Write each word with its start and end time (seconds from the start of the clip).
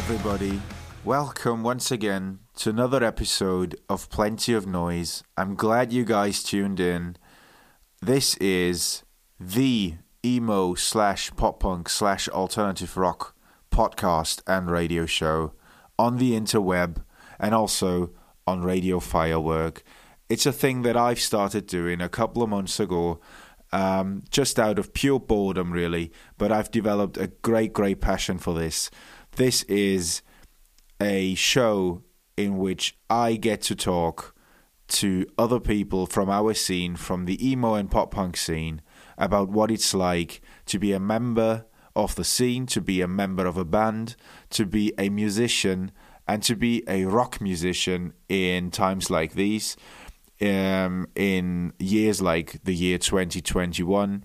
everybody? 0.00 0.58
Welcome 1.04 1.62
once 1.62 1.90
again 1.90 2.38
to 2.56 2.70
another 2.70 3.04
episode 3.04 3.78
of 3.86 4.08
Plenty 4.08 4.54
of 4.54 4.66
Noise. 4.66 5.22
I'm 5.36 5.54
glad 5.54 5.92
you 5.92 6.06
guys 6.06 6.42
tuned 6.42 6.80
in. 6.80 7.16
This 8.00 8.34
is 8.38 9.02
the 9.38 9.96
emo 10.24 10.72
slash 10.72 11.30
pop 11.36 11.60
punk 11.60 11.90
slash 11.90 12.30
alternative 12.30 12.96
rock 12.96 13.36
podcast 13.70 14.40
and 14.46 14.70
radio 14.70 15.04
show 15.04 15.52
on 15.98 16.16
the 16.16 16.32
interweb 16.32 17.04
and 17.38 17.54
also 17.54 18.10
on 18.46 18.62
Radio 18.62 19.00
Firework. 19.00 19.82
It's 20.30 20.46
a 20.46 20.52
thing 20.52 20.80
that 20.80 20.96
I've 20.96 21.20
started 21.20 21.66
doing 21.66 22.00
a 22.00 22.08
couple 22.08 22.42
of 22.42 22.48
months 22.48 22.80
ago 22.80 23.20
um, 23.72 24.22
just 24.30 24.58
out 24.58 24.78
of 24.78 24.94
pure 24.94 25.20
boredom, 25.20 25.72
really. 25.72 26.10
But 26.38 26.52
I've 26.52 26.70
developed 26.70 27.18
a 27.18 27.28
great, 27.28 27.72
great 27.72 28.00
passion 28.00 28.38
for 28.38 28.54
this. 28.54 28.90
This 29.36 29.62
is 29.64 30.22
a 31.00 31.34
show 31.34 32.02
in 32.36 32.58
which 32.58 32.98
I 33.08 33.36
get 33.36 33.62
to 33.62 33.74
talk 33.74 34.34
to 34.88 35.26
other 35.38 35.60
people 35.60 36.06
from 36.06 36.28
our 36.28 36.52
scene, 36.52 36.96
from 36.96 37.24
the 37.24 37.48
emo 37.48 37.74
and 37.74 37.90
pop 37.90 38.10
punk 38.10 38.36
scene, 38.36 38.82
about 39.16 39.48
what 39.48 39.70
it's 39.70 39.94
like 39.94 40.40
to 40.66 40.78
be 40.78 40.92
a 40.92 41.00
member 41.00 41.66
of 41.94 42.16
the 42.16 42.24
scene, 42.24 42.66
to 42.66 42.80
be 42.80 43.00
a 43.00 43.08
member 43.08 43.46
of 43.46 43.56
a 43.56 43.64
band, 43.64 44.16
to 44.50 44.66
be 44.66 44.92
a 44.98 45.08
musician, 45.08 45.92
and 46.26 46.42
to 46.42 46.56
be 46.56 46.82
a 46.88 47.04
rock 47.04 47.40
musician 47.40 48.12
in 48.28 48.70
times 48.70 49.10
like 49.10 49.34
these 49.34 49.76
um, 50.40 51.06
in 51.14 51.72
years 51.78 52.22
like 52.22 52.62
the 52.64 52.74
year 52.74 52.98
2021, 52.98 54.24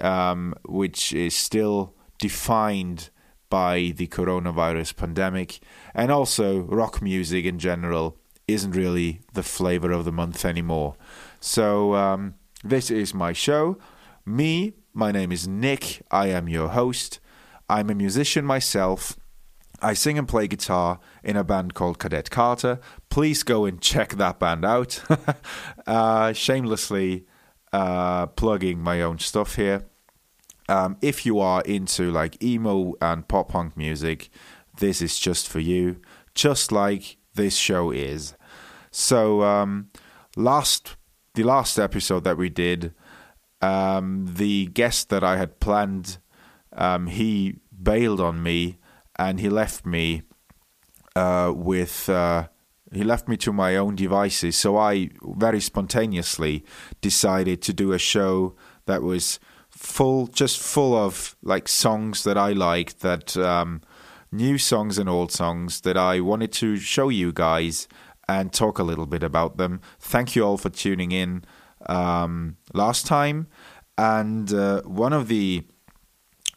um, 0.00 0.54
which 0.66 1.12
is 1.12 1.34
still 1.34 1.94
defined 2.18 3.10
by 3.50 3.92
the 3.96 4.06
coronavirus 4.06 4.96
pandemic, 4.96 5.60
and 5.94 6.10
also 6.10 6.60
rock 6.60 7.00
music 7.02 7.44
in 7.44 7.58
general 7.58 8.16
isn't 8.46 8.72
really 8.72 9.20
the 9.34 9.42
flavor 9.42 9.92
of 9.92 10.04
the 10.04 10.12
month 10.12 10.44
anymore. 10.44 10.96
So, 11.40 11.94
um, 11.94 12.34
this 12.64 12.90
is 12.90 13.14
my 13.14 13.32
show. 13.32 13.78
Me, 14.24 14.74
my 14.92 15.12
name 15.12 15.30
is 15.30 15.46
Nick. 15.46 16.02
I 16.10 16.28
am 16.28 16.48
your 16.48 16.68
host. 16.68 17.20
I'm 17.68 17.90
a 17.90 17.94
musician 17.94 18.44
myself. 18.44 19.16
I 19.80 19.94
sing 19.94 20.18
and 20.18 20.26
play 20.26 20.48
guitar 20.48 20.98
in 21.22 21.36
a 21.36 21.44
band 21.44 21.74
called 21.74 21.98
Cadet 21.98 22.30
Carter. 22.30 22.80
Please 23.10 23.42
go 23.44 23.64
and 23.64 23.80
check 23.80 24.14
that 24.14 24.40
band 24.40 24.64
out. 24.64 25.02
uh, 25.86 26.32
shamelessly 26.32 27.26
uh, 27.72 28.26
plugging 28.26 28.80
my 28.80 29.02
own 29.02 29.18
stuff 29.18 29.54
here. 29.54 29.84
Um, 30.68 30.96
if 31.00 31.24
you 31.24 31.40
are 31.40 31.62
into 31.62 32.10
like 32.10 32.42
emo 32.42 32.94
and 33.00 33.26
pop 33.26 33.50
punk 33.50 33.76
music, 33.76 34.28
this 34.78 35.00
is 35.00 35.18
just 35.18 35.48
for 35.48 35.60
you, 35.60 36.00
just 36.34 36.70
like 36.72 37.16
this 37.34 37.56
show 37.56 37.90
is. 37.90 38.34
So, 38.90 39.42
um, 39.42 39.90
last 40.36 40.96
the 41.34 41.44
last 41.44 41.78
episode 41.78 42.24
that 42.24 42.36
we 42.36 42.48
did, 42.48 42.92
um, 43.60 44.26
the 44.34 44.66
guest 44.66 45.08
that 45.10 45.22
I 45.22 45.36
had 45.36 45.60
planned, 45.60 46.18
um, 46.72 47.06
he 47.06 47.56
bailed 47.80 48.20
on 48.20 48.42
me 48.42 48.78
and 49.16 49.40
he 49.40 49.48
left 49.48 49.86
me 49.86 50.22
uh, 51.16 51.52
with 51.54 52.08
uh, 52.08 52.48
he 52.92 53.04
left 53.04 53.28
me 53.28 53.36
to 53.38 53.52
my 53.52 53.76
own 53.76 53.96
devices. 53.96 54.56
So 54.56 54.76
I 54.76 55.10
very 55.22 55.60
spontaneously 55.60 56.64
decided 57.00 57.62
to 57.62 57.72
do 57.72 57.92
a 57.92 57.98
show 57.98 58.54
that 58.86 59.02
was 59.02 59.38
full, 59.78 60.26
just 60.26 60.60
full 60.60 60.94
of 60.94 61.36
like 61.42 61.68
songs 61.68 62.24
that 62.24 62.36
I 62.36 62.52
liked, 62.52 63.00
that 63.00 63.36
um, 63.36 63.80
new 64.32 64.58
songs 64.58 64.98
and 64.98 65.08
old 65.08 65.32
songs 65.32 65.82
that 65.82 65.96
I 65.96 66.20
wanted 66.20 66.52
to 66.54 66.76
show 66.76 67.08
you 67.08 67.32
guys 67.32 67.86
and 68.28 68.52
talk 68.52 68.78
a 68.78 68.82
little 68.82 69.06
bit 69.06 69.22
about 69.22 69.56
them. 69.56 69.80
Thank 70.00 70.36
you 70.36 70.44
all 70.44 70.58
for 70.58 70.68
tuning 70.68 71.12
in 71.12 71.44
um, 71.86 72.56
last 72.74 73.06
time. 73.06 73.46
And 73.96 74.52
uh, 74.52 74.82
one 74.82 75.12
of 75.12 75.28
the 75.28 75.64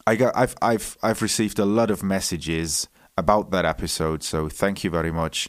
I 0.08 0.16
got 0.16 0.36
I've 0.36 0.56
I've 0.62 0.98
I've 1.04 1.22
received 1.22 1.60
a 1.60 1.66
lot 1.66 1.92
of 1.92 2.04
messages 2.04 2.88
about 3.18 3.52
that 3.52 3.66
episode, 3.66 4.24
so 4.24 4.50
thank 4.50 4.84
you 4.84 4.90
very 4.90 5.12
much. 5.12 5.48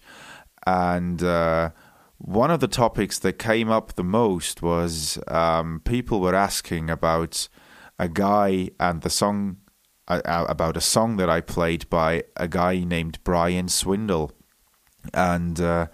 And 0.66 1.22
uh, 1.22 1.70
one 2.18 2.50
of 2.50 2.60
the 2.60 2.68
topics 2.68 3.18
that 3.20 3.38
came 3.38 3.70
up 3.70 3.94
the 3.94 4.04
most 4.04 4.62
was 4.62 5.18
um, 5.28 5.80
people 5.84 6.20
were 6.20 6.34
asking 6.34 6.90
about 6.90 7.48
a 8.02 8.08
guy 8.08 8.68
and 8.80 9.02
the 9.02 9.10
song 9.10 9.58
uh, 10.08 10.20
about 10.48 10.76
a 10.76 10.80
song 10.80 11.16
that 11.16 11.30
I 11.30 11.40
played 11.40 11.88
by 11.88 12.24
a 12.36 12.48
guy 12.48 12.84
named 12.84 13.18
Brian 13.24 13.68
Swindle, 13.68 14.32
and. 15.14 15.60
Uh, 15.60 15.86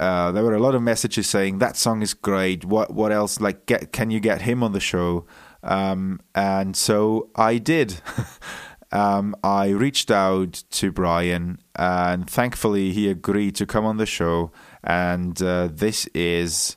uh, 0.00 0.32
there 0.32 0.42
were 0.42 0.56
a 0.56 0.60
lot 0.60 0.74
of 0.74 0.82
messages 0.82 1.28
saying 1.28 1.58
that 1.58 1.76
song 1.76 2.02
is 2.02 2.14
great. 2.14 2.64
What 2.64 2.92
what 2.92 3.12
else? 3.12 3.40
Like, 3.40 3.64
get 3.66 3.92
can 3.92 4.10
you 4.10 4.18
get 4.18 4.42
him 4.42 4.60
on 4.64 4.72
the 4.72 4.80
show? 4.80 5.24
Um, 5.62 6.20
and 6.34 6.76
so 6.76 7.30
I 7.36 7.58
did. 7.58 8.02
um, 8.92 9.36
I 9.44 9.68
reached 9.68 10.10
out 10.10 10.64
to 10.72 10.90
Brian, 10.90 11.60
and 11.76 12.28
thankfully 12.28 12.90
he 12.90 13.08
agreed 13.08 13.54
to 13.54 13.66
come 13.66 13.84
on 13.84 13.98
the 13.98 14.04
show. 14.04 14.50
And 14.82 15.40
uh, 15.40 15.68
this 15.70 16.06
is 16.06 16.76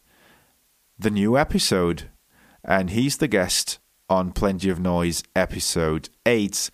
the 1.00 1.10
new 1.10 1.40
episode, 1.40 2.12
and 2.64 2.92
he's 2.92 3.18
the 3.18 3.28
guest 3.28 3.80
on 4.10 4.32
Plenty 4.32 4.70
of 4.70 4.80
Noise 4.80 5.24
episode 5.36 6.10
eight. 6.26 6.70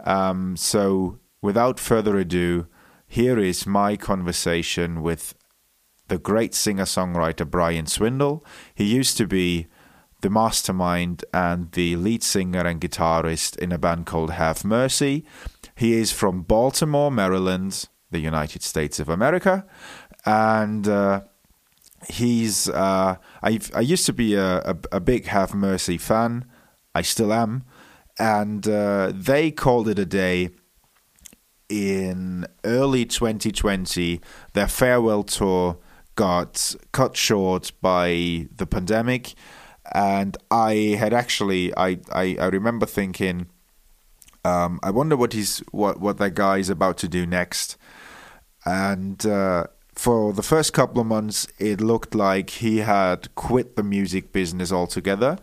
Um, 0.00 0.56
so 0.56 1.18
without 1.40 1.78
further 1.78 2.16
ado, 2.16 2.66
here 3.06 3.38
is 3.38 3.66
my 3.66 3.96
conversation 3.96 5.02
with 5.02 5.34
the 6.08 6.18
great 6.18 6.54
singer 6.54 6.84
songwriter 6.84 7.48
Brian 7.48 7.86
Swindle. 7.86 8.44
He 8.74 8.84
used 8.84 9.16
to 9.18 9.26
be 9.26 9.68
the 10.22 10.30
mastermind 10.30 11.24
and 11.32 11.70
the 11.72 11.96
lead 11.96 12.22
singer 12.22 12.60
and 12.60 12.80
guitarist 12.80 13.56
in 13.58 13.72
a 13.72 13.78
band 13.78 14.06
called 14.06 14.32
Have 14.32 14.64
Mercy. 14.64 15.24
He 15.74 15.94
is 15.94 16.12
from 16.12 16.42
Baltimore, 16.42 17.10
Maryland, 17.10 17.88
the 18.10 18.20
United 18.20 18.62
States 18.62 19.00
of 19.00 19.08
America, 19.08 19.66
and 20.24 20.86
uh, 20.86 21.22
he's. 22.08 22.68
Uh, 22.68 23.16
I 23.42 23.58
I 23.74 23.80
used 23.80 24.06
to 24.06 24.12
be 24.12 24.34
a, 24.34 24.58
a, 24.58 24.76
a, 24.92 25.00
big 25.00 25.26
Have 25.26 25.54
Mercy 25.54 25.98
fan. 25.98 26.44
I 26.94 27.02
still 27.02 27.32
am, 27.32 27.64
and 28.18 28.66
uh, 28.68 29.12
they 29.14 29.50
called 29.50 29.88
it 29.88 29.98
a 29.98 30.06
day 30.06 30.50
in 31.68 32.46
early 32.64 33.06
2020. 33.06 34.20
Their 34.52 34.68
farewell 34.68 35.22
tour 35.22 35.78
got 36.14 36.74
cut 36.92 37.16
short 37.16 37.72
by 37.80 38.46
the 38.54 38.66
pandemic 38.66 39.34
and 39.90 40.36
I 40.50 40.96
had 40.98 41.12
actually 41.12 41.76
I 41.76 41.98
I, 42.12 42.36
I 42.38 42.46
remember 42.46 42.86
thinking, 42.86 43.46
um, 44.44 44.78
I 44.82 44.90
wonder 44.90 45.16
what 45.16 45.32
he's 45.32 45.58
what 45.70 46.00
what 46.00 46.18
that 46.18 46.34
guy 46.34 46.58
is 46.58 46.70
about 46.70 46.98
to 46.98 47.08
do 47.08 47.26
next, 47.26 47.76
and. 48.64 49.24
Uh, 49.24 49.66
for 49.94 50.32
the 50.32 50.42
first 50.42 50.72
couple 50.72 51.02
of 51.02 51.06
months, 51.06 51.46
it 51.58 51.78
looked 51.82 52.14
like 52.14 52.48
he 52.48 52.78
had 52.78 53.32
quit 53.34 53.76
the 53.76 53.82
music 53.82 54.32
business 54.32 54.72
altogether, 54.72 55.36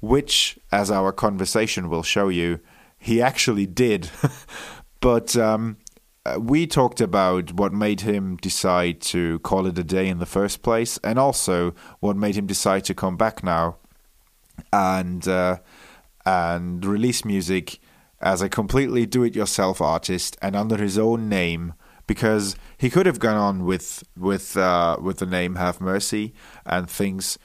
which, 0.00 0.58
as 0.72 0.90
our 0.90 1.12
conversation 1.12 1.88
will 1.88 2.02
show 2.02 2.28
you, 2.28 2.60
he 2.98 3.22
actually 3.22 3.66
did. 3.66 4.10
but 5.00 5.36
um, 5.36 5.76
uh, 6.24 6.38
we 6.38 6.66
talked 6.66 7.00
about 7.00 7.52
what 7.52 7.72
made 7.72 8.02
him 8.02 8.36
decide 8.36 9.00
to 9.00 9.38
call 9.40 9.66
it 9.66 9.78
a 9.78 9.84
day 9.84 10.08
in 10.08 10.18
the 10.18 10.26
first 10.26 10.62
place, 10.62 10.98
and 11.02 11.18
also 11.18 11.74
what 12.00 12.16
made 12.16 12.36
him 12.36 12.46
decide 12.46 12.84
to 12.84 12.94
come 12.94 13.16
back 13.16 13.42
now 13.42 13.76
and 14.72 15.26
uh, 15.26 15.58
and 16.26 16.84
release 16.84 17.24
music 17.24 17.78
as 18.20 18.42
a 18.42 18.48
completely 18.48 19.06
do-it-yourself 19.06 19.80
artist 19.80 20.36
and 20.42 20.54
under 20.54 20.76
his 20.76 20.98
own 20.98 21.28
name 21.28 21.72
because 22.06 22.54
he 22.76 22.90
could 22.90 23.06
have 23.06 23.18
gone 23.18 23.36
on 23.36 23.64
with 23.64 24.04
with 24.16 24.56
uh, 24.56 24.96
with 25.00 25.18
the 25.18 25.26
name 25.26 25.54
Have 25.54 25.80
Mercy 25.80 26.34
and 26.66 26.90
things 26.90 27.38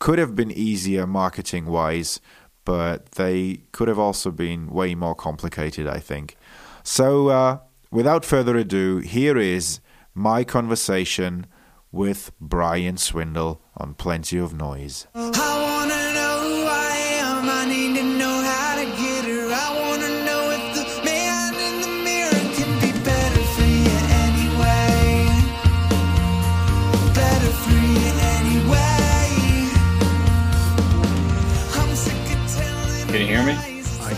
could 0.00 0.18
have 0.18 0.34
been 0.34 0.50
easier 0.50 1.06
marketing 1.06 1.66
wise, 1.66 2.20
but 2.64 3.12
they 3.12 3.62
could 3.70 3.86
have 3.86 3.98
also 3.98 4.32
been 4.32 4.68
way 4.68 4.96
more 4.96 5.14
complicated. 5.14 5.86
I 5.86 6.00
think. 6.00 6.36
So, 6.82 7.28
uh, 7.28 7.58
without 7.92 8.24
further 8.24 8.56
ado, 8.56 8.98
here 8.98 9.38
is 9.38 9.80
my 10.14 10.42
conversation 10.42 11.46
with 11.92 12.32
Brian 12.40 12.96
Swindle 12.96 13.62
on 13.76 13.94
Plenty 13.94 14.38
of 14.38 14.52
Noise. 14.54 15.06
I 15.14 15.30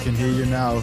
can 0.02 0.14
hear 0.16 0.32
you 0.32 0.46
now. 0.46 0.82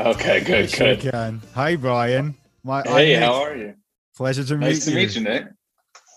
Okay, 0.00 0.44
good, 0.44 0.70
good. 0.70 1.00
Can. 1.00 1.40
Hi, 1.54 1.76
Brian. 1.76 2.34
My, 2.62 2.82
hey, 2.82 3.14
how 3.14 3.32
are 3.42 3.56
you? 3.56 3.74
Pleasure 4.14 4.44
to 4.44 4.58
nice 4.58 4.86
meet 4.86 4.92
you. 4.92 5.00
Nice 5.00 5.14
to 5.14 5.20
meet 5.20 5.28
you, 5.28 5.34
Nick. 5.34 5.52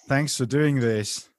Thanks 0.10 0.36
for 0.36 0.46
doing 0.46 0.82
this. 0.82 1.30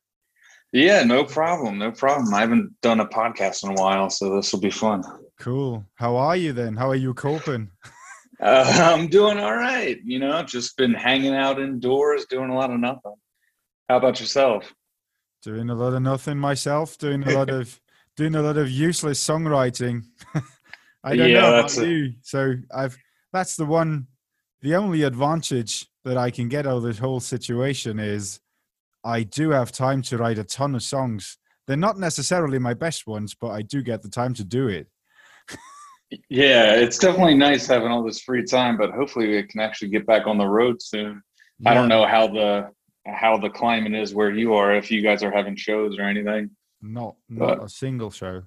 Yeah, 0.73 1.03
no 1.03 1.25
problem. 1.25 1.77
No 1.77 1.93
problem. 1.93 2.33
I 2.33 2.41
haven't 2.41 2.75
done 2.81 3.01
a 3.01 3.07
podcast 3.07 3.65
in 3.65 3.71
a 3.71 3.75
while, 3.75 4.09
so 4.09 4.35
this 4.35 4.51
will 4.51 4.61
be 4.61 4.71
fun. 4.71 5.03
Cool. 5.39 5.85
How 5.97 6.17
are 6.17 6.37
you 6.37 6.55
then? 6.55 6.75
How 6.75 6.89
are 6.89 6.97
you 6.97 7.15
coping? 7.15 7.71
Uh, 8.41 8.95
I'm 8.97 9.09
doing 9.09 9.37
all 9.41 9.57
right. 9.57 9.99
You 10.05 10.21
know, 10.21 10.41
just 10.45 10.77
been 10.77 10.95
hanging 10.95 11.35
out 11.35 11.59
indoors, 11.59 12.25
doing 12.27 12.51
a 12.51 12.55
lot 12.55 12.71
of 12.71 12.79
nothing. 12.79 13.17
How 13.89 13.97
about 13.97 14.21
yourself? 14.21 14.73
Doing 15.43 15.71
a 15.71 15.75
lot 15.75 15.93
of 15.93 16.03
nothing 16.03 16.39
myself. 16.39 16.97
Doing 16.99 17.25
a 17.25 17.33
lot 17.33 17.51
of 17.51 17.81
doing 18.17 18.37
a 18.37 18.43
lot 18.43 18.57
of 18.57 18.71
useless 18.71 19.27
songwriting. 19.27 20.05
I 21.05 21.17
don't 21.17 21.31
yeah, 21.31 21.41
know 21.41 21.59
about 21.59 21.79
a... 21.79 21.89
you. 21.89 22.13
So 22.23 22.55
I've 22.75 22.97
that's 23.33 23.57
the 23.57 23.67
one. 23.67 24.07
The 24.63 24.75
only 24.75 25.03
advantage 25.03 25.87
that 26.05 26.17
I 26.17 26.31
can 26.31 26.49
get 26.49 26.67
out 26.67 26.79
of 26.79 26.83
this 26.83 26.99
whole 26.99 27.21
situation 27.21 27.99
is 27.99 28.41
I 29.05 29.23
do 29.23 29.51
have 29.51 29.71
time 29.71 30.03
to 30.03 30.17
write 30.17 30.39
a 30.39 30.45
ton 30.45 30.75
of 30.75 30.83
songs. 30.83 31.39
They're 31.67 31.77
not 31.77 31.99
necessarily 31.99 32.59
my 32.59 32.75
best 32.75 33.07
ones, 33.07 33.37
but 33.39 33.49
I 33.49 33.63
do 33.63 33.83
get 33.83 34.03
the 34.03 34.09
time 34.09 34.35
to 34.35 34.45
do 34.45 34.69
it. 34.69 34.89
yeah, 36.29 36.75
it's 36.75 36.99
definitely 36.99 37.35
nice 37.35 37.67
having 37.67 37.89
all 37.89 38.03
this 38.03 38.23
free 38.23 38.45
time, 38.45 38.77
but 38.77 38.91
hopefully 38.91 39.29
we 39.29 39.43
can 39.45 39.61
actually 39.61 39.91
get 39.91 40.07
back 40.07 40.27
on 40.27 40.39
the 40.39 40.47
road 40.47 40.83
soon. 40.83 41.23
Yeah. 41.61 41.71
I 41.71 41.75
don't 41.75 41.89
know 41.89 42.07
how 42.07 42.27
the 42.29 42.71
how 43.07 43.39
the 43.39 43.51
climate 43.51 43.95
is 43.95 44.15
where 44.15 44.31
you 44.31 44.55
are 44.55 44.75
if 44.75 44.91
you 44.91 45.03
guys 45.03 45.23
are 45.23 45.31
having 45.31 45.57
shows 45.57 45.99
or 45.99 46.03
anything. 46.03 46.51
Not 46.83 47.17
not 47.29 47.59
but. 47.59 47.65
a 47.65 47.69
single 47.69 48.11
show. 48.11 48.43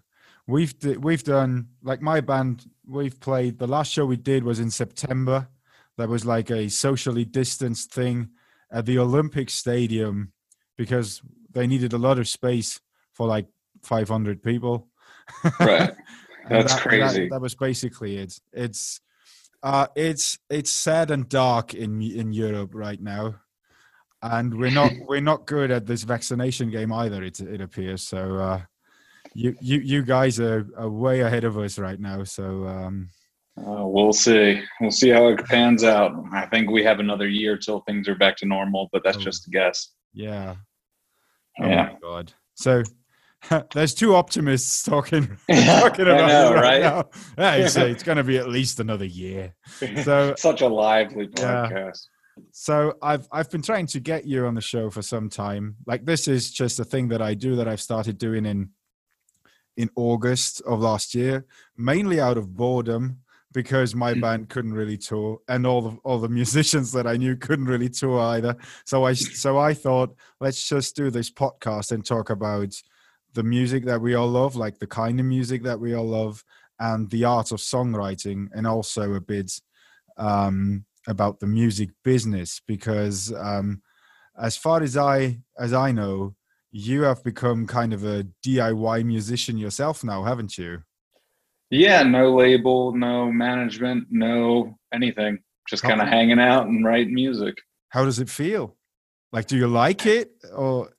We've 0.52 0.76
we've 1.00 1.24
done 1.24 1.70
like 1.82 2.02
my 2.02 2.20
band. 2.20 2.66
We've 2.86 3.18
played 3.18 3.58
the 3.58 3.68
last 3.68 3.94
show 3.94 4.06
we 4.06 4.18
did 4.18 4.44
was 4.44 4.60
in 4.60 4.70
September. 4.70 5.48
That 5.98 6.10
was 6.10 6.26
like 6.26 6.52
a 6.52 6.70
socially 6.70 7.24
distanced 7.24 7.94
thing 7.94 8.32
at 8.70 8.86
the 8.86 9.00
Olympic 9.00 9.50
Stadium 9.50 10.34
because 10.78 11.22
they 11.52 11.68
needed 11.68 11.94
a 11.94 11.98
lot 11.98 12.20
of 12.20 12.28
space 12.28 12.82
for 13.14 13.28
like 13.28 13.48
500 13.84 14.44
people. 14.44 14.90
Right. 15.60 15.94
That's 16.50 16.74
that, 16.74 16.82
crazy. 16.82 17.22
That, 17.22 17.36
that, 17.36 17.42
was 17.42 17.56
basically 17.56 18.18
it. 18.18 18.38
It's 18.52 19.00
uh 19.64 19.88
it's 19.96 20.38
it's 20.50 20.72
sad 20.72 21.12
and 21.12 21.30
dark 21.30 21.74
in 21.74 22.02
in 22.02 22.34
Europe 22.34 22.72
right 22.74 23.00
now. 23.00 23.36
And 24.22 24.60
we're 24.60 24.72
not 24.72 24.92
we're 25.08 25.22
not 25.22 25.46
good 25.46 25.72
at 25.72 25.86
this 25.86 26.04
vaccination 26.04 26.70
game 26.72 26.92
either 26.92 27.24
it 27.24 27.40
it 27.40 27.62
appears. 27.62 28.04
So 28.04 28.36
uh 28.36 28.62
you 29.34 29.56
you 29.62 29.80
you 29.80 30.04
guys 30.04 30.40
are, 30.40 30.68
are 30.78 30.90
way 30.90 31.22
ahead 31.22 31.44
of 31.44 31.58
us 31.58 31.80
right 31.80 32.00
now. 32.00 32.24
So 32.24 32.68
um, 32.68 33.10
uh, 33.58 33.86
we'll 33.86 34.14
see. 34.14 34.62
We'll 34.80 34.92
see 34.92 35.10
how 35.10 35.28
it 35.28 35.46
pans 35.46 35.84
out. 35.84 36.14
I 36.32 36.46
think 36.48 36.70
we 36.70 36.84
have 36.84 37.00
another 37.00 37.28
year 37.28 37.58
till 37.58 37.82
things 37.82 38.08
are 38.08 38.16
back 38.16 38.38
to 38.38 38.46
normal, 38.46 38.90
but 38.92 39.04
that's 39.04 39.18
oh, 39.18 39.22
just 39.22 39.48
a 39.48 39.52
guess. 39.52 39.94
Yeah. 40.14 40.56
Oh 41.60 41.68
yeah. 41.68 41.84
my 41.94 41.98
god. 42.02 42.34
So 42.56 42.84
there's 43.74 43.94
two 43.94 44.16
optimists 44.16 44.84
talking, 44.84 45.38
talking 45.52 46.08
about 46.08 46.28
know, 46.28 46.54
right, 46.54 46.82
right? 46.82 46.82
now. 46.82 47.10
Yeah, 47.38 47.68
say 47.68 47.92
it's 47.92 48.04
going 48.04 48.18
to 48.18 48.24
be 48.24 48.38
at 48.38 48.50
least 48.50 48.80
another 48.80 49.06
year. 49.06 49.54
So 50.04 50.34
such 50.38 50.62
a 50.62 50.68
lively 50.68 51.28
podcast. 51.28 51.72
Yeah. 51.72 51.92
So 52.52 52.94
I've 53.02 53.28
I've 53.32 53.52
been 53.52 53.62
trying 53.62 53.88
to 53.88 54.00
get 54.00 54.26
you 54.26 54.46
on 54.46 54.56
the 54.56 54.62
show 54.62 54.90
for 54.90 55.02
some 55.02 55.30
time. 55.30 55.76
Like 55.86 56.06
this 56.06 56.28
is 56.28 56.52
just 56.52 56.80
a 56.80 56.86
thing 56.86 57.10
that 57.10 57.22
I 57.22 57.34
do 57.34 57.58
that 57.58 57.68
I've 57.68 57.82
started 57.82 58.18
doing 58.18 58.46
in 58.46 58.70
in 59.78 59.90
August 59.96 60.62
of 60.62 60.82
last 60.82 61.16
year, 61.16 61.46
mainly 61.78 62.20
out 62.20 62.38
of 62.38 62.56
boredom 62.56 63.20
because 63.54 63.94
my 63.94 64.14
mm. 64.14 64.22
band 64.22 64.50
couldn't 64.50 64.74
really 64.74 64.98
tour 64.98 65.40
and 65.50 65.68
all 65.68 65.82
the 65.82 65.98
all 66.04 66.20
the 66.20 66.30
musicians 66.42 66.92
that 66.92 67.08
I 67.08 67.18
knew 67.18 67.36
couldn't 67.36 67.66
really 67.66 67.90
tour 67.90 68.20
either. 68.20 68.56
So 68.86 69.06
I 69.06 69.14
so 69.14 69.58
I 69.58 69.74
thought 69.74 70.16
let's 70.40 70.68
just 70.68 70.96
do 70.96 71.10
this 71.10 71.32
podcast 71.32 71.92
and 71.92 72.06
talk 72.06 72.30
about 72.30 72.74
the 73.34 73.44
music 73.44 73.86
that 73.86 74.02
we 74.02 74.16
all 74.16 74.28
love, 74.28 74.56
like 74.56 74.80
the 74.80 74.88
kind 74.88 75.20
of 75.20 75.26
music 75.26 75.64
that 75.64 75.80
we 75.80 75.94
all 75.94 76.08
love, 76.08 76.44
and 76.80 77.10
the 77.10 77.26
art 77.26 77.52
of 77.52 77.60
songwriting, 77.60 78.48
and 78.54 78.68
also 78.68 79.14
a 79.14 79.22
bit 79.22 79.52
um, 80.18 80.86
about 81.08 81.40
the 81.40 81.48
music 81.48 81.90
business 82.04 82.62
because 82.68 83.34
um, 83.34 83.82
as 84.40 84.58
far 84.58 84.82
as 84.82 84.98
I 84.98 85.40
as 85.58 85.74
I 85.74 85.92
know, 85.92 86.36
you 86.72 87.04
have 87.04 87.24
become 87.24 87.68
kind 87.68 87.94
of 87.94 88.04
a 88.04 88.26
DIY 88.46 89.04
musician 89.06 89.58
yourself 89.58 90.04
now, 90.04 90.24
haven't 90.24 90.58
you? 90.58 90.84
Yeah, 91.70 92.04
no 92.04 92.36
label, 92.36 92.94
no 92.94 93.32
management, 93.32 94.08
no 94.10 94.78
anything. 94.94 95.40
Just 95.70 95.84
kind 95.84 96.02
of 96.02 96.08
hanging 96.08 96.40
out 96.40 96.68
and 96.68 96.84
writing 96.84 97.14
music. 97.14 97.56
How 97.90 98.04
does 98.04 98.20
it 98.20 98.30
feel? 98.30 98.76
Like, 99.32 99.48
do 99.48 99.58
you 99.58 99.68
like 99.68 100.06
it 100.06 100.32
or? 100.54 100.90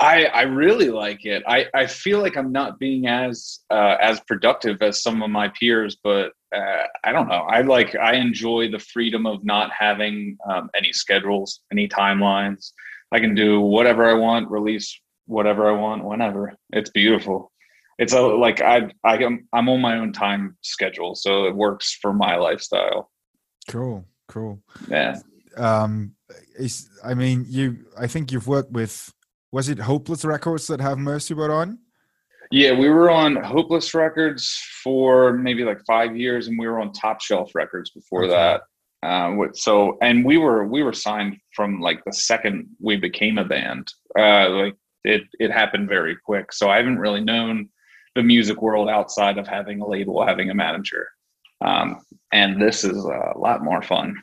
I 0.00 0.26
I 0.26 0.42
really 0.42 0.90
like 0.90 1.24
it. 1.24 1.42
I 1.46 1.66
I 1.74 1.86
feel 1.86 2.20
like 2.20 2.36
I'm 2.36 2.52
not 2.52 2.78
being 2.78 3.06
as 3.06 3.60
uh, 3.70 3.96
as 4.00 4.20
productive 4.20 4.82
as 4.82 5.02
some 5.02 5.22
of 5.22 5.30
my 5.30 5.48
peers, 5.48 5.96
but 6.02 6.32
uh, 6.54 6.84
I 7.04 7.12
don't 7.12 7.28
know. 7.28 7.46
I 7.48 7.62
like 7.62 7.96
I 7.96 8.14
enjoy 8.14 8.70
the 8.70 8.78
freedom 8.78 9.26
of 9.26 9.44
not 9.44 9.70
having 9.72 10.36
um, 10.48 10.68
any 10.76 10.92
schedules, 10.92 11.60
any 11.72 11.88
timelines. 11.88 12.72
I 13.12 13.20
can 13.20 13.34
do 13.34 13.60
whatever 13.60 14.08
I 14.08 14.14
want, 14.14 14.50
release 14.50 15.00
whatever 15.26 15.68
I 15.68 15.72
want 15.72 16.04
whenever. 16.04 16.54
It's 16.70 16.90
beautiful. 16.90 17.50
It's 17.98 18.12
a, 18.12 18.20
like 18.20 18.60
I 18.60 18.90
I 19.04 19.18
am 19.18 19.48
I'm 19.52 19.68
on 19.68 19.80
my 19.80 19.98
own 19.98 20.12
time 20.12 20.56
schedule, 20.62 21.14
so 21.14 21.44
it 21.44 21.54
works 21.54 21.96
for 22.00 22.12
my 22.12 22.36
lifestyle. 22.36 23.10
Cool, 23.68 24.04
cool. 24.28 24.60
Yeah. 24.88 25.20
Um, 25.56 26.14
is 26.58 26.88
I 27.04 27.14
mean 27.14 27.46
you 27.48 27.86
I 27.98 28.06
think 28.06 28.32
you've 28.32 28.48
worked 28.48 28.72
with 28.72 29.12
was 29.52 29.68
it 29.68 29.78
Hopeless 29.78 30.24
Records 30.24 30.66
that 30.66 30.80
Have 30.80 30.98
Mercy 30.98 31.34
were 31.34 31.52
on? 31.52 31.78
Yeah, 32.50 32.72
we 32.72 32.88
were 32.88 33.10
on 33.10 33.36
Hopeless 33.36 33.94
Records 33.94 34.60
for 34.82 35.32
maybe 35.32 35.64
like 35.64 35.80
five 35.86 36.16
years, 36.16 36.48
and 36.48 36.58
we 36.58 36.66
were 36.66 36.80
on 36.80 36.92
Top 36.92 37.20
Shelf 37.20 37.54
Records 37.54 37.90
before 37.90 38.24
okay. 38.24 38.32
that. 38.32 38.62
Uh, 39.04 39.48
so, 39.52 39.98
and 40.02 40.24
we 40.24 40.38
were 40.38 40.66
we 40.66 40.82
were 40.82 40.92
signed 40.92 41.36
from 41.54 41.80
like 41.80 42.02
the 42.04 42.12
second 42.12 42.66
we 42.80 42.96
became 42.96 43.38
a 43.38 43.44
band. 43.44 43.92
Uh, 44.18 44.48
like 44.50 44.76
it 45.04 45.22
it 45.38 45.50
happened 45.50 45.88
very 45.88 46.16
quick. 46.16 46.52
So 46.52 46.70
I 46.70 46.76
haven't 46.76 46.98
really 46.98 47.20
known 47.20 47.68
the 48.14 48.22
music 48.22 48.62
world 48.62 48.88
outside 48.88 49.38
of 49.38 49.46
having 49.46 49.80
a 49.80 49.88
label, 49.88 50.24
having 50.26 50.50
a 50.50 50.54
manager. 50.54 51.08
Um, 51.64 52.00
and 52.32 52.60
this 52.60 52.84
is 52.84 53.04
a 53.04 53.32
lot 53.36 53.62
more 53.62 53.82
fun. 53.82 54.22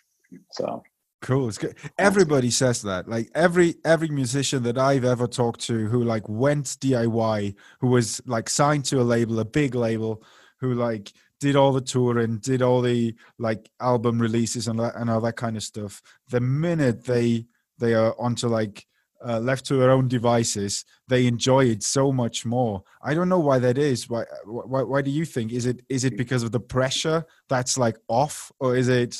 So 0.51 0.83
cool. 1.21 1.47
It's 1.47 1.57
good. 1.57 1.75
Everybody 1.97 2.51
says 2.51 2.81
that. 2.83 3.07
Like 3.07 3.29
every 3.35 3.75
every 3.85 4.09
musician 4.09 4.63
that 4.63 4.77
I've 4.77 5.05
ever 5.05 5.27
talked 5.27 5.61
to 5.61 5.87
who 5.87 6.03
like 6.03 6.27
went 6.27 6.65
DIY, 6.65 7.55
who 7.79 7.87
was 7.87 8.21
like 8.25 8.49
signed 8.49 8.85
to 8.85 9.01
a 9.01 9.03
label, 9.03 9.39
a 9.39 9.45
big 9.45 9.75
label, 9.75 10.23
who 10.59 10.73
like 10.73 11.11
did 11.39 11.55
all 11.55 11.73
the 11.73 11.81
touring, 11.81 12.37
did 12.37 12.61
all 12.61 12.81
the 12.81 13.15
like 13.39 13.69
album 13.79 14.19
releases 14.19 14.67
and 14.67 14.79
and 14.79 15.09
all 15.09 15.21
that 15.21 15.35
kind 15.35 15.57
of 15.57 15.63
stuff. 15.63 16.01
The 16.29 16.39
minute 16.39 17.05
they 17.05 17.45
they 17.77 17.93
are 17.93 18.15
onto 18.19 18.47
like 18.47 18.85
uh, 19.27 19.39
left 19.39 19.65
to 19.65 19.75
their 19.75 19.91
own 19.91 20.07
devices, 20.07 20.85
they 21.07 21.27
enjoy 21.27 21.65
it 21.65 21.83
so 21.83 22.11
much 22.11 22.45
more. 22.45 22.83
I 23.01 23.13
don't 23.13 23.29
know 23.29 23.39
why 23.39 23.59
that 23.59 23.77
is. 23.77 24.09
Why, 24.09 24.23
why, 24.45 24.83
why 24.83 25.01
do 25.01 25.11
you 25.11 25.25
think? 25.25 25.51
Is 25.51 25.65
it 25.65 25.81
is 25.89 26.03
it 26.03 26.17
because 26.17 26.43
of 26.43 26.51
the 26.51 26.59
pressure 26.59 27.25
that's 27.49 27.77
like 27.77 27.97
off, 28.07 28.51
or 28.59 28.75
is 28.75 28.89
it? 28.89 29.17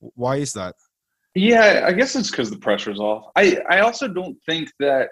Why 0.00 0.36
is 0.36 0.52
that? 0.54 0.74
Yeah, 1.34 1.84
I 1.86 1.92
guess 1.92 2.14
it's 2.14 2.30
because 2.30 2.50
the 2.50 2.58
pressure's 2.58 3.00
off. 3.00 3.30
I 3.36 3.58
I 3.68 3.80
also 3.80 4.08
don't 4.08 4.36
think 4.46 4.70
that. 4.80 5.08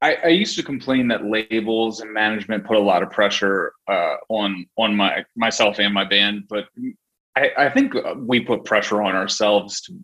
I, 0.00 0.16
I 0.24 0.28
used 0.30 0.56
to 0.56 0.64
complain 0.64 1.06
that 1.08 1.24
labels 1.24 2.00
and 2.00 2.12
management 2.12 2.64
put 2.64 2.76
a 2.76 2.80
lot 2.80 3.04
of 3.04 3.10
pressure 3.10 3.72
uh, 3.86 4.16
on 4.28 4.66
on 4.76 4.96
my 4.96 5.24
myself 5.36 5.78
and 5.78 5.94
my 5.94 6.04
band, 6.04 6.44
but 6.48 6.64
I, 7.36 7.50
I 7.56 7.70
think 7.70 7.94
we 8.16 8.40
put 8.40 8.64
pressure 8.64 9.02
on 9.02 9.14
ourselves 9.14 9.80
to 9.82 9.94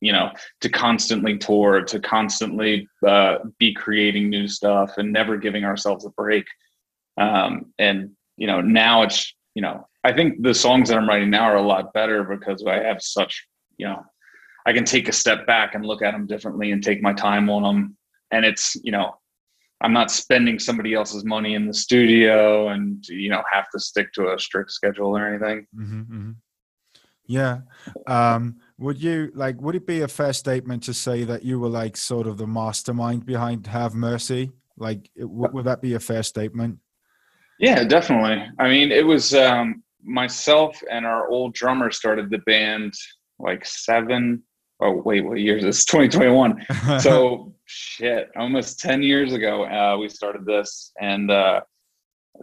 you 0.00 0.12
know 0.12 0.30
to 0.60 0.68
constantly 0.68 1.36
tour 1.36 1.82
to 1.82 2.00
constantly 2.00 2.88
uh, 3.06 3.38
be 3.58 3.74
creating 3.74 4.30
new 4.30 4.46
stuff 4.46 4.98
and 4.98 5.12
never 5.12 5.36
giving 5.36 5.64
ourselves 5.64 6.06
a 6.06 6.10
break. 6.10 6.46
Um, 7.18 7.72
and 7.78 8.10
you 8.36 8.46
know 8.46 8.60
now 8.60 9.02
it's 9.02 9.34
you 9.54 9.62
know 9.62 9.86
i 10.04 10.12
think 10.12 10.42
the 10.42 10.54
songs 10.54 10.88
that 10.88 10.98
i'm 10.98 11.08
writing 11.08 11.30
now 11.30 11.44
are 11.44 11.56
a 11.56 11.62
lot 11.62 11.92
better 11.92 12.22
because 12.24 12.64
i 12.66 12.76
have 12.76 13.02
such 13.02 13.46
you 13.78 13.86
know 13.86 14.02
i 14.66 14.72
can 14.72 14.84
take 14.84 15.08
a 15.08 15.12
step 15.12 15.46
back 15.46 15.74
and 15.74 15.84
look 15.84 16.02
at 16.02 16.12
them 16.12 16.26
differently 16.26 16.70
and 16.70 16.82
take 16.82 17.02
my 17.02 17.12
time 17.12 17.50
on 17.50 17.62
them 17.62 17.96
and 18.30 18.44
it's 18.44 18.76
you 18.84 18.92
know 18.92 19.16
i'm 19.80 19.92
not 19.92 20.10
spending 20.10 20.58
somebody 20.58 20.94
else's 20.94 21.24
money 21.24 21.54
in 21.54 21.66
the 21.66 21.74
studio 21.74 22.68
and 22.68 23.06
you 23.08 23.30
know 23.30 23.42
have 23.50 23.68
to 23.70 23.80
stick 23.80 24.12
to 24.12 24.32
a 24.32 24.38
strict 24.38 24.70
schedule 24.70 25.16
or 25.16 25.26
anything. 25.26 25.66
Mm-hmm, 25.74 26.00
mm-hmm. 26.00 26.30
Yeah 27.26 27.58
um 28.06 28.56
would 28.78 29.02
you 29.02 29.30
like? 29.34 29.58
Would 29.62 29.74
it 29.74 29.86
be 29.86 30.02
a 30.02 30.08
fair 30.08 30.34
statement 30.34 30.82
to 30.82 30.92
say 30.92 31.24
that 31.24 31.42
you 31.42 31.58
were 31.58 31.68
like 31.68 31.96
sort 31.96 32.26
of 32.26 32.36
the 32.36 32.46
mastermind 32.46 33.24
behind 33.24 33.66
Have 33.66 33.94
Mercy? 33.94 34.52
Like, 34.76 35.10
would 35.16 35.64
that 35.64 35.80
be 35.80 35.94
a 35.94 36.00
fair 36.00 36.22
statement? 36.22 36.78
Yeah, 37.58 37.84
definitely. 37.84 38.46
I 38.58 38.68
mean, 38.68 38.92
it 38.92 39.06
was 39.06 39.34
um, 39.34 39.82
myself 40.06 40.78
and 40.90 41.06
our 41.06 41.28
old 41.28 41.54
drummer 41.54 41.90
started 41.90 42.30
the 42.30 42.38
band 42.38 42.92
like 43.38 43.66
seven 43.66 44.42
oh 44.80 45.02
wait 45.04 45.22
what 45.22 45.38
year 45.38 45.58
is 45.58 45.64
this 45.64 45.84
2021 45.86 46.64
so 47.00 47.52
shit 47.66 48.30
almost 48.36 48.78
10 48.78 49.02
years 49.02 49.32
ago 49.34 49.64
uh, 49.64 49.96
we 49.98 50.08
started 50.08 50.46
this 50.46 50.92
and 51.00 51.30
uh, 51.30 51.60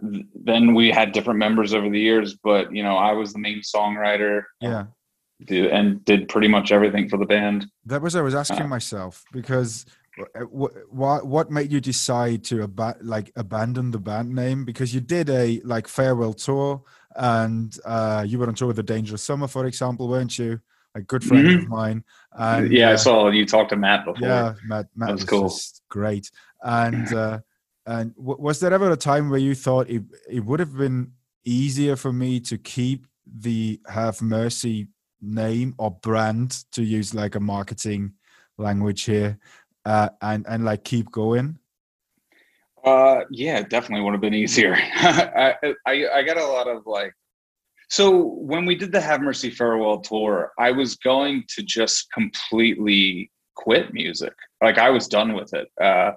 then 0.00 0.74
we 0.74 0.90
had 0.90 1.12
different 1.12 1.38
members 1.38 1.74
over 1.74 1.88
the 1.88 2.00
years 2.00 2.34
but 2.42 2.72
you 2.74 2.82
know 2.82 2.96
i 2.96 3.12
was 3.12 3.32
the 3.32 3.38
main 3.38 3.60
songwriter. 3.60 4.42
Yeah. 4.60 4.84
And 5.50 6.04
did 6.04 6.28
pretty 6.28 6.48
much 6.48 6.70
everything 6.72 7.08
for 7.08 7.18
the 7.18 7.26
band. 7.26 7.66
That 7.86 8.00
was 8.02 8.14
i 8.16 8.22
was 8.22 8.34
asking 8.34 8.62
Uh, 8.62 8.68
myself 8.68 9.24
because 9.32 9.84
what 10.48 11.26
what 11.26 11.50
made 11.50 11.72
you 11.72 11.80
decide 11.80 12.44
to 12.44 12.62
ab- 12.62 12.98
like 13.02 13.32
abandon 13.36 13.90
the 13.90 13.98
band 13.98 14.34
name? 14.34 14.64
Because 14.64 14.94
you 14.94 15.00
did 15.00 15.28
a 15.28 15.60
like 15.64 15.88
farewell 15.88 16.32
tour 16.34 16.82
and 17.16 17.76
uh 17.84 18.24
you 18.26 18.38
were 18.38 18.46
on 18.46 18.54
tour 18.54 18.68
with 18.68 18.76
the 18.76 18.82
dangerous 18.82 19.22
summer 19.22 19.48
for 19.48 19.66
example 19.66 20.08
weren't 20.08 20.38
you? 20.38 20.60
A 20.94 21.02
good 21.02 21.24
friend 21.24 21.48
of 21.58 21.68
mine. 21.68 22.04
And 22.32 22.72
yeah 22.72 22.90
i 22.90 22.94
uh, 22.94 22.96
saw 22.96 23.28
you 23.28 23.44
talked 23.44 23.70
to 23.70 23.76
matt 23.76 24.04
before. 24.04 24.26
Yeah 24.26 24.54
matt, 24.64 24.86
matt 24.94 25.10
was 25.12 25.22
was, 25.22 25.28
cool. 25.28 25.52
great. 25.90 26.30
And 26.62 27.12
uh 27.12 27.40
and 27.86 28.14
w- 28.16 28.40
was 28.40 28.60
there 28.60 28.72
ever 28.72 28.90
a 28.90 28.96
time 28.96 29.30
where 29.30 29.40
you 29.40 29.54
thought 29.54 29.88
it, 29.90 30.02
it 30.28 30.44
would 30.44 30.60
have 30.60 30.76
been 30.76 31.12
easier 31.44 31.96
for 31.96 32.12
me 32.12 32.40
to 32.40 32.56
keep 32.58 33.06
the 33.26 33.80
have 33.88 34.20
mercy 34.22 34.88
name 35.20 35.74
or 35.78 35.90
brand 35.90 36.64
to 36.72 36.82
use 36.82 37.14
like 37.14 37.34
a 37.34 37.40
marketing 37.40 38.12
language 38.58 39.02
here 39.02 39.38
uh 39.86 40.08
and 40.22 40.44
and 40.48 40.64
like 40.64 40.84
keep 40.84 41.10
going 41.10 41.58
Uh, 42.84 43.22
yeah, 43.30 43.62
definitely 43.62 44.04
would 44.04 44.12
have 44.12 44.20
been 44.20 44.34
easier. 44.34 44.74
I, 44.94 45.54
I 45.86 46.06
I 46.16 46.22
got 46.22 46.36
a 46.36 46.46
lot 46.46 46.68
of 46.68 46.86
like. 46.86 47.12
So 47.88 48.10
when 48.50 48.66
we 48.66 48.74
did 48.74 48.92
the 48.92 49.00
Have 49.00 49.20
Mercy 49.20 49.50
farewell 49.50 50.00
tour, 50.00 50.52
I 50.58 50.70
was 50.70 50.96
going 50.96 51.44
to 51.54 51.62
just 51.62 52.10
completely 52.12 53.30
quit 53.56 53.92
music. 53.94 54.32
Like 54.62 54.78
I 54.78 54.90
was 54.90 55.06
done 55.08 55.34
with 55.34 55.52
it. 55.54 55.68
Uh, 55.80 56.12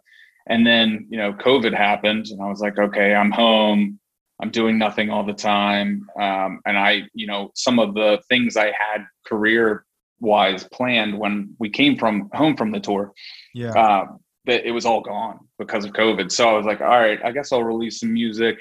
and 0.48 0.66
then 0.66 1.08
you 1.10 1.18
know 1.18 1.34
COVID 1.34 1.76
happened, 1.76 2.28
and 2.28 2.42
I 2.42 2.48
was 2.48 2.60
like, 2.60 2.78
okay, 2.78 3.14
I'm 3.14 3.32
home. 3.32 4.00
I'm 4.42 4.52
doing 4.52 4.78
nothing 4.78 5.10
all 5.10 5.24
the 5.24 5.34
time. 5.34 6.08
Um, 6.22 6.62
and 6.66 6.78
I, 6.78 7.04
you 7.14 7.26
know, 7.26 7.50
some 7.56 7.80
of 7.80 7.96
the 7.96 8.22
things 8.30 8.56
I 8.56 8.68
had 8.68 9.04
career 9.26 9.84
wise 10.20 10.64
planned 10.72 11.18
when 11.18 11.56
we 11.58 11.70
came 11.70 11.98
from 11.98 12.30
home 12.34 12.58
from 12.58 12.72
the 12.72 12.80
tour 12.80 13.14
yeah 13.54 13.72
uh, 13.72 14.06
that 14.48 14.66
it 14.66 14.72
was 14.72 14.86
all 14.86 15.02
gone 15.02 15.40
because 15.60 15.86
of 15.86 15.92
COVID. 15.92 16.32
So 16.32 16.50
I 16.50 16.54
was 16.54 16.66
like, 16.66 16.82
all 16.82 16.88
right, 16.88 17.20
I 17.24 17.32
guess 17.32 17.52
I'll 17.52 17.64
release 17.64 18.00
some 18.00 18.14
music. 18.14 18.58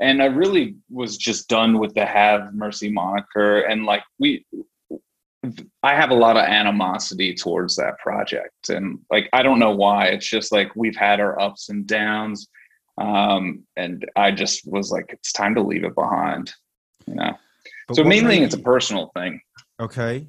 And 0.00 0.22
I 0.22 0.26
really 0.26 0.76
was 0.90 1.16
just 1.16 1.48
done 1.48 1.78
with 1.78 1.94
the 1.94 2.04
Have 2.04 2.52
Mercy 2.54 2.90
moniker. 2.90 3.60
And 3.60 3.86
like, 3.86 4.02
we, 4.18 4.44
I 5.82 5.94
have 5.94 6.10
a 6.10 6.14
lot 6.14 6.36
of 6.36 6.44
animosity 6.44 7.34
towards 7.34 7.76
that 7.76 7.98
project. 7.98 8.70
And 8.70 8.98
like, 9.10 9.28
I 9.32 9.42
don't 9.42 9.58
know 9.58 9.74
why. 9.74 10.06
It's 10.06 10.28
just 10.28 10.52
like 10.52 10.74
we've 10.76 10.96
had 10.96 11.20
our 11.20 11.40
ups 11.40 11.68
and 11.68 11.86
downs. 11.86 12.48
Um, 12.98 13.64
and 13.76 14.04
I 14.16 14.30
just 14.30 14.66
was 14.66 14.90
like, 14.90 15.06
it's 15.10 15.32
time 15.32 15.54
to 15.56 15.62
leave 15.62 15.84
it 15.84 15.94
behind, 15.94 16.52
you 17.06 17.14
know? 17.14 17.36
But 17.88 17.96
so 17.96 18.04
mainly 18.04 18.38
made 18.40 18.44
it's 18.44 18.54
a 18.54 18.58
personal 18.58 19.10
thing. 19.14 19.40
okay 19.80 20.26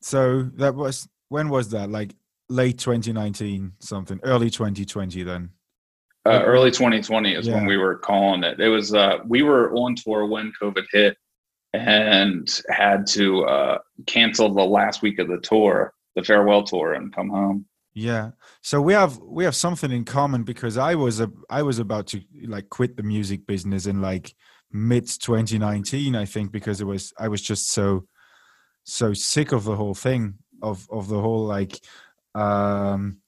so 0.00 0.42
that 0.54 0.74
was 0.74 1.08
when 1.28 1.48
was 1.48 1.68
that 1.70 1.90
like 1.90 2.14
late 2.48 2.78
2019 2.78 3.72
something 3.78 4.18
early 4.24 4.50
2020 4.50 5.22
then 5.22 5.50
Uh, 6.26 6.42
early 6.44 6.70
2020 6.70 7.34
is 7.34 7.48
when 7.48 7.64
we 7.66 7.76
were 7.76 7.96
calling 7.96 8.42
it. 8.44 8.60
It 8.60 8.68
was 8.68 8.92
uh, 8.92 9.18
we 9.26 9.42
were 9.42 9.72
on 9.74 9.94
tour 9.94 10.26
when 10.26 10.52
COVID 10.60 10.84
hit 10.92 11.16
and 11.72 12.60
had 12.68 13.06
to 13.08 13.44
uh, 13.44 13.78
cancel 14.06 14.52
the 14.52 14.62
last 14.62 15.02
week 15.02 15.18
of 15.18 15.28
the 15.28 15.38
tour, 15.38 15.94
the 16.16 16.24
farewell 16.24 16.64
tour, 16.64 16.94
and 16.94 17.14
come 17.14 17.30
home. 17.30 17.66
Yeah. 17.94 18.30
So 18.62 18.80
we 18.80 18.92
have 18.92 19.18
we 19.18 19.44
have 19.44 19.56
something 19.56 19.90
in 19.90 20.04
common 20.04 20.44
because 20.44 20.76
I 20.76 20.94
was 20.94 21.20
a 21.20 21.30
I 21.48 21.62
was 21.62 21.78
about 21.78 22.06
to 22.08 22.22
like 22.46 22.68
quit 22.68 22.96
the 22.96 23.02
music 23.02 23.46
business 23.46 23.86
in 23.86 24.00
like 24.00 24.34
mid 24.72 25.08
2019 25.08 26.14
I 26.14 26.24
think 26.24 26.52
because 26.52 26.80
it 26.80 26.84
was 26.84 27.12
I 27.18 27.26
was 27.26 27.42
just 27.42 27.72
so 27.72 28.06
so 28.84 29.12
sick 29.12 29.50
of 29.50 29.64
the 29.64 29.74
whole 29.74 29.94
thing 29.94 30.34
of 30.62 30.86
of 30.90 31.08
the 31.08 31.20
whole 31.20 31.46
like 31.46 31.80
um 32.36 33.20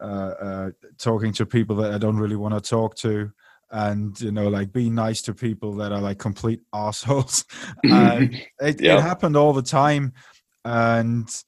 uh, 0.00 0.04
uh 0.40 0.70
talking 0.96 1.32
to 1.34 1.44
people 1.44 1.76
that 1.76 1.92
I 1.92 1.98
don't 1.98 2.18
really 2.18 2.36
want 2.36 2.54
to 2.54 2.60
talk 2.60 2.94
to 2.96 3.30
and 3.70 4.20
you 4.20 4.32
know 4.32 4.48
like 4.48 4.72
being 4.72 4.94
nice 4.94 5.20
to 5.22 5.34
people 5.34 5.72
that 5.74 5.92
are 5.92 6.00
like 6.00 6.18
complete 6.18 6.60
assholes 6.74 7.44
and 7.84 8.34
it, 8.60 8.80
Yep. 8.80 8.98
it 8.98 9.02
happened 9.02 9.36
all 9.36 9.52
the 9.52 9.62
time 9.62 10.12
and 10.64 11.42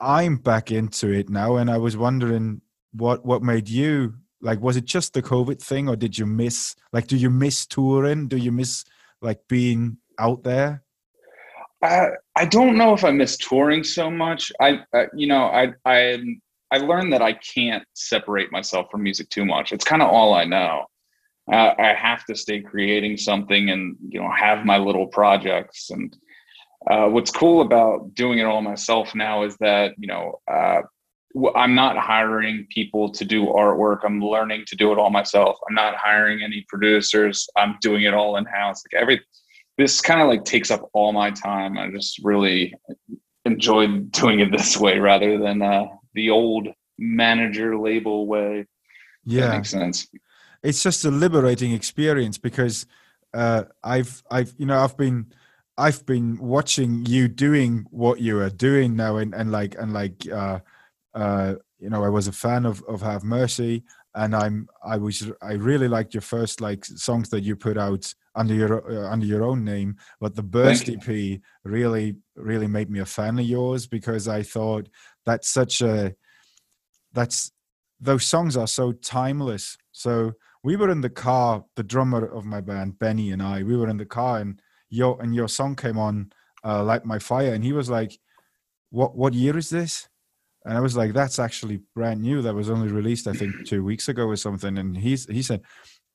i'm 0.00 0.36
back 0.36 0.70
into 0.70 1.10
it 1.10 1.28
now 1.28 1.56
and 1.56 1.70
i 1.70 1.78
was 1.78 1.96
wondering 1.96 2.60
what 2.92 3.24
what 3.24 3.42
made 3.42 3.68
you 3.68 4.14
like 4.40 4.60
was 4.60 4.76
it 4.76 4.84
just 4.84 5.14
the 5.14 5.22
covid 5.22 5.60
thing 5.62 5.88
or 5.88 5.96
did 5.96 6.18
you 6.18 6.26
miss 6.26 6.74
like 6.92 7.06
do 7.06 7.16
you 7.16 7.30
miss 7.30 7.64
touring 7.66 8.28
do 8.28 8.36
you 8.36 8.52
miss 8.52 8.84
like 9.20 9.40
being 9.48 9.96
out 10.18 10.42
there 10.42 10.82
I 11.82 12.10
I 12.36 12.44
don't 12.44 12.78
know 12.78 12.94
if 12.94 13.04
I 13.04 13.10
miss 13.10 13.36
touring 13.36 13.82
so 13.82 14.10
much. 14.10 14.52
I 14.60 14.80
uh, 14.94 15.06
you 15.14 15.26
know 15.26 15.46
I 15.46 15.72
I 15.84 16.22
I 16.70 16.78
learned 16.78 17.12
that 17.12 17.22
I 17.22 17.34
can't 17.34 17.84
separate 17.94 18.52
myself 18.52 18.86
from 18.90 19.02
music 19.02 19.28
too 19.30 19.44
much. 19.44 19.72
It's 19.72 19.84
kind 19.84 20.00
of 20.00 20.08
all 20.08 20.32
I 20.32 20.44
know. 20.44 20.86
Uh, 21.50 21.74
I 21.78 21.94
have 21.94 22.24
to 22.26 22.36
stay 22.36 22.60
creating 22.60 23.16
something 23.16 23.70
and 23.70 23.96
you 24.08 24.20
know 24.20 24.30
have 24.30 24.64
my 24.64 24.78
little 24.78 25.06
projects. 25.06 25.90
And 25.90 26.16
uh, 26.88 27.08
what's 27.08 27.30
cool 27.30 27.60
about 27.62 28.14
doing 28.14 28.38
it 28.38 28.44
all 28.44 28.62
myself 28.62 29.14
now 29.14 29.42
is 29.42 29.56
that 29.58 29.94
you 29.98 30.06
know 30.06 30.40
uh, 30.50 30.82
I'm 31.54 31.74
not 31.74 31.96
hiring 31.96 32.66
people 32.70 33.10
to 33.10 33.24
do 33.24 33.46
artwork. 33.46 34.00
I'm 34.04 34.20
learning 34.20 34.64
to 34.68 34.76
do 34.76 34.92
it 34.92 34.98
all 34.98 35.10
myself. 35.10 35.58
I'm 35.68 35.74
not 35.74 35.96
hiring 35.96 36.42
any 36.42 36.64
producers. 36.68 37.48
I'm 37.56 37.76
doing 37.80 38.02
it 38.02 38.14
all 38.14 38.36
in 38.36 38.44
house. 38.44 38.82
Like 38.84 39.00
every 39.00 39.20
this 39.78 40.00
kind 40.00 40.20
of 40.20 40.28
like 40.28 40.44
takes 40.44 40.70
up 40.70 40.88
all 40.92 41.12
my 41.12 41.30
time. 41.30 41.78
I 41.78 41.90
just 41.90 42.20
really 42.22 42.74
enjoyed 43.44 44.12
doing 44.12 44.40
it 44.40 44.52
this 44.52 44.76
way 44.76 44.98
rather 44.98 45.38
than 45.38 45.62
uh, 45.62 45.86
the 46.14 46.30
old 46.30 46.68
manager 46.98 47.78
label 47.78 48.26
way. 48.26 48.60
If 48.60 48.66
That 49.26 49.32
yeah 49.32 49.56
makes 49.56 49.70
sense. 49.70 50.08
It's 50.62 50.82
just 50.82 51.04
a 51.04 51.10
liberating 51.10 51.72
experience 51.72 52.38
because 52.38 52.86
uh, 53.34 53.64
I've 53.82 54.22
I've 54.30 54.52
you 54.58 54.66
know 54.66 54.78
I've 54.78 54.96
been 54.96 55.32
I've 55.78 56.04
been 56.06 56.38
watching 56.38 57.06
you 57.06 57.28
doing 57.28 57.86
what 57.90 58.20
you 58.20 58.38
are 58.40 58.50
doing 58.50 58.94
now 58.96 59.16
and, 59.16 59.34
and 59.34 59.50
like 59.50 59.74
and 59.78 59.92
like 59.92 60.28
uh, 60.30 60.60
uh, 61.14 61.54
you 61.78 61.90
know 61.90 62.04
I 62.04 62.08
was 62.08 62.28
a 62.28 62.32
fan 62.32 62.66
of 62.66 62.82
of 62.84 63.00
Have 63.02 63.24
Mercy 63.24 63.84
and 64.14 64.36
I'm 64.36 64.68
I 64.84 64.98
was 64.98 65.30
I 65.42 65.52
really 65.54 65.88
liked 65.88 66.14
your 66.14 66.20
first 66.20 66.60
like 66.60 66.84
songs 66.84 67.30
that 67.30 67.42
you 67.42 67.56
put 67.56 67.78
out 67.78 68.12
under 68.34 68.54
your 68.54 68.90
uh, 68.90 69.10
under 69.10 69.26
your 69.26 69.44
own 69.44 69.64
name 69.64 69.96
but 70.20 70.34
the 70.34 70.42
burst 70.42 70.88
EP 70.88 71.40
really 71.64 72.16
really 72.36 72.66
made 72.66 72.90
me 72.90 73.00
a 73.00 73.06
fan 73.06 73.38
of 73.38 73.44
yours 73.44 73.86
because 73.86 74.28
I 74.28 74.42
thought 74.42 74.88
that's 75.24 75.48
such 75.48 75.80
a 75.80 76.14
that's 77.14 77.52
those 78.02 78.26
songs 78.26 78.56
are 78.56 78.66
so 78.66 78.92
timeless. 78.92 79.78
So 79.92 80.32
we 80.62 80.76
were 80.76 80.90
in 80.90 81.00
the 81.00 81.10
car 81.10 81.64
the 81.76 81.82
drummer 81.82 82.24
of 82.24 82.44
my 82.44 82.60
band 82.60 82.98
benny 82.98 83.30
and 83.30 83.42
i 83.42 83.62
we 83.62 83.76
were 83.76 83.88
in 83.88 83.96
the 83.96 84.06
car 84.06 84.38
and 84.38 84.60
your 84.88 85.20
and 85.22 85.34
your 85.34 85.48
song 85.48 85.74
came 85.74 85.98
on 85.98 86.32
uh, 86.64 86.82
light 86.82 87.04
my 87.04 87.18
fire 87.18 87.54
and 87.54 87.64
he 87.64 87.72
was 87.72 87.90
like 87.90 88.18
what 88.92 89.16
what 89.16 89.32
year 89.34 89.56
is 89.56 89.70
this? 89.70 90.08
And 90.64 90.76
i 90.76 90.80
was 90.80 90.96
like 90.96 91.12
that's 91.12 91.40
actually 91.40 91.80
brand 91.96 92.20
new 92.22 92.42
that 92.42 92.54
was 92.54 92.70
only 92.70 92.88
released 92.92 93.26
i 93.26 93.32
think 93.32 93.66
two 93.66 93.82
weeks 93.82 94.08
ago 94.08 94.26
or 94.26 94.36
something. 94.36 94.78
And 94.78 94.96
he's 94.96 95.28
he 95.28 95.42
said 95.42 95.62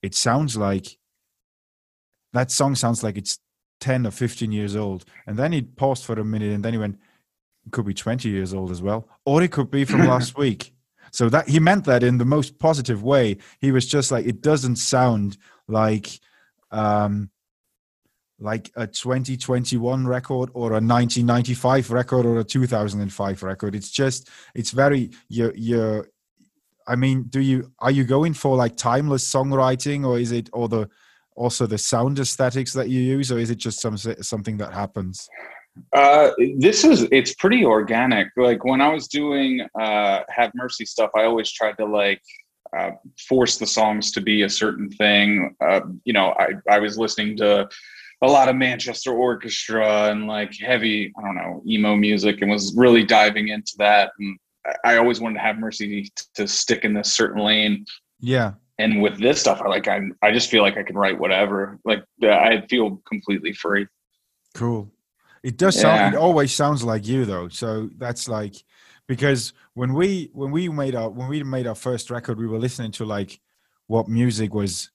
it 0.01 0.16
sounds 0.16 0.56
like 0.56 0.98
that 2.32 2.51
song 2.51 2.75
sounds 2.75 3.04
like 3.04 3.18
it's 3.18 3.39
10 3.82 4.08
or 4.08 4.12
15 4.12 4.51
years 4.51 4.75
old. 4.75 5.06
And 5.25 5.38
then 5.38 5.51
he 5.51 5.62
paused 5.62 6.06
for 6.06 6.20
a 6.20 6.24
minute 6.24 6.54
and 6.54 6.63
then 6.63 6.74
he 6.74 6.80
went 6.80 6.98
it 7.66 7.72
could 7.72 7.86
be 7.86 7.94
20 7.94 8.30
years 8.30 8.54
old 8.54 8.72
as 8.72 8.82
well 8.82 9.10
or 9.25 9.44
it 9.44 9.51
could 9.51 9.70
be 9.70 9.84
from 9.84 10.08
last 10.13 10.38
week 10.38 10.74
so 11.12 11.30
that 11.30 11.48
he 11.48 11.60
meant 11.60 11.86
that 11.86 12.04
in 12.04 12.18
the 12.18 12.26
most 12.26 12.60
positive 12.60 13.04
way. 13.04 13.38
He 13.60 13.72
was 13.72 13.86
just 13.86 14.12
like 14.12 14.26
it 14.26 14.42
doesn't 14.42 14.78
sound 14.78 15.38
like 15.68 16.20
um 16.72 17.30
like 18.40 18.72
a 18.76 18.86
2021 18.86 20.06
record 20.06 20.50
or 20.54 20.72
a 20.72 20.80
1995 20.80 21.92
record 21.92 22.26
or 22.26 22.40
a 22.40 22.44
2005 22.44 23.44
record. 23.44 23.76
It's 23.76 23.90
just 23.90 24.30
it's 24.54 24.72
very 24.72 25.12
you're 25.30 25.54
you're 25.56 26.08
i 26.88 26.96
mean 26.96 27.24
do 27.24 27.42
you 27.42 27.72
are 27.80 27.92
you 27.92 28.04
going 28.04 28.34
for 28.34 28.56
like 28.56 28.76
timeless 28.78 29.30
songwriting 29.30 30.06
or 30.06 30.18
is 30.18 30.32
it 30.32 30.50
or 30.54 30.70
the 30.70 30.90
also 31.36 31.68
the 31.68 31.78
sound 31.78 32.18
aesthetics 32.18 32.74
that 32.74 32.90
you 32.90 33.00
use 33.00 33.32
or 33.32 33.38
is 33.38 33.50
it 33.50 33.58
just 33.58 33.80
some 33.80 33.98
something 33.98 34.58
that 34.58 34.74
happens 34.74 35.30
Uh, 35.94 36.32
this 36.58 36.84
is 36.84 37.08
it's 37.12 37.34
pretty 37.36 37.66
organic. 37.66 38.28
Like 38.38 38.64
when 38.64 38.82
I 38.82 38.90
was 38.90 39.08
doing 39.08 39.62
uh, 39.80 40.22
Have 40.30 40.52
Mercy 40.56 40.86
stuff, 40.86 41.12
I 41.16 41.24
always 41.24 41.52
tried 41.52 41.78
to 41.78 41.86
like 41.86 42.22
uh, 42.78 42.92
force 43.28 43.58
the 43.58 43.66
songs 43.66 44.12
to 44.12 44.22
be 44.22 44.44
a 44.44 44.50
certain 44.50 44.90
thing. 44.90 45.56
Uh, 45.62 45.82
you 46.04 46.14
know, 46.14 46.36
I 46.38 46.54
I 46.70 46.80
was 46.80 46.98
listening 46.98 47.38
to 47.38 47.68
a 48.22 48.28
lot 48.28 48.50
of 48.50 48.56
Manchester 48.56 49.14
orchestra 49.14 50.10
and 50.10 50.28
like 50.28 50.54
heavy, 50.60 51.14
I 51.18 51.22
don't 51.22 51.36
know, 51.36 51.62
emo 51.68 51.96
music, 51.96 52.42
and 52.42 52.50
was 52.50 52.74
really 52.76 53.04
diving 53.04 53.50
into 53.50 53.74
that. 53.78 54.12
And 54.20 54.38
I 54.84 54.98
always 54.98 55.22
wanted 55.22 55.36
to 55.36 55.42
have 55.42 55.60
Mercy 55.60 56.12
to 56.36 56.48
stick 56.48 56.84
in 56.84 56.94
this 56.94 57.14
certain 57.14 57.44
lane. 57.44 57.86
Yeah. 58.20 58.54
And 58.80 59.02
with 59.02 59.20
this 59.20 59.40
stuff, 59.40 59.62
I 59.62 59.68
like 59.68 59.88
I 59.88 60.02
I 60.22 60.32
just 60.32 60.50
feel 60.50 60.62
like 60.62 60.78
I 60.78 60.84
can 60.84 60.98
write 60.98 61.20
whatever. 61.20 61.80
Like 61.86 62.04
I 62.24 62.64
feel 62.70 63.02
completely 63.08 63.54
free. 63.54 63.88
Cool. 64.54 64.92
It 65.48 65.56
does 65.56 65.80
sound. 65.80 66.13
It 66.13 66.18
always 66.18 66.54
sounds 66.54 66.84
like 66.84 67.08
you 67.08 67.24
though. 67.24 67.48
So 67.48 67.89
that's 67.98 68.27
like 68.27 68.56
because 69.08 69.54
when 69.75 69.94
we 69.94 70.30
when 70.34 70.51
we 70.51 70.68
made 70.68 70.94
our 70.94 71.10
when 71.10 71.30
we 71.30 71.42
made 71.42 71.68
our 71.68 71.75
first 71.75 72.12
record, 72.12 72.38
we 72.38 72.48
were 72.48 72.60
listening 72.60 72.92
to 72.94 73.06
like 73.06 73.39
what 73.88 74.10
music 74.10 74.54
was 74.54 74.92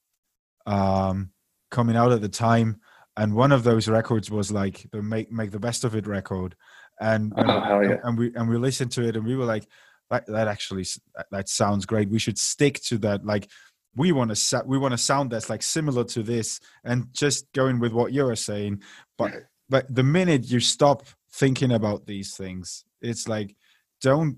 um 0.66 1.30
coming 1.70 1.96
out 1.96 2.12
at 2.12 2.20
the 2.20 2.28
time 2.28 2.82
and 3.16 3.34
one 3.34 3.50
of 3.50 3.64
those 3.64 3.88
records 3.88 4.30
was 4.30 4.52
like 4.52 4.86
the 4.92 5.00
make 5.00 5.32
make 5.32 5.52
the 5.52 5.58
best 5.58 5.84
of 5.84 5.96
it 5.96 6.06
record 6.06 6.54
and 7.00 7.32
oh, 7.38 7.40
and, 7.40 7.90
yeah. 7.90 7.96
and, 8.04 8.18
we 8.18 8.34
and 8.34 8.46
we 8.46 8.58
listened 8.58 8.92
to 8.92 9.02
it 9.02 9.16
and 9.16 9.24
we 9.24 9.34
were 9.34 9.46
like 9.46 9.66
that, 10.10 10.26
that 10.26 10.48
actually 10.48 10.84
that 11.30 11.48
sounds 11.48 11.86
great 11.86 12.10
we 12.10 12.18
should 12.18 12.38
stick 12.38 12.78
to 12.82 12.98
that 12.98 13.24
like 13.24 13.48
we 13.96 14.12
want 14.12 14.34
to 14.34 14.62
we 14.66 14.76
want 14.76 14.92
to 14.92 14.98
sound 14.98 15.30
that's 15.30 15.48
like 15.48 15.62
similar 15.62 16.04
to 16.04 16.22
this 16.22 16.60
and 16.84 17.06
just 17.12 17.50
going 17.54 17.80
with 17.80 17.92
what 17.92 18.12
you're 18.12 18.36
saying 18.36 18.82
but 19.16 19.32
but 19.72 19.92
the 19.92 20.02
minute 20.02 20.50
you 20.50 20.60
stop 20.60 21.06
thinking 21.30 21.72
about 21.72 22.04
these 22.04 22.36
things 22.36 22.84
it's 23.00 23.26
like 23.26 23.56
don't 24.02 24.36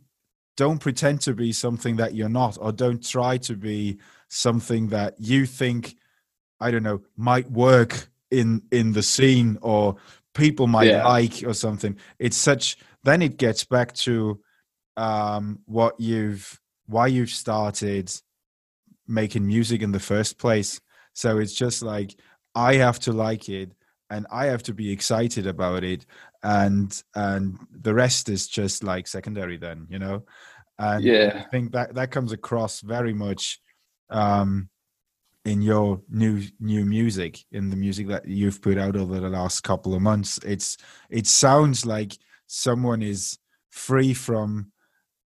don't 0.57 0.79
pretend 0.79 1.21
to 1.21 1.35
be 1.35 1.53
something 1.53 1.97
that 1.97 2.15
you're 2.15 2.29
not 2.29 2.57
or 2.61 2.71
don't 2.71 3.05
try 3.05 3.37
to 3.37 3.57
be 3.57 3.99
something 4.29 4.89
that 4.89 5.15
you 5.19 5.45
think 5.45 5.97
i 6.61 6.71
don't 6.71 6.85
know 6.85 7.01
might 7.17 7.51
work 7.51 8.09
in 8.31 8.63
in 8.71 8.93
the 8.93 9.03
scene 9.03 9.59
or 9.61 9.97
people 10.35 10.69
might 10.69 10.89
yeah. 10.89 11.07
like 11.07 11.43
or 11.45 11.53
something 11.53 11.97
it's 12.21 12.37
such 12.37 12.77
then 13.03 13.21
it 13.21 13.37
gets 13.37 13.65
back 13.65 13.93
to 13.93 14.41
um 14.97 15.59
what 15.67 15.99
you've 15.99 16.61
why 16.87 17.09
you've 17.09 17.31
started 17.31 18.09
making 19.09 19.45
music 19.45 19.83
in 19.83 19.91
the 19.91 20.07
first 20.13 20.39
place 20.39 20.81
so 21.13 21.39
it's 21.39 21.55
just 21.55 21.83
like 21.83 22.15
i 22.55 22.75
have 22.75 23.01
to 23.01 23.13
like 23.13 23.49
it 23.49 23.73
and 24.11 24.27
i 24.31 24.47
have 24.47 24.63
to 24.63 24.75
be 24.75 24.91
excited 24.93 25.47
about 25.47 25.83
it 25.83 26.07
and 26.43 27.03
and 27.15 27.59
the 27.81 27.95
rest 27.95 28.29
is 28.29 28.47
just 28.47 28.85
like 28.85 29.07
secondary 29.07 29.57
then 29.57 29.87
you 29.89 29.99
know? 29.99 30.25
And 30.79 31.05
yeah. 31.05 31.45
I 31.47 31.51
think 31.51 31.73
that 31.73 31.95
that 31.95 32.11
comes 32.11 32.33
across 32.33 32.81
very 32.81 33.15
much 33.15 33.61
um 34.11 34.69
in 35.45 35.63
your 35.63 36.01
new 36.09 36.43
new 36.59 36.85
music 36.85 37.39
in 37.53 37.71
the 37.71 37.77
music 37.77 38.09
that 38.09 38.27
you've 38.27 38.61
put 38.61 38.79
out 38.79 38.97
over 38.97 39.21
the 39.21 39.29
last 39.29 39.61
couple 39.61 39.95
of 39.95 40.03
months. 40.03 40.39
It's 40.45 40.77
it 41.11 41.27
sounds 41.27 41.87
like 41.87 42.17
someone 42.47 43.03
is 43.03 43.39
free 43.71 44.15
from 44.15 44.73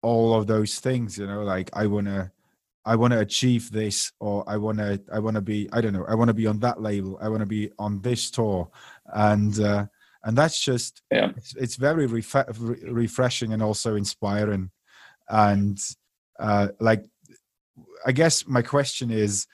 all 0.02 0.34
of 0.34 0.46
those 0.46 0.78
things 0.80 1.18
you 1.18 1.26
know? 1.26 1.42
Like 1.42 1.70
i 1.72 1.86
want 1.86 2.06
to 2.06 2.30
i 2.86 2.96
want 2.96 3.12
to 3.12 3.20
achieve 3.20 3.70
this 3.70 4.12
or 4.20 4.42
i 4.48 4.56
want 4.56 4.78
to 4.78 4.98
i 5.12 5.18
want 5.18 5.34
to 5.34 5.42
be 5.42 5.68
i 5.72 5.80
don't 5.80 5.92
know 5.92 6.06
i 6.08 6.14
want 6.14 6.28
to 6.28 6.34
be 6.34 6.46
on 6.46 6.58
that 6.60 6.80
label. 6.80 7.18
I 7.20 7.28
want 7.28 7.40
to 7.40 7.46
be 7.46 7.70
on 7.78 8.00
this 8.00 8.30
tour. 8.30 8.70
And 9.06 9.58
uh 9.60 9.86
and 10.24 10.36
that's 10.36 10.58
just 10.64 11.02
yeah. 11.10 11.32
it's, 11.36 11.54
it's 11.56 11.76
very 11.76 12.06
ref- 12.06 12.58
refreshing 12.58 13.52
and 13.52 13.62
also 13.62 13.96
inspiring. 13.96 14.70
And 15.28 15.78
uh 16.38 16.68
like 16.80 17.04
i 18.06 18.12
guess 18.12 18.46
my 18.46 18.62
question 18.62 19.10
is 19.10 19.46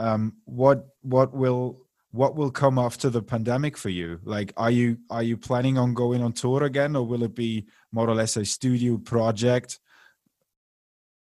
um, 0.00 0.36
what 0.46 0.86
what 1.02 1.34
will 1.34 1.82
what 2.12 2.34
will 2.34 2.50
come 2.50 2.78
after 2.78 3.08
the 3.08 3.22
pandemic 3.22 3.76
for 3.76 3.90
you? 3.90 4.18
Like 4.24 4.52
are 4.56 4.70
you 4.70 4.98
are 5.10 5.22
you 5.22 5.36
planning 5.36 5.78
on 5.78 5.94
going 5.94 6.22
on 6.22 6.32
tour 6.32 6.64
again 6.64 6.96
or 6.96 7.06
will 7.06 7.22
it 7.22 7.34
be 7.34 7.66
more 7.92 8.08
or 8.08 8.14
less 8.14 8.36
a 8.36 8.44
studio 8.44 8.96
project 8.96 9.78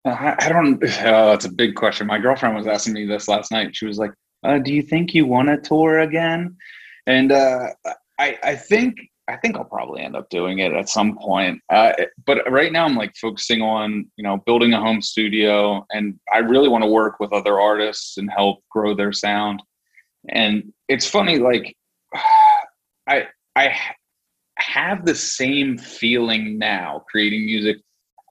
i, 0.06 0.50
don't 0.50 0.84
oh, 0.84 1.30
that's 1.30 1.46
a 1.46 1.52
big 1.52 1.76
question 1.76 2.08
my 2.08 2.20
girlfriend 2.20 2.56
was 2.56 2.68
asking 2.68 2.94
me 2.94 3.06
this 3.06 3.28
last 3.28 3.52
night 3.52 3.76
she 3.76 3.86
was 3.86 3.98
like 3.98 4.12
uh, 4.44 4.60
do 4.60 4.74
you 4.74 4.82
think 4.82 5.14
you 5.14 5.26
want 5.26 5.48
to 5.48 5.58
tour 5.58 6.00
again 6.00 6.56
and 7.08 7.32
uh, 7.32 7.68
i 8.20 8.38
i 8.44 8.56
think 8.56 8.98
I 9.28 9.38
think 9.38 9.58
I'll 9.58 9.66
probably 9.66 10.02
end 10.02 10.16
up 10.16 10.30
doing 10.30 10.60
it 10.60 10.72
at 10.72 10.88
some 10.88 11.18
point. 11.18 11.60
Uh, 11.72 11.94
but 12.26 12.50
right 12.52 12.72
now, 12.72 12.86
I'm 12.86 12.96
like 12.96 13.16
focusing 13.16 13.62
on 13.62 14.06
you 14.18 14.24
know 14.24 14.38
building 14.46 14.74
a 14.74 14.80
home 14.80 15.02
studio, 15.02 15.86
and 15.92 16.20
I 16.32 16.40
really 16.40 16.70
want 16.70 16.84
to 16.84 16.90
work 16.90 17.20
with 17.20 17.34
other 17.34 17.60
artists 17.60 18.18
and 18.18 18.30
help 18.30 18.64
grow 18.70 18.94
their 18.94 19.12
sound. 19.12 19.64
And 20.30 20.72
it's 20.88 21.10
funny, 21.10 21.40
like 21.40 21.76
I 23.08 23.28
I 23.56 23.76
have 24.58 25.06
the 25.06 25.16
same 25.16 25.78
feeling 25.78 26.60
now 26.60 27.04
creating 27.10 27.46
music 27.46 27.78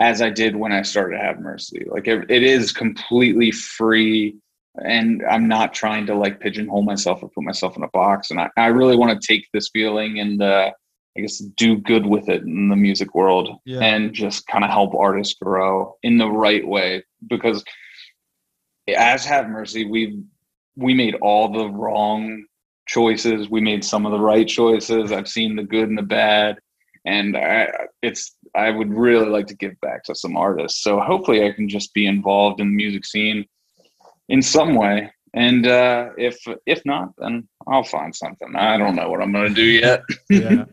as 0.00 0.20
I 0.20 0.30
did 0.30 0.56
when 0.56 0.72
I 0.72 0.82
started 0.82 1.20
Have 1.20 1.40
Mercy. 1.40 1.84
Like 1.86 2.08
it, 2.08 2.30
it 2.30 2.42
is 2.42 2.72
completely 2.72 3.50
free 3.50 4.36
and 4.82 5.22
I'm 5.30 5.46
not 5.46 5.72
trying 5.72 6.06
to 6.06 6.14
like 6.14 6.40
pigeonhole 6.40 6.82
myself 6.82 7.22
or 7.22 7.28
put 7.28 7.44
myself 7.44 7.76
in 7.76 7.84
a 7.84 7.88
box. 7.88 8.30
And 8.30 8.40
I, 8.40 8.50
I 8.56 8.66
really 8.66 8.96
want 8.96 9.20
to 9.20 9.26
take 9.26 9.46
this 9.52 9.70
feeling 9.72 10.18
and 10.18 10.42
uh, 10.42 10.72
I 11.16 11.20
guess 11.20 11.38
do 11.38 11.76
good 11.76 12.06
with 12.06 12.28
it 12.28 12.42
in 12.42 12.68
the 12.68 12.76
music 12.76 13.14
world 13.14 13.50
yeah. 13.64 13.80
and 13.80 14.12
just 14.12 14.46
kind 14.46 14.64
of 14.64 14.70
help 14.70 14.94
artists 14.94 15.34
grow 15.40 15.96
in 16.02 16.18
the 16.18 16.28
right 16.28 16.66
way 16.66 17.04
because 17.28 17.64
as 18.88 19.24
have 19.24 19.48
mercy 19.48 19.84
we 19.84 20.22
we 20.76 20.92
made 20.92 21.14
all 21.16 21.52
the 21.52 21.68
wrong 21.68 22.44
choices 22.86 23.48
we 23.48 23.60
made 23.60 23.84
some 23.84 24.04
of 24.04 24.12
the 24.12 24.20
right 24.20 24.46
choices 24.46 25.10
i've 25.10 25.28
seen 25.28 25.56
the 25.56 25.62
good 25.62 25.88
and 25.88 25.96
the 25.96 26.02
bad 26.02 26.58
and 27.04 27.36
I, 27.36 27.68
it's 28.02 28.36
i 28.54 28.70
would 28.70 28.92
really 28.92 29.28
like 29.28 29.46
to 29.48 29.56
give 29.56 29.78
back 29.80 30.04
to 30.04 30.14
some 30.14 30.36
artists. 30.36 30.82
So 30.82 31.00
hopefully 31.00 31.44
i 31.44 31.52
can 31.52 31.68
just 31.68 31.92
be 31.94 32.06
involved 32.06 32.60
in 32.60 32.68
the 32.68 32.76
music 32.76 33.04
scene 33.04 33.44
in 34.28 34.42
some 34.42 34.74
way. 34.74 35.12
And 35.34 35.66
uh, 35.66 36.10
if 36.16 36.38
if 36.66 36.80
not 36.84 37.10
then 37.18 37.48
i'll 37.66 37.84
find 37.84 38.14
something. 38.14 38.54
I 38.56 38.76
don't 38.78 38.96
know 38.96 39.10
what 39.10 39.20
i'm 39.22 39.32
going 39.32 39.48
to 39.48 39.54
do 39.54 39.64
yet. 39.64 40.02
Yeah. 40.30 40.64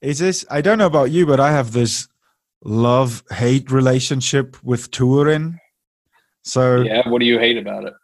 Is 0.00 0.18
this 0.18 0.44
i 0.50 0.60
don't 0.60 0.78
know 0.78 0.86
about 0.86 1.10
you 1.10 1.26
but 1.26 1.40
i 1.40 1.52
have 1.52 1.72
this 1.72 2.08
love 2.64 3.22
hate 3.30 3.70
relationship 3.70 4.56
with 4.62 4.90
touring. 4.90 5.58
So 6.44 6.82
yeah 6.82 7.08
what 7.08 7.20
do 7.20 7.26
you 7.26 7.38
hate 7.38 7.58
about 7.58 7.84
it? 7.84 7.94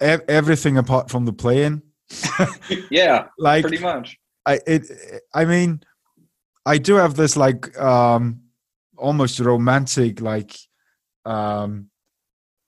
ev- 0.00 0.24
everything 0.28 0.78
apart 0.78 1.10
from 1.10 1.24
the 1.24 1.32
playing. 1.32 1.82
Yeah 2.90 3.26
like 3.38 3.62
pretty 3.62 3.82
much. 3.82 4.16
I 4.46 4.60
it 4.66 4.86
i 5.34 5.44
mean 5.44 5.82
i 6.70 6.78
do 6.78 6.94
have 6.94 7.14
this 7.14 7.36
like 7.36 7.62
um 7.78 8.40
almost 8.96 9.40
romantic 9.40 10.20
like 10.20 10.52
um 11.24 11.90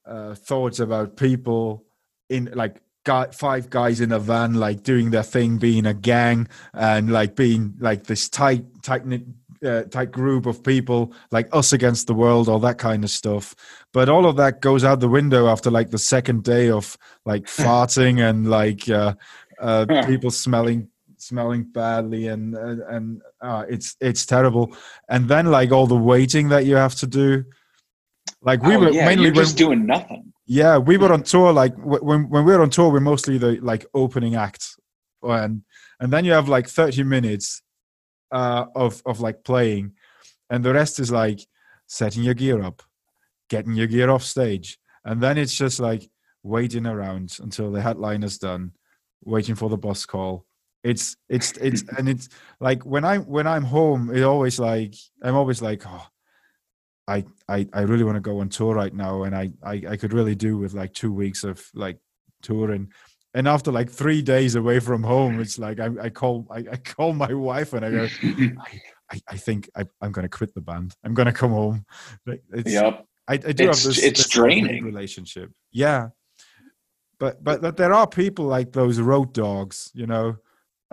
uh 0.05 0.33
thoughts 0.35 0.79
about 0.79 1.17
people 1.17 1.85
in 2.29 2.49
like 2.53 2.83
guy, 3.03 3.27
five 3.31 3.69
guys 3.69 4.01
in 4.01 4.11
a 4.11 4.19
van, 4.19 4.55
like 4.55 4.83
doing 4.83 5.11
their 5.11 5.23
thing, 5.23 5.57
being 5.57 5.85
a 5.85 5.93
gang, 5.93 6.47
and 6.73 7.11
like 7.11 7.35
being 7.35 7.75
like 7.79 8.05
this 8.05 8.29
tight, 8.29 8.65
tight 8.81 9.05
knit, 9.05 9.23
uh, 9.65 9.83
tight 9.83 10.11
group 10.11 10.45
of 10.45 10.63
people, 10.63 11.13
like 11.31 11.47
us 11.53 11.73
against 11.73 12.07
the 12.07 12.13
world, 12.13 12.49
all 12.49 12.59
that 12.59 12.77
kind 12.77 13.03
of 13.03 13.09
stuff. 13.09 13.55
But 13.93 14.09
all 14.09 14.25
of 14.25 14.35
that 14.37 14.61
goes 14.61 14.83
out 14.83 14.99
the 14.99 15.09
window 15.09 15.47
after 15.47 15.69
like 15.71 15.91
the 15.91 15.97
second 15.97 16.43
day 16.43 16.69
of 16.69 16.97
like 17.25 17.43
farting 17.45 18.21
and 18.21 18.49
like 18.49 18.89
uh, 18.89 19.15
uh, 19.59 19.85
people 20.05 20.31
smelling 20.31 20.89
smelling 21.27 21.63
badly 21.63 22.27
and 22.27 22.55
and, 22.55 22.81
and 22.81 23.21
uh, 23.41 23.65
it's 23.69 23.95
it's 23.99 24.25
terrible. 24.25 24.75
And 25.09 25.27
then 25.27 25.47
like 25.47 25.71
all 25.71 25.87
the 25.87 25.95
waiting 25.97 26.49
that 26.49 26.65
you 26.65 26.75
have 26.75 26.95
to 26.95 27.07
do. 27.07 27.45
Like 28.41 28.61
we 28.61 28.75
oh, 28.75 28.79
were 28.79 28.89
yeah, 28.91 29.05
mainly 29.05 29.31
just 29.31 29.59
when, 29.59 29.67
doing 29.67 29.85
nothing. 29.85 30.33
Yeah, 30.45 30.77
we 30.77 30.97
were 30.97 31.13
on 31.13 31.23
tour. 31.23 31.53
Like 31.53 31.73
when 31.77 32.29
when 32.29 32.45
we 32.45 32.53
were 32.53 32.61
on 32.61 32.69
tour, 32.69 32.91
we're 32.91 32.99
mostly 32.99 33.37
the 33.37 33.59
like 33.61 33.85
opening 33.93 34.35
act, 34.35 34.75
and 35.21 35.63
and 35.99 36.11
then 36.11 36.25
you 36.25 36.33
have 36.33 36.49
like 36.49 36.67
thirty 36.67 37.03
minutes 37.03 37.61
uh, 38.31 38.65
of 38.75 39.01
of 39.05 39.21
like 39.21 39.43
playing, 39.43 39.93
and 40.49 40.63
the 40.63 40.73
rest 40.73 40.99
is 40.99 41.11
like 41.11 41.39
setting 41.87 42.23
your 42.23 42.33
gear 42.33 42.61
up, 42.61 42.83
getting 43.49 43.73
your 43.73 43.87
gear 43.87 44.09
off 44.09 44.23
stage, 44.23 44.77
and 45.05 45.21
then 45.21 45.37
it's 45.37 45.55
just 45.55 45.79
like 45.79 46.09
waiting 46.43 46.85
around 46.85 47.37
until 47.39 47.71
the 47.71 47.81
headliner's 47.81 48.37
done, 48.37 48.73
waiting 49.23 49.55
for 49.55 49.69
the 49.69 49.77
bus 49.77 50.05
call. 50.05 50.45
It's 50.83 51.15
it's 51.29 51.51
it's 51.61 51.83
and 51.97 52.09
it's 52.09 52.29
like 52.59 52.85
when 52.85 53.05
I 53.05 53.17
when 53.17 53.47
I'm 53.47 53.63
home, 53.63 54.13
it 54.13 54.23
always 54.23 54.59
like 54.59 54.95
I'm 55.23 55.35
always 55.35 55.61
like 55.61 55.83
oh 55.87 56.07
I, 57.07 57.25
I 57.49 57.67
I 57.73 57.81
really 57.81 58.03
want 58.03 58.15
to 58.15 58.21
go 58.21 58.39
on 58.39 58.49
tour 58.49 58.75
right 58.75 58.93
now, 58.93 59.23
and 59.23 59.35
I, 59.35 59.51
I 59.63 59.83
I 59.89 59.97
could 59.97 60.13
really 60.13 60.35
do 60.35 60.57
with 60.57 60.73
like 60.73 60.93
two 60.93 61.13
weeks 61.13 61.43
of 61.43 61.65
like 61.73 61.99
touring. 62.41 62.91
And 63.35 63.47
after 63.47 63.71
like 63.71 63.89
three 63.89 64.21
days 64.21 64.53
away 64.55 64.79
from 64.79 65.01
home, 65.01 65.39
it's 65.39 65.57
like 65.57 65.79
I, 65.79 65.89
I 66.03 66.09
call 66.09 66.47
I, 66.51 66.59
I 66.71 66.77
call 66.77 67.13
my 67.13 67.33
wife 67.33 67.73
and 67.73 67.83
I 67.83 67.89
go, 67.89 68.07
I, 69.11 69.19
I 69.27 69.37
think 69.37 69.69
I, 69.75 69.85
I'm 70.01 70.11
going 70.11 70.23
to 70.23 70.29
quit 70.29 70.53
the 70.53 70.61
band. 70.61 70.95
I'm 71.03 71.15
going 71.15 71.25
to 71.25 71.33
come 71.33 71.51
home. 71.51 71.83
It's, 72.27 72.71
yep. 72.71 73.05
I, 73.27 73.33
I 73.33 73.37
do 73.37 73.69
it's, 73.69 73.83
have 73.83 73.95
this. 73.95 74.03
It's 74.03 74.23
this 74.23 74.29
draining 74.29 74.83
relationship. 74.83 75.51
Yeah, 75.71 76.09
but 77.19 77.43
but 77.43 77.61
but 77.61 77.75
there 77.75 77.93
are 77.93 78.07
people 78.07 78.45
like 78.45 78.71
those 78.71 78.99
road 78.99 79.33
dogs, 79.33 79.91
you 79.93 80.05
know, 80.05 80.37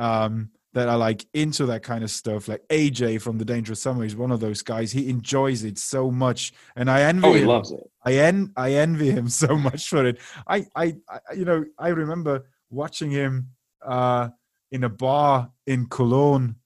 um, 0.01 0.51
that 0.73 0.89
are 0.89 0.99
like 0.99 1.27
into 1.35 1.67
that 1.67 1.83
kind 1.83 2.03
of 2.03 2.11
stuff. 2.11 2.49
Like 2.49 2.67
AJ 2.69 3.23
from 3.23 3.39
the 3.39 3.45
Dangerous 3.45 3.83
Summer 3.83 4.05
is 4.05 4.17
one 4.17 4.31
of 4.31 4.41
those 4.41 4.63
guys. 4.63 4.93
He 4.93 5.09
enjoys 5.09 5.63
it 5.65 5.79
so 5.79 6.11
much, 6.11 6.53
and 6.75 6.91
I 6.91 7.03
envy. 7.03 7.27
Oh, 7.27 7.33
he 7.35 7.43
him. 7.43 7.49
loves 7.49 7.71
it. 7.71 7.81
I 8.05 8.15
en 8.15 8.53
I 8.57 8.73
envy 8.73 9.11
him 9.11 9.29
so 9.43 9.57
much 9.57 9.89
for 9.89 10.07
it. 10.07 10.19
I, 10.47 10.67
I, 10.75 10.97
I 11.09 11.35
you 11.37 11.45
know, 11.45 11.65
I 11.79 11.89
remember 11.89 12.47
watching 12.71 13.11
him 13.11 13.49
uh, 13.85 14.29
in 14.73 14.85
a 14.85 14.89
bar 14.89 15.51
in 15.67 15.87
Cologne 15.87 16.57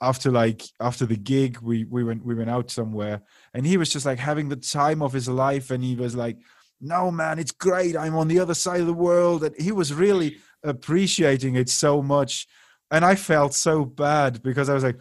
after 0.00 0.30
like 0.30 0.62
after 0.80 1.06
the 1.06 1.16
gig. 1.16 1.58
We 1.60 1.84
we 1.84 2.04
went 2.04 2.24
we 2.24 2.34
went 2.34 2.50
out 2.50 2.70
somewhere, 2.70 3.22
and 3.54 3.66
he 3.66 3.76
was 3.76 3.90
just 3.90 4.06
like 4.06 4.18
having 4.18 4.48
the 4.50 4.56
time 4.56 5.02
of 5.02 5.12
his 5.12 5.28
life, 5.28 5.70
and 5.70 5.82
he 5.82 5.96
was 5.96 6.14
like, 6.14 6.38
"No, 6.80 7.10
man, 7.10 7.38
it's 7.38 7.52
great. 7.52 7.96
I'm 7.96 8.16
on 8.16 8.28
the 8.28 8.40
other 8.40 8.54
side 8.54 8.80
of 8.82 8.86
the 8.86 8.92
world," 8.92 9.42
and 9.42 9.58
he 9.58 9.72
was 9.72 9.94
really 9.94 10.36
appreciating 10.64 11.56
it 11.56 11.68
so 11.68 12.02
much. 12.02 12.46
And 12.90 13.04
I 13.04 13.14
felt 13.14 13.54
so 13.54 13.84
bad 13.84 14.42
because 14.42 14.68
I 14.68 14.74
was 14.74 14.84
like, 14.84 14.98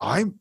I'm 0.00 0.40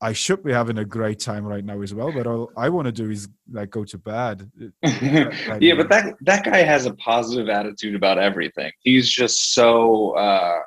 I 0.00 0.12
should 0.12 0.44
be 0.44 0.52
having 0.52 0.78
a 0.78 0.84
great 0.84 1.20
time 1.20 1.44
right 1.44 1.64
now 1.64 1.80
as 1.80 1.94
well, 1.94 2.12
but 2.12 2.26
all 2.26 2.52
I 2.54 2.68
want 2.68 2.84
to 2.84 2.92
do 2.92 3.10
is 3.10 3.28
like 3.50 3.70
go 3.70 3.84
to 3.84 3.96
bed. 3.96 4.50
yeah, 4.82 5.74
but 5.74 5.88
that 5.88 6.14
that 6.20 6.44
guy 6.44 6.58
has 6.58 6.84
a 6.84 6.94
positive 6.94 7.48
attitude 7.48 7.94
about 7.94 8.18
everything. 8.18 8.72
He's 8.80 9.08
just 9.08 9.54
so 9.54 10.10
uh, 10.10 10.58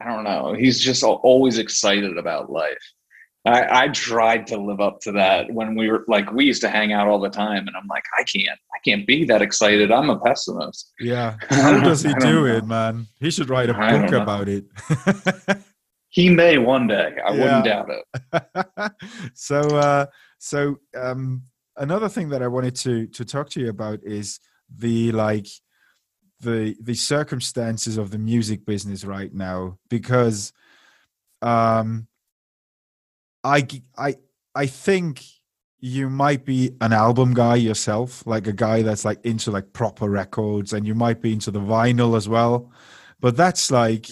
I 0.00 0.08
don't 0.08 0.24
know. 0.24 0.54
He's 0.54 0.80
just 0.80 1.02
always 1.02 1.58
excited 1.58 2.16
about 2.16 2.50
life. 2.50 2.92
I, 3.46 3.84
I 3.84 3.88
tried 3.88 4.46
to 4.48 4.56
live 4.56 4.80
up 4.80 5.00
to 5.02 5.12
that 5.12 5.52
when 5.52 5.76
we 5.76 5.88
were 5.88 6.04
like 6.08 6.32
we 6.32 6.44
used 6.44 6.60
to 6.62 6.68
hang 6.68 6.92
out 6.92 7.06
all 7.06 7.20
the 7.20 7.30
time, 7.30 7.68
and 7.68 7.76
I'm 7.76 7.86
like, 7.86 8.04
I 8.18 8.24
can't, 8.24 8.58
I 8.74 8.78
can't 8.84 9.06
be 9.06 9.24
that 9.26 9.40
excited. 9.40 9.92
I'm 9.92 10.10
a 10.10 10.18
pessimist. 10.18 10.92
Yeah, 10.98 11.36
how 11.48 11.80
does 11.80 12.02
he 12.02 12.12
do 12.14 12.42
know. 12.42 12.44
it, 12.46 12.66
man? 12.66 13.06
He 13.20 13.30
should 13.30 13.48
write 13.48 13.70
a 13.70 13.74
book 13.74 14.12
about 14.12 14.48
it. 14.48 14.64
he 16.08 16.28
may 16.28 16.58
one 16.58 16.88
day. 16.88 17.14
I 17.24 17.34
yeah. 17.34 17.40
wouldn't 17.40 17.64
doubt 17.64 17.88
it. 17.90 18.92
so, 19.34 19.60
uh, 19.60 20.06
so 20.38 20.76
um, 20.96 21.42
another 21.76 22.08
thing 22.08 22.30
that 22.30 22.42
I 22.42 22.48
wanted 22.48 22.74
to 22.76 23.06
to 23.06 23.24
talk 23.24 23.48
to 23.50 23.60
you 23.60 23.68
about 23.68 24.00
is 24.02 24.40
the 24.74 25.12
like 25.12 25.46
the 26.40 26.74
the 26.80 26.94
circumstances 26.94 27.96
of 27.96 28.10
the 28.10 28.18
music 28.18 28.66
business 28.66 29.04
right 29.04 29.32
now 29.32 29.78
because 29.88 30.52
um 31.42 32.08
I 33.46 33.66
I 33.96 34.16
I 34.54 34.66
think 34.66 35.22
you 35.78 36.10
might 36.10 36.44
be 36.44 36.72
an 36.80 36.92
album 36.92 37.32
guy 37.32 37.54
yourself, 37.54 38.26
like 38.26 38.46
a 38.46 38.52
guy 38.52 38.82
that's 38.82 39.04
like 39.04 39.24
into 39.24 39.50
like 39.52 39.72
proper 39.72 40.10
records, 40.10 40.72
and 40.72 40.86
you 40.86 40.94
might 40.94 41.20
be 41.20 41.32
into 41.32 41.50
the 41.52 41.60
vinyl 41.60 42.16
as 42.16 42.28
well. 42.28 42.72
But 43.20 43.36
that's 43.36 43.70
like 43.70 44.08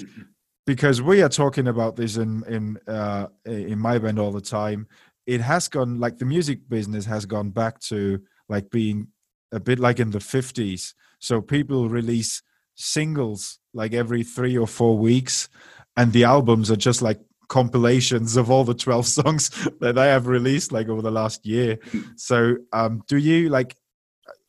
because 0.67 1.03
we 1.03 1.21
are 1.21 1.29
talking 1.29 1.67
about 1.67 1.97
this 1.97 2.17
in 2.17 2.45
in 2.47 2.79
uh, 2.87 3.27
in 3.45 3.79
my 3.79 3.99
band 3.99 4.19
all 4.21 4.31
the 4.31 4.41
time. 4.41 4.87
It 5.27 5.41
has 5.41 5.69
gone 5.69 5.99
like 5.99 6.19
the 6.19 6.27
music 6.27 6.69
business 6.69 7.07
has 7.07 7.27
gone 7.27 7.51
back 7.51 7.81
to 7.89 8.21
like 8.49 8.71
being 8.71 9.09
a 9.51 9.59
bit 9.59 9.81
like 9.81 9.99
in 9.99 10.11
the 10.11 10.21
fifties. 10.21 10.95
So 11.19 11.41
people 11.41 11.89
release 11.89 12.43
singles 12.77 13.59
like 13.73 13.95
every 13.95 14.23
three 14.23 14.57
or 14.57 14.69
four 14.69 14.97
weeks, 14.97 15.49
and 15.97 16.13
the 16.13 16.25
albums 16.25 16.71
are 16.71 16.77
just 16.77 17.03
like 17.03 17.21
compilations 17.49 18.37
of 18.37 18.51
all 18.51 18.65
the 18.65 18.75
12 18.75 19.07
songs 19.19 19.51
that 19.81 19.99
I 19.99 20.07
have 20.07 20.27
released 20.27 20.73
like 20.73 20.89
over 20.89 21.03
the 21.03 21.11
last 21.11 21.47
year. 21.47 21.79
So 22.17 22.57
um 22.73 23.03
do 23.07 23.17
you 23.17 23.49
like 23.49 23.77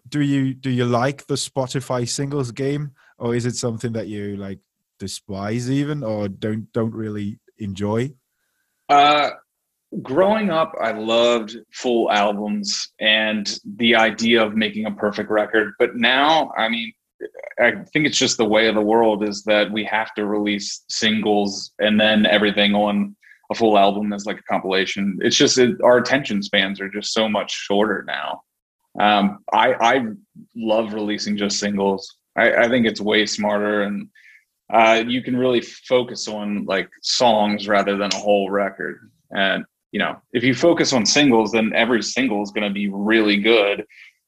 do 0.07 0.21
you 0.21 0.53
do 0.53 0.69
you 0.69 0.85
like 0.85 1.25
the 1.27 1.35
Spotify 1.35 2.07
singles 2.07 2.51
game 2.51 2.91
or 3.17 3.35
is 3.35 3.45
it 3.45 3.55
something 3.55 3.93
that 3.93 4.07
you 4.07 4.37
like 4.37 4.59
despise 4.99 5.69
even 5.69 6.03
or 6.03 6.27
don't 6.27 6.71
don't 6.73 6.93
really 6.93 7.39
enjoy? 7.57 8.13
Uh 8.89 9.31
growing 10.01 10.49
up 10.49 10.73
I 10.81 10.91
loved 10.91 11.57
full 11.71 12.11
albums 12.11 12.91
and 12.99 13.59
the 13.77 13.95
idea 13.95 14.43
of 14.43 14.55
making 14.55 14.85
a 14.85 14.91
perfect 14.91 15.29
record, 15.29 15.73
but 15.79 15.95
now 15.95 16.51
I 16.57 16.69
mean 16.69 16.93
I 17.59 17.71
think 17.93 18.05
it's 18.05 18.17
just 18.17 18.37
the 18.37 18.45
way 18.45 18.67
of 18.67 18.75
the 18.75 18.81
world 18.81 19.23
is 19.23 19.43
that 19.43 19.71
we 19.71 19.83
have 19.85 20.13
to 20.15 20.25
release 20.25 20.83
singles 20.89 21.71
and 21.79 21.99
then 21.99 22.25
everything 22.25 22.75
on 22.75 23.15
a 23.51 23.55
full 23.55 23.77
album 23.77 24.11
is 24.11 24.25
like 24.25 24.39
a 24.39 24.43
compilation. 24.43 25.19
It's 25.21 25.37
just 25.37 25.57
it, 25.57 25.81
our 25.83 25.97
attention 25.97 26.41
spans 26.41 26.81
are 26.81 26.89
just 26.89 27.13
so 27.13 27.29
much 27.29 27.51
shorter 27.51 28.03
now. 28.07 28.41
Um, 28.99 29.39
I 29.53 29.73
I 29.73 30.05
love 30.55 30.93
releasing 30.93 31.37
just 31.37 31.59
singles. 31.59 32.17
I, 32.37 32.53
I 32.63 32.69
think 32.69 32.85
it's 32.85 32.99
way 32.99 33.25
smarter 33.25 33.83
and 33.83 34.09
uh, 34.73 35.03
you 35.07 35.21
can 35.21 35.37
really 35.37 35.61
focus 35.61 36.27
on 36.27 36.65
like 36.65 36.89
songs 37.01 37.67
rather 37.67 37.97
than 37.97 38.11
a 38.13 38.17
whole 38.17 38.49
record. 38.49 39.11
And 39.31 39.63
you 39.91 39.99
know, 39.99 40.17
if 40.33 40.43
you 40.43 40.53
focus 40.53 40.91
on 40.91 41.05
singles, 41.05 41.51
then 41.51 41.71
every 41.73 42.03
single 42.03 42.43
is 42.43 42.51
going 42.51 42.67
to 42.67 42.73
be 42.73 42.89
really 42.89 43.37
good. 43.37 43.85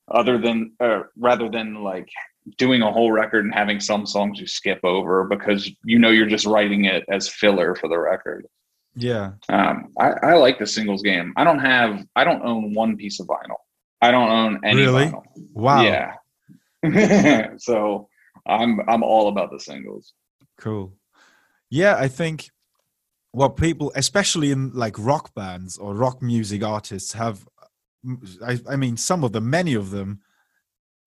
Other 0.09 0.37
than, 0.37 0.71
uh, 0.79 1.01
rather 1.17 1.49
than 1.49 1.83
like 1.83 2.07
doing 2.57 2.81
a 2.81 2.91
whole 2.91 3.11
record 3.11 3.45
and 3.45 3.53
having 3.53 3.79
some 3.79 4.05
songs 4.05 4.39
you 4.39 4.47
skip 4.47 4.79
over 4.83 5.25
because 5.25 5.69
you 5.83 5.99
know 5.99 6.09
you're 6.09 6.27
just 6.27 6.45
writing 6.45 6.85
it 6.85 7.03
as 7.09 7.27
filler 7.27 7.75
for 7.75 7.87
the 7.87 7.97
record. 7.97 8.47
Yeah. 8.95 9.33
Um, 9.49 9.93
I, 9.99 10.11
I 10.23 10.33
like 10.35 10.57
the 10.57 10.65
singles 10.65 11.03
game. 11.03 11.33
I 11.35 11.43
don't 11.43 11.59
have 11.59 12.05
I 12.15 12.23
don't 12.23 12.41
own 12.43 12.73
one 12.73 12.97
piece 12.97 13.19
of 13.19 13.27
vinyl. 13.27 13.57
I 14.01 14.11
don't 14.11 14.29
own 14.29 14.59
any 14.63 14.81
really? 14.81 15.05
vinyl. 15.05 15.23
Wow. 15.53 15.81
Yeah. 15.81 17.55
so 17.57 18.07
I'm 18.47 18.79
I'm 18.87 19.03
all 19.03 19.27
about 19.27 19.51
the 19.51 19.59
singles. 19.59 20.13
Cool. 20.57 20.93
Yeah, 21.69 21.95
I 21.97 22.07
think 22.07 22.49
what 23.31 23.57
people 23.57 23.91
especially 23.95 24.51
in 24.51 24.71
like 24.73 24.97
rock 24.97 25.33
bands 25.35 25.77
or 25.77 25.93
rock 25.93 26.21
music 26.21 26.63
artists 26.63 27.13
have 27.13 27.47
I, 28.43 28.59
I 28.67 28.75
mean 28.77 28.97
some 28.97 29.23
of 29.23 29.31
them 29.31 29.49
many 29.49 29.73
of 29.73 29.91
them 29.91 30.21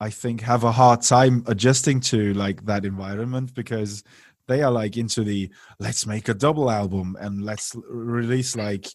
I 0.01 0.11
think 0.11 0.41
have 0.41 0.65
a 0.65 0.73
hard 0.73 1.03
time 1.03 1.45
adjusting 1.47 2.01
to 2.01 2.33
like 2.35 2.65
that 2.65 2.87
environment 2.87 3.55
because 3.55 4.03
they 4.49 4.63
are 4.63 4.71
like 4.73 4.97
into 4.97 5.23
the 5.23 5.51
let's 5.79 6.07
make 6.07 6.29
a 6.29 6.35
double 6.35 6.71
album 6.71 7.17
and 7.21 7.45
let's 7.45 7.77
release 7.89 8.57
like 8.57 8.87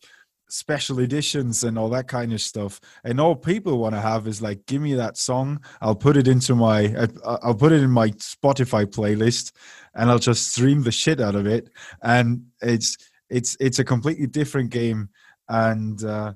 special 0.50 1.00
editions 1.00 1.64
and 1.64 1.78
all 1.78 1.90
that 1.90 2.08
kind 2.08 2.34
of 2.34 2.42
stuff. 2.42 2.80
And 3.04 3.20
all 3.20 3.36
people 3.36 3.78
want 3.78 3.96
to 3.96 4.02
have 4.02 4.28
is 4.28 4.42
like 4.42 4.66
give 4.66 4.82
me 4.82 4.96
that 4.96 5.18
song. 5.18 5.64
I'll 5.80 5.96
put 5.96 6.18
it 6.18 6.28
into 6.28 6.56
my 6.56 7.08
i'll 7.24 7.56
put 7.56 7.72
it 7.72 7.84
in 7.84 7.92
my 7.92 8.10
spotify 8.10 8.86
playlist 8.86 9.52
and 9.94 10.10
i'll 10.10 10.20
just 10.20 10.52
stream 10.52 10.84
the 10.84 10.92
shit 10.92 11.22
out 11.22 11.36
of 11.36 11.46
it. 11.46 11.70
And 12.02 12.48
it's 12.62 12.98
it's 13.30 13.56
it's 13.60 13.80
a 13.80 13.84
completely 13.86 14.28
different 14.28 14.72
game. 14.72 15.10
And 15.50 16.04
uh 16.04 16.34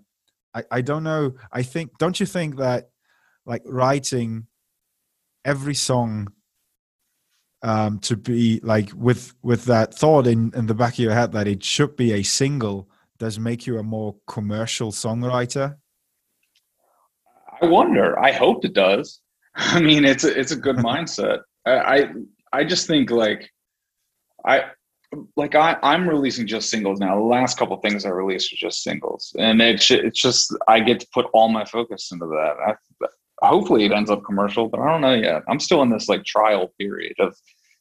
i 0.54 0.64
i 0.72 0.82
don't 0.82 1.04
know. 1.04 1.34
I 1.52 1.64
think 1.64 1.98
don't 1.98 2.20
you 2.20 2.28
think 2.28 2.58
that 2.58 2.90
like 3.46 3.64
writing 3.66 4.46
every 5.46 5.76
song 5.76 6.32
um, 7.62 8.00
to 8.00 8.16
be 8.16 8.60
like 8.64 8.92
with 8.96 9.34
with 9.42 9.66
that 9.66 9.94
thought 9.94 10.28
in 10.28 10.52
in 10.56 10.68
the 10.68 10.74
back 10.74 10.94
of 10.94 11.00
your 11.00 11.14
head 11.14 11.32
that 11.34 11.48
it 11.48 11.64
should 11.64 11.96
be 11.96 12.14
a 12.14 12.24
single 12.24 12.90
does 13.18 13.38
make 13.38 13.68
you 13.68 13.78
a 13.78 13.84
more 13.84 14.16
commercial 14.28 14.94
songwriter? 14.94 15.76
I 17.62 17.66
wonder. 17.66 18.18
I 18.18 18.32
hope 18.32 18.64
it 18.64 18.74
does. 18.74 19.20
I 19.56 19.82
mean 19.82 20.06
it's 20.06 20.24
a, 20.24 20.40
it's 20.40 20.54
a 20.54 20.56
good 20.56 20.78
mindset. 20.78 21.40
I, 21.66 21.72
I 21.72 22.06
i 22.52 22.64
just 22.64 22.88
think 22.88 23.12
like 23.12 23.52
i 24.46 24.64
like 25.36 25.56
I, 25.56 25.78
I'm 25.82 26.08
releasing 26.08 26.46
just 26.48 26.70
singles 26.70 27.00
now. 27.00 27.16
The 27.16 27.24
last 27.24 27.58
couple 27.58 27.76
things 27.78 28.06
I 28.06 28.10
released 28.10 28.52
were 28.52 28.70
just 28.70 28.84
singles, 28.84 29.36
and 29.40 29.62
it's 29.62 29.90
it's 29.90 30.22
just 30.22 30.56
I 30.68 30.80
get 30.80 31.00
to 31.00 31.08
put 31.14 31.26
all 31.34 31.50
my 31.50 31.66
focus 31.66 32.12
into 32.12 32.28
that. 32.28 32.56
I, 32.68 33.08
hopefully 33.42 33.86
it 33.86 33.92
ends 33.92 34.10
up 34.10 34.24
commercial, 34.24 34.68
but 34.68 34.80
I 34.80 34.92
don't 34.92 35.02
know 35.02 35.14
yet. 35.14 35.44
I'm 35.48 35.60
still 35.60 35.82
in 35.82 35.90
this 35.90 36.10
like 36.10 36.24
trial 36.26 36.74
period 36.80 37.14
of 37.20 37.36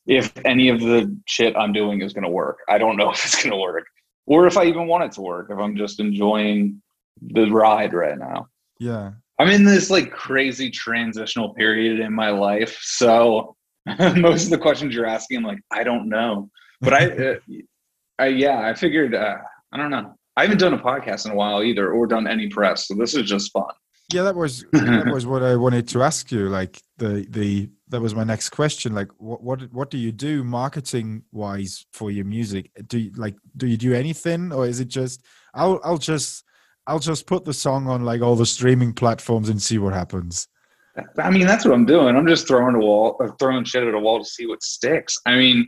if 0.07 0.33
any 0.45 0.69
of 0.69 0.81
the 0.81 1.15
shit 1.27 1.57
I'm 1.57 1.73
doing 1.73 2.01
is 2.01 2.13
going 2.13 2.25
to 2.25 2.31
work. 2.31 2.59
I 2.69 2.79
don't 2.79 2.97
know 2.97 3.11
if 3.13 3.25
it's 3.25 3.43
going 3.43 3.53
to 3.53 3.61
work 3.61 3.85
or 4.27 4.47
if 4.47 4.57
I 4.57 4.65
even 4.65 4.87
want 4.87 5.05
it 5.05 5.13
to 5.13 5.21
work, 5.21 5.49
if 5.51 5.59
I'm 5.59 5.77
just 5.77 6.01
enjoying 6.01 6.83
the 7.21 7.51
ride 7.51 7.95
right 7.95 8.19
now. 8.19 8.49
Yeah. 8.79 9.13
I'm 9.39 9.49
in 9.49 9.65
this 9.65 9.91
like 9.91 10.11
crazy 10.11 10.71
transitional 10.71 11.55
period 11.55 12.01
in 12.01 12.13
my 12.13 12.31
life. 12.31 12.79
So 12.83 13.57
most 14.17 14.45
of 14.45 14.51
the 14.51 14.59
questions 14.59 14.95
you're 14.95 15.07
asking, 15.07 15.39
I'm 15.39 15.45
like, 15.45 15.61
I 15.71 15.85
don't 15.85 16.09
know. 16.09 16.51
But 16.81 16.93
I, 16.93 17.07
uh, 17.09 17.35
I 18.19 18.27
yeah, 18.29 18.61
I 18.61 18.75
figured, 18.75 19.15
uh, 19.15 19.37
I 19.73 19.77
don't 19.77 19.91
know. 19.91 20.15
I 20.37 20.43
haven't 20.43 20.59
done 20.59 20.75
a 20.75 20.79
podcast 20.79 21.27
in 21.27 21.33
a 21.33 21.35
while 21.35 21.65
either 21.65 21.91
or 21.91 22.07
done 22.07 22.29
any 22.29 22.49
press. 22.49 22.87
So 22.87 22.95
this 22.95 23.15
is 23.15 23.29
just 23.29 23.53
fun 23.53 23.65
yeah 24.13 24.23
that 24.23 24.35
was 24.35 24.65
that 24.73 25.07
was 25.13 25.27
what 25.27 25.43
i 25.43 25.55
wanted 25.57 25.87
to 25.89 26.03
ask 26.03 26.31
you 26.33 26.49
like 26.49 26.83
the 26.99 27.27
the 27.31 27.69
that 27.91 28.01
was 28.01 28.15
my 28.15 28.25
next 28.25 28.51
question 28.51 28.95
like 28.95 29.09
what 29.19 29.43
what, 29.43 29.73
what 29.73 29.91
do 29.91 29.99
you 29.99 30.13
do 30.13 30.45
marketing 30.45 31.23
wise 31.33 31.87
for 31.93 32.11
your 32.11 32.25
music? 32.25 32.71
Do 32.87 32.99
you 32.99 33.13
like 33.17 33.37
do 33.57 33.67
you 33.67 33.77
do 33.77 33.95
anything 33.95 34.53
or 34.53 34.67
is 34.67 34.81
it 34.81 34.89
just 34.89 35.25
i'll 35.55 35.81
i'll 35.85 35.99
just 35.99 36.45
i'll 36.87 36.99
just 36.99 37.27
put 37.27 37.45
the 37.45 37.55
song 37.55 37.87
on 37.89 38.05
like 38.05 38.21
all 38.21 38.37
the 38.37 38.47
streaming 38.47 38.93
platforms 38.93 39.49
and 39.49 39.61
see 39.61 39.79
what 39.79 39.95
happens? 39.95 40.49
I 41.19 41.31
mean 41.31 41.47
that's 41.47 41.65
what 41.65 41.75
i'm 41.75 41.87
doing. 41.87 42.17
I'm 42.17 42.27
just 42.27 42.47
throwing 42.47 42.75
a 42.75 42.81
wall 42.81 43.17
or 43.21 43.35
throwing 43.39 43.65
shit 43.65 43.87
at 43.87 43.95
a 43.95 43.99
wall 43.99 44.19
to 44.19 44.25
see 44.25 44.47
what 44.47 44.63
sticks. 44.63 45.19
I 45.25 45.37
mean 45.37 45.67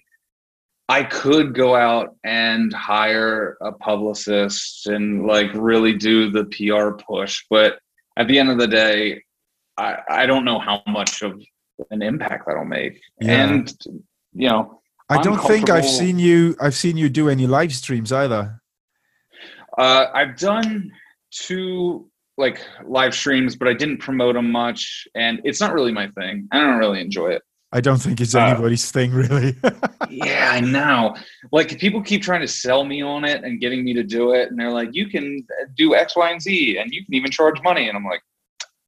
I 0.89 1.05
could 1.05 1.55
go 1.55 1.77
out 1.77 2.17
and 2.25 2.73
hire 2.73 3.57
a 3.63 3.71
publicist 3.71 4.89
and 4.89 5.25
like 5.25 5.51
really 5.55 5.95
do 5.95 6.31
the 6.31 6.45
PR 6.47 7.01
push, 7.01 7.45
but 7.49 7.79
at 8.17 8.29
the 8.29 8.39
end 8.39 8.51
of 8.51 8.59
the 8.59 8.67
day, 8.69 9.23
I, 9.77 9.99
I 10.09 10.27
don't 10.27 10.45
know 10.45 10.59
how 10.59 10.83
much 10.87 11.23
of 11.23 11.41
an 11.91 12.03
impact 12.03 12.45
that'll 12.47 12.65
make. 12.65 13.01
Yeah. 13.21 13.49
And 13.49 13.73
you 14.33 14.49
know, 14.49 14.81
I 15.09 15.21
don't 15.23 15.43
think 15.43 15.71
I've 15.71 15.87
seen 15.87 16.19
you. 16.19 16.57
I've 16.61 16.75
seen 16.75 16.97
you 16.97 17.09
do 17.09 17.29
any 17.29 17.47
live 17.47 17.73
streams 17.73 18.13
either. 18.13 18.61
Uh, 19.77 20.07
I've 20.13 20.37
done 20.37 20.93
two 21.31 22.11
like 22.37 22.65
live 22.87 23.15
streams, 23.15 23.57
but 23.57 23.69
I 23.69 23.75
didn't 23.75 23.99
promote 23.99 24.35
them 24.35 24.51
much, 24.51 25.07
and 25.15 25.41
it's 25.45 25.61
not 25.61 25.73
really 25.75 25.93
my 25.93 26.09
thing. 26.09 26.49
I 26.53 26.61
don't 26.61 26.79
really 26.79 27.01
enjoy 27.01 27.29
it. 27.31 27.43
I 27.73 27.81
don't 27.81 27.99
think 27.99 28.21
it's 28.21 28.35
Uh, 28.35 28.41
anybody's 28.41 28.91
thing, 28.91 29.13
really. 29.13 29.57
yeah, 30.11 30.51
I 30.53 30.61
know. 30.61 31.15
Like 31.53 31.79
people 31.79 32.03
keep 32.03 32.23
trying 32.23 32.41
to 32.41 32.49
sell 32.49 32.85
me 32.85 33.01
on 33.03 33.25
it 33.25 33.45
and 33.45 33.61
getting 33.61 33.85
me 33.85 33.95
to 33.95 34.03
do 34.03 34.33
it, 34.35 34.51
and 34.51 34.59
they're 34.59 34.73
like, 34.73 34.91
"You 34.93 35.09
can 35.09 35.47
do 35.77 35.95
X, 35.95 36.17
Y, 36.17 36.31
and 36.31 36.43
Z, 36.43 36.79
and 36.79 36.91
you 36.93 37.05
can 37.05 37.15
even 37.15 37.31
charge 37.31 37.61
money." 37.63 37.89
And 37.89 37.97
I'm 37.97 38.05
like, 38.05 38.23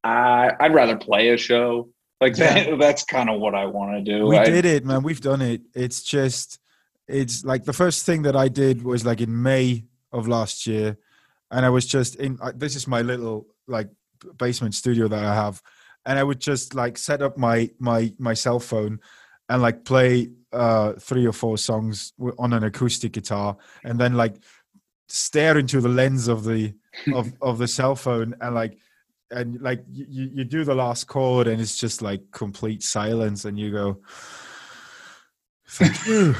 I, 0.03 0.51
I'd 0.59 0.73
rather 0.73 0.97
play 0.97 1.29
a 1.29 1.37
show. 1.37 1.89
Like 2.19 2.35
that, 2.35 2.77
that's 2.79 3.03
kind 3.05 3.29
of 3.29 3.39
what 3.39 3.55
I 3.55 3.65
want 3.65 3.91
to 3.93 4.01
do. 4.01 4.25
we 4.27 4.37
I- 4.37 4.45
did 4.45 4.65
it, 4.65 4.85
man. 4.85 5.03
We've 5.03 5.21
done 5.21 5.41
it. 5.41 5.61
It's 5.73 6.03
just, 6.03 6.59
it's 7.07 7.45
like 7.45 7.63
the 7.63 7.73
first 7.73 8.05
thing 8.05 8.23
that 8.23 8.35
I 8.35 8.49
did 8.49 8.83
was 8.83 9.05
like 9.05 9.21
in 9.21 9.41
May 9.41 9.85
of 10.11 10.27
last 10.27 10.67
year, 10.67 10.97
and 11.51 11.65
I 11.65 11.69
was 11.69 11.85
just 11.85 12.15
in. 12.15 12.37
This 12.55 12.75
is 12.75 12.85
my 12.87 13.01
little 13.01 13.47
like 13.67 13.89
basement 14.37 14.75
studio 14.75 15.07
that 15.07 15.23
I 15.23 15.33
have, 15.33 15.61
and 16.05 16.19
I 16.19 16.23
would 16.23 16.39
just 16.39 16.75
like 16.75 16.97
set 16.97 17.21
up 17.21 17.37
my 17.37 17.69
my 17.79 18.13
my 18.19 18.33
cell 18.33 18.59
phone 18.59 18.99
and 19.49 19.61
like 19.61 19.85
play 19.85 20.29
uh 20.51 20.93
three 20.93 21.25
or 21.25 21.33
four 21.33 21.57
songs 21.57 22.13
on 22.37 22.53
an 22.53 22.63
acoustic 22.63 23.13
guitar, 23.13 23.57
and 23.83 23.99
then 23.99 24.13
like 24.15 24.35
stare 25.07 25.57
into 25.57 25.81
the 25.81 25.89
lens 25.89 26.27
of 26.27 26.43
the 26.43 26.73
of 27.13 27.33
of 27.41 27.57
the 27.57 27.67
cell 27.67 27.95
phone 27.95 28.35
and 28.41 28.55
like 28.55 28.77
and 29.31 29.59
like 29.61 29.83
you, 29.91 30.29
you 30.33 30.43
do 30.43 30.63
the 30.63 30.75
last 30.75 31.07
chord 31.07 31.47
and 31.47 31.59
it's 31.59 31.75
just 31.77 32.01
like 32.01 32.21
complete 32.31 32.83
silence 32.83 33.45
and 33.45 33.57
you 33.59 33.71
go 33.71 33.97
thank 35.67 36.05
you. 36.07 36.35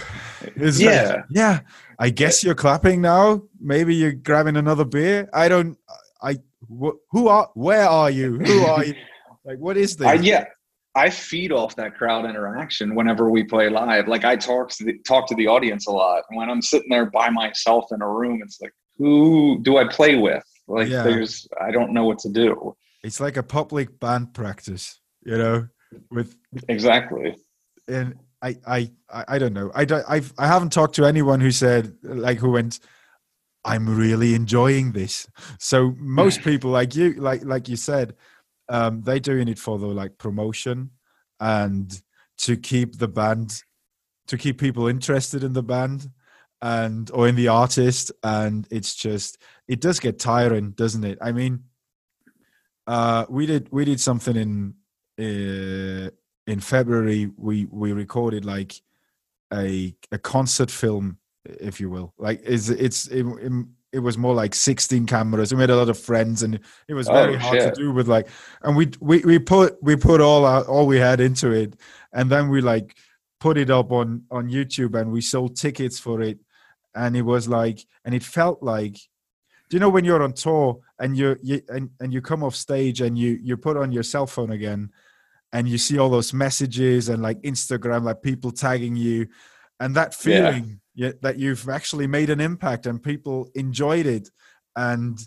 It's 0.55 0.79
like, 0.79 0.85
Yeah. 0.93 1.23
yeah 1.29 1.59
i 1.99 2.09
guess 2.09 2.43
you're 2.43 2.55
clapping 2.55 3.01
now. 3.01 3.43
Maybe 3.59 3.95
you're 3.95 4.11
grabbing 4.13 4.57
another 4.57 4.85
beer. 4.85 5.27
I 5.33 5.47
don't 5.49 5.77
i 6.21 6.35
wh- 6.69 6.97
who 7.11 7.27
are 7.29 7.49
where 7.55 7.87
are 7.87 8.11
you? 8.11 8.37
Who 8.39 8.65
are 8.65 8.83
you 8.85 8.95
like 9.45 9.57
what 9.59 9.77
is 9.77 9.95
this 9.97 10.07
I, 10.07 10.13
yeah, 10.15 10.45
I 10.95 11.09
feed 11.09 11.51
off 11.51 11.75
that 11.75 11.95
crowd 11.95 12.25
interaction 12.25 12.95
whenever 12.95 13.29
we 13.29 13.43
play 13.43 13.69
live. 13.69 14.07
Like 14.07 14.25
I 14.25 14.35
talk 14.35 14.69
to 14.71 14.83
the 14.85 14.99
talk 15.07 15.27
to 15.29 15.35
the 15.35 15.47
audience 15.47 15.87
a 15.87 15.91
lot. 15.91 16.23
When 16.29 16.49
I'm 16.49 16.61
sitting 16.61 16.89
there 16.89 17.07
by 17.07 17.29
myself 17.29 17.85
in 17.91 18.01
a 18.01 18.09
room, 18.09 18.41
it's 18.43 18.59
like, 18.61 18.73
who 18.97 19.59
do 19.61 19.77
I 19.77 19.87
play 19.87 20.15
with? 20.15 20.43
Like 20.67 20.87
Yeah. 20.89 21.03
there's, 21.03 21.47
I 21.59 21.71
don't 21.71 21.91
know 21.93 22.05
what 22.05 22.19
to 22.19 22.29
do. 22.29 22.75
it's 23.03 23.19
like 23.19 23.37
a 23.37 23.43
public 23.43 23.99
band 23.99 24.33
practice 24.33 24.99
you 25.25 25.37
know 25.37 25.67
with 26.09 26.35
Exactly. 26.69 27.35
and 27.87 28.15
I, 28.41 28.57
I, 28.67 28.91
I 29.35 29.39
don't 29.39 29.53
know. 29.53 29.71
I 29.73 29.85
don't, 29.85 30.03
I've, 30.07 30.33
I 30.37 30.47
haven't 30.47 30.73
talked 30.73 30.95
to 30.95 31.05
anyone 31.05 31.39
who 31.39 31.49
said 31.51 31.95
like 32.03 32.39
who 32.39 32.51
went. 32.51 32.79
I'm 33.65 33.87
really 33.97 34.35
enjoying 34.35 34.91
this. 34.91 35.25
So 35.59 35.95
most 35.97 36.41
people, 36.49 36.69
like 36.71 36.93
you, 36.95 37.13
like 37.13 37.45
like 37.45 37.69
you 37.69 37.77
said, 37.77 38.15
um, 38.69 39.01
they're 39.01 39.19
doing 39.19 39.47
it 39.47 39.59
for 39.59 39.77
the 39.77 39.87
like 39.87 40.17
promotion 40.17 40.91
and 41.39 42.01
to 42.39 42.57
keep 42.57 42.97
the 42.97 43.07
band, 43.07 43.61
to 44.27 44.37
keep 44.37 44.59
people 44.59 44.87
interested 44.87 45.43
in 45.43 45.53
the 45.53 45.63
band 45.63 46.09
and 46.61 47.11
or 47.11 47.27
in 47.27 47.35
the 47.35 47.49
artist. 47.49 48.11
And 48.23 48.67
it's 48.71 48.95
just 48.95 49.37
it 49.67 49.81
does 49.81 49.99
get 49.99 50.19
tiring, 50.19 50.71
doesn't 50.71 51.03
it? 51.03 51.17
I 51.21 51.31
mean, 51.31 51.65
uh, 52.87 53.25
we 53.29 53.45
did 53.45 53.69
we 53.71 53.85
did 53.85 53.99
something 53.99 54.35
in. 54.35 54.73
Uh, 55.19 56.09
in 56.47 56.59
February 56.59 57.31
we 57.37 57.65
we 57.65 57.93
recorded 57.93 58.45
like 58.45 58.73
a 59.53 59.95
a 60.11 60.17
concert 60.17 60.71
film, 60.71 61.17
if 61.45 61.79
you 61.79 61.89
will. 61.89 62.13
Like 62.17 62.41
is 62.41 62.69
it's 62.69 63.07
it, 63.07 63.25
it, 63.25 63.65
it 63.93 63.99
was 63.99 64.17
more 64.17 64.33
like 64.33 64.55
16 64.55 65.05
cameras. 65.05 65.53
We 65.53 65.59
made 65.59 65.69
a 65.69 65.75
lot 65.77 65.87
of 65.87 65.99
friends, 65.99 66.41
and 66.43 66.59
it 66.87 66.93
was 66.95 67.07
very 67.07 67.35
Oh, 67.35 67.39
hard 67.39 67.61
shit. 67.61 67.75
to 67.75 67.81
do 67.81 67.91
with 67.93 68.07
like. 68.07 68.27
And 68.63 68.75
we 68.75 68.91
we 68.99 69.19
we 69.19 69.39
put 69.39 69.81
we 69.81 69.95
put 69.95 70.19
all 70.19 70.45
our 70.45 70.63
all 70.65 70.87
we 70.87 70.97
had 70.97 71.19
into 71.21 71.51
it, 71.51 71.75
and 72.11 72.29
then 72.29 72.49
we 72.49 72.59
like 72.59 72.95
put 73.39 73.57
it 73.57 73.69
up 73.69 73.91
on 73.91 74.23
on 74.31 74.49
YouTube, 74.49 74.99
and 74.99 75.11
we 75.11 75.21
sold 75.21 75.55
tickets 75.55 75.99
for 75.99 76.21
it, 76.21 76.39
and 76.95 77.15
it 77.15 77.21
was 77.21 77.47
like, 77.47 77.85
and 78.03 78.13
it 78.13 78.23
felt 78.23 78.61
like. 78.61 78.97
Do 79.69 79.77
you 79.77 79.79
know 79.79 79.89
when 79.89 80.05
you're 80.05 80.21
on 80.21 80.33
tour 80.33 80.81
and 80.99 81.17
you 81.17 81.35
you 81.41 81.61
and, 81.69 81.89
and 81.99 82.13
you 82.13 82.21
come 82.21 82.43
off 82.43 82.55
stage 82.55 83.01
and 83.01 83.17
you 83.17 83.39
you 83.41 83.57
put 83.57 83.75
on 83.75 83.91
your 83.91 84.03
cell 84.03 84.27
phone 84.27 84.51
again 84.51 84.91
and 85.51 85.67
you 85.67 85.79
see 85.79 85.97
all 85.97 86.09
those 86.11 86.31
messages 86.31 87.09
and 87.09 87.23
like 87.23 87.41
Instagram, 87.41 88.03
like 88.03 88.21
people 88.21 88.51
tagging 88.51 88.95
you, 88.95 89.27
and 89.79 89.95
that 89.95 90.13
feeling 90.13 90.65
yeah, 90.65 90.75
that 90.95 91.37
you've 91.37 91.67
actually 91.69 92.07
made 92.07 92.29
an 92.29 92.39
impact 92.39 92.85
and 92.85 93.01
people 93.01 93.49
enjoyed 93.55 94.05
it, 94.05 94.29
and 94.75 95.19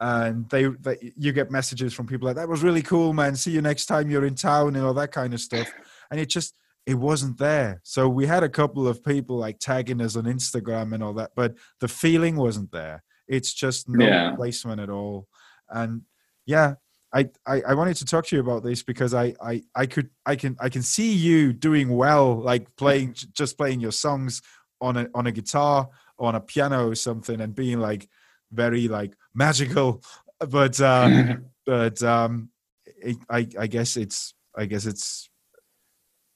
and 0.00 0.48
they 0.48 0.64
that 0.64 0.98
you 1.16 1.32
get 1.32 1.50
messages 1.50 1.92
from 1.92 2.06
people 2.06 2.26
like 2.26 2.36
that 2.36 2.48
was 2.48 2.62
really 2.62 2.82
cool, 2.82 3.12
man. 3.12 3.36
See 3.36 3.50
you 3.50 3.60
next 3.62 3.86
time 3.86 4.10
you're 4.10 4.24
in 4.26 4.34
town 4.34 4.76
and 4.76 4.84
all 4.84 4.94
that 4.94 5.12
kind 5.12 5.34
of 5.34 5.40
stuff, 5.40 5.74
and 6.10 6.18
it 6.18 6.26
just 6.30 6.54
it 6.86 6.94
wasn't 6.94 7.38
there. 7.38 7.80
So 7.84 8.08
we 8.08 8.26
had 8.26 8.42
a 8.42 8.48
couple 8.48 8.88
of 8.88 9.04
people 9.04 9.36
like 9.36 9.58
tagging 9.58 10.00
us 10.00 10.16
on 10.16 10.24
Instagram 10.24 10.94
and 10.94 11.02
all 11.02 11.12
that, 11.14 11.32
but 11.36 11.54
the 11.80 11.88
feeling 11.88 12.36
wasn't 12.36 12.72
there. 12.72 13.02
It's 13.28 13.52
just 13.52 13.88
no 13.88 14.06
Yeah. 14.06 14.34
placement 14.36 14.80
at 14.80 14.90
all, 14.90 15.28
and 15.68 16.02
yeah, 16.46 16.74
I, 17.12 17.28
I 17.46 17.60
I 17.68 17.74
wanted 17.74 17.96
to 17.96 18.04
talk 18.06 18.26
to 18.26 18.36
you 18.36 18.40
about 18.40 18.62
this 18.62 18.82
because 18.82 19.12
I 19.14 19.34
I 19.42 19.62
I 19.74 19.86
could 19.86 20.10
I 20.24 20.36
can 20.36 20.56
I 20.60 20.68
can 20.68 20.82
see 20.82 21.12
you 21.12 21.52
doing 21.52 21.90
well 21.90 22.40
like 22.40 22.74
playing 22.76 23.14
just 23.32 23.58
playing 23.58 23.80
your 23.80 23.92
songs 23.92 24.40
on 24.80 24.96
a 24.96 25.08
on 25.14 25.26
a 25.26 25.32
guitar 25.32 25.88
or 26.18 26.28
on 26.28 26.34
a 26.34 26.40
piano 26.40 26.88
or 26.88 26.94
something 26.94 27.40
and 27.40 27.54
being 27.54 27.80
like 27.80 28.08
very 28.52 28.88
like 28.88 29.14
magical 29.34 30.02
but 30.48 30.80
uh 30.80 31.36
but 31.66 32.02
um 32.02 32.50
it, 32.84 33.16
I 33.28 33.46
I 33.58 33.66
guess 33.66 33.96
it's 33.96 34.34
I 34.56 34.66
guess 34.66 34.86
it's 34.86 35.30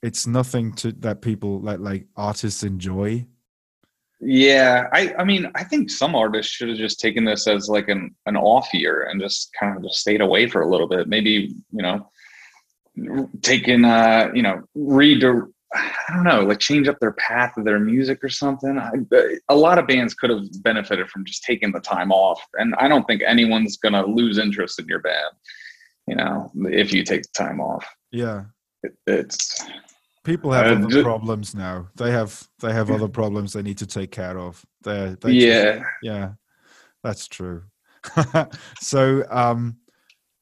it's 0.03 0.27
nothing 0.27 0.73
to 0.75 0.93
that 0.93 1.23
people 1.23 1.61
like 1.61 1.81
like 1.81 2.07
artists 2.17 2.63
enjoy 2.63 3.27
Yeah, 4.21 4.89
I, 4.93 5.15
I 5.19 5.25
mean, 5.25 5.51
I 5.55 5.65
think 5.65 5.91
some 5.91 6.15
artists 6.15 6.51
should 6.51 6.71
have 6.71 6.79
just 6.79 6.99
taken 6.99 7.25
this 7.25 7.47
as 7.47 7.69
like 7.69 7.89
an, 7.89 8.15
an 8.25 8.37
off 8.37 8.73
year 8.73 9.09
and 9.11 9.21
just 9.21 9.51
kind 9.59 9.77
of 9.77 9.83
just 9.83 9.99
stayed 9.99 10.23
away 10.23 10.49
for 10.49 10.63
a 10.63 10.69
little 10.69 10.89
bit. 10.89 11.09
Maybe, 11.09 11.55
you 11.73 11.83
know, 11.83 12.09
taking, 13.43 13.85
uh, 13.85 14.31
you 14.33 14.43
know, 14.43 14.63
read, 14.75 15.25
I 15.75 16.15
don't 16.15 16.25
know, 16.25 16.43
like 16.43 16.61
change 16.61 16.87
up 16.89 16.99
their 17.01 17.13
path 17.13 17.57
of 17.57 17.65
their 17.65 17.81
music 17.81 18.23
or 18.23 18.29
something. 18.29 18.79
I, 18.79 18.93
a 19.49 19.55
lot 19.57 19.79
of 19.79 19.87
bands 19.87 20.15
could 20.15 20.31
have 20.31 20.45
benefited 20.63 21.09
from 21.09 21.25
just 21.25 21.43
taking 21.43 21.73
the 21.73 21.81
time 21.81 22.13
off. 22.13 22.41
And 22.55 22.75
I 22.79 22.87
don't 22.89 23.05
think 23.07 23.23
anyone's 23.27 23.77
going 23.77 23.95
to 23.95 24.07
lose 24.07 24.39
interest 24.39 24.79
in 24.79 24.87
your 24.87 25.01
band, 25.01 25.33
you 26.07 26.15
know, 26.17 26.51
if 26.67 26.93
you 26.93 27.03
take 27.05 27.23
the 27.23 27.29
time 27.37 27.61
off. 27.61 27.85
yeah 28.13 28.45
It, 28.85 28.93
it's, 29.07 29.65
people 30.25 30.53
have 30.53 30.67
Uh, 30.67 30.87
other 30.87 31.03
problems 31.03 31.55
now 31.55 31.89
they 31.97 32.11
have 32.11 32.49
they 32.63 32.73
have 32.73 32.91
other 32.91 33.09
problems 33.09 33.53
they 33.53 33.63
need 33.63 33.79
to 33.79 33.87
take 33.87 34.11
care 34.11 34.39
of 34.39 34.65
they 34.83 35.17
they 35.21 35.35
just- 35.35 35.47
yeah. 35.47 35.83
yeah 36.03 36.29
that's 37.03 37.27
true 37.29 37.63
so 38.81 39.23
um 39.31 39.77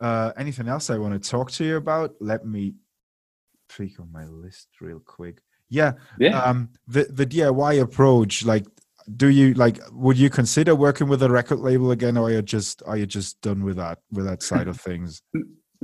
uh 0.00 0.32
anything 0.36 0.68
else 0.68 0.90
i 0.90 0.98
want 0.98 1.14
to 1.20 1.30
talk 1.30 1.50
to 1.50 1.64
you 1.64 1.76
about 1.76 2.14
let 2.20 2.44
me 2.46 2.74
tweak 3.74 3.98
on 4.00 4.08
my 4.12 4.24
list 4.26 4.68
real 4.80 5.00
quick 5.00 5.36
yeah 5.68 5.92
Yeah. 6.18 6.38
um 6.42 6.68
the 6.86 7.04
the 7.10 7.26
diy 7.26 7.80
approach 7.80 8.44
like 8.44 8.66
do 9.16 9.28
you 9.28 9.54
like 9.54 9.78
would 9.90 10.18
you 10.18 10.30
consider 10.30 10.74
working 10.74 11.08
with 11.08 11.22
a 11.22 11.30
record 11.30 11.58
label 11.58 11.90
again 11.90 12.16
or 12.16 12.28
are 12.28 12.32
you 12.32 12.42
just 12.42 12.82
are 12.86 12.96
you 12.96 13.06
just 13.06 13.40
done 13.40 13.64
with 13.64 13.76
that 13.76 13.98
with 14.10 14.26
that 14.26 14.42
side 14.42 14.68
of 14.68 14.80
things 14.80 15.22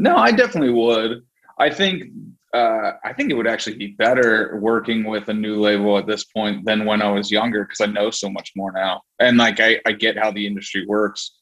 No, 0.01 0.17
I 0.17 0.31
definitely 0.31 0.73
would. 0.73 1.23
I 1.59 1.71
think 1.71 2.05
uh, 2.55 2.93
I 3.05 3.13
think 3.13 3.31
it 3.33 3.35
would 3.35 3.49
actually 3.49 3.77
be 3.77 3.89
better 3.99 4.57
working 4.63 5.03
with 5.05 5.29
a 5.29 5.35
new 5.35 5.61
label 5.61 5.99
at 5.99 6.07
this 6.07 6.25
point 6.25 6.65
than 6.65 6.85
when 6.85 7.03
I 7.03 7.11
was 7.11 7.33
younger 7.33 7.65
because 7.65 7.81
I 7.81 7.87
know 7.87 8.11
so 8.11 8.31
much 8.31 8.53
more 8.55 8.71
now, 8.71 9.03
and 9.19 9.37
like 9.37 9.59
I, 9.59 9.81
I 9.87 9.93
get 9.93 10.17
how 10.17 10.31
the 10.31 10.47
industry 10.47 10.87
works, 10.87 11.37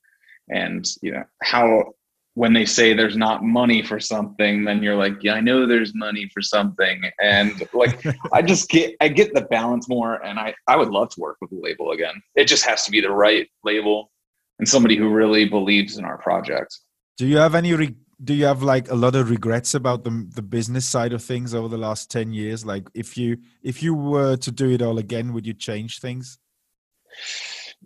and 0.48 0.84
you 1.02 1.12
know 1.12 1.24
how 1.42 1.92
when 2.36 2.52
they 2.52 2.66
say 2.66 2.92
there's 2.92 3.16
not 3.16 3.42
money 3.42 3.80
for 3.82 3.98
something, 3.98 4.62
then 4.62 4.82
you're 4.82 4.94
like, 4.94 5.14
yeah, 5.22 5.32
I 5.32 5.40
know 5.40 5.66
there's 5.66 5.94
money 5.94 6.30
for 6.34 6.42
something, 6.42 7.02
and 7.18 7.66
like 7.72 8.04
I 8.32 8.42
just 8.42 8.68
get 8.68 8.94
I 9.00 9.08
get 9.08 9.32
the 9.32 9.40
balance 9.40 9.88
more, 9.88 10.22
and 10.22 10.38
I 10.38 10.54
I 10.68 10.76
would 10.76 10.90
love 10.90 11.08
to 11.14 11.20
work 11.20 11.38
with 11.40 11.50
a 11.52 11.60
label 11.60 11.92
again. 11.92 12.22
It 12.34 12.44
just 12.44 12.66
has 12.66 12.84
to 12.84 12.90
be 12.90 13.00
the 13.00 13.10
right 13.10 13.48
label 13.64 14.10
and 14.58 14.68
somebody 14.68 14.96
who 14.96 15.08
really 15.08 15.46
believes 15.46 15.96
in 15.98 16.04
our 16.04 16.18
project. 16.18 16.78
do 17.18 17.26
you 17.26 17.38
have 17.38 17.54
any 17.54 17.72
re- 17.74 17.96
do 18.22 18.34
you 18.34 18.44
have 18.44 18.62
like 18.62 18.90
a 18.90 18.94
lot 18.94 19.14
of 19.14 19.30
regrets 19.30 19.74
about 19.74 20.04
the 20.04 20.28
the 20.34 20.42
business 20.42 20.86
side 20.86 21.12
of 21.14 21.22
things 21.22 21.54
over 21.54 21.68
the 21.68 21.78
last 21.78 22.10
10 22.10 22.32
years 22.32 22.64
like 22.64 22.88
if 22.94 23.16
you 23.16 23.38
if 23.62 23.82
you 23.82 23.94
were 23.94 24.36
to 24.36 24.50
do 24.50 24.70
it 24.70 24.82
all 24.82 24.98
again 24.98 25.32
would 25.32 25.46
you 25.46 25.54
change 25.54 26.00
things 26.00 26.38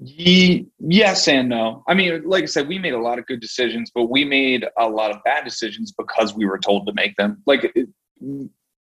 yes 0.00 1.28
and 1.28 1.48
no 1.48 1.82
i 1.88 1.94
mean 1.94 2.22
like 2.24 2.42
i 2.42 2.46
said 2.46 2.66
we 2.66 2.78
made 2.78 2.94
a 2.94 2.98
lot 3.00 3.18
of 3.18 3.26
good 3.26 3.40
decisions 3.40 3.90
but 3.94 4.06
we 4.06 4.24
made 4.24 4.64
a 4.78 4.88
lot 4.88 5.10
of 5.10 5.22
bad 5.24 5.44
decisions 5.44 5.92
because 5.92 6.34
we 6.34 6.46
were 6.46 6.58
told 6.58 6.86
to 6.86 6.92
make 6.94 7.14
them 7.16 7.42
like 7.46 7.74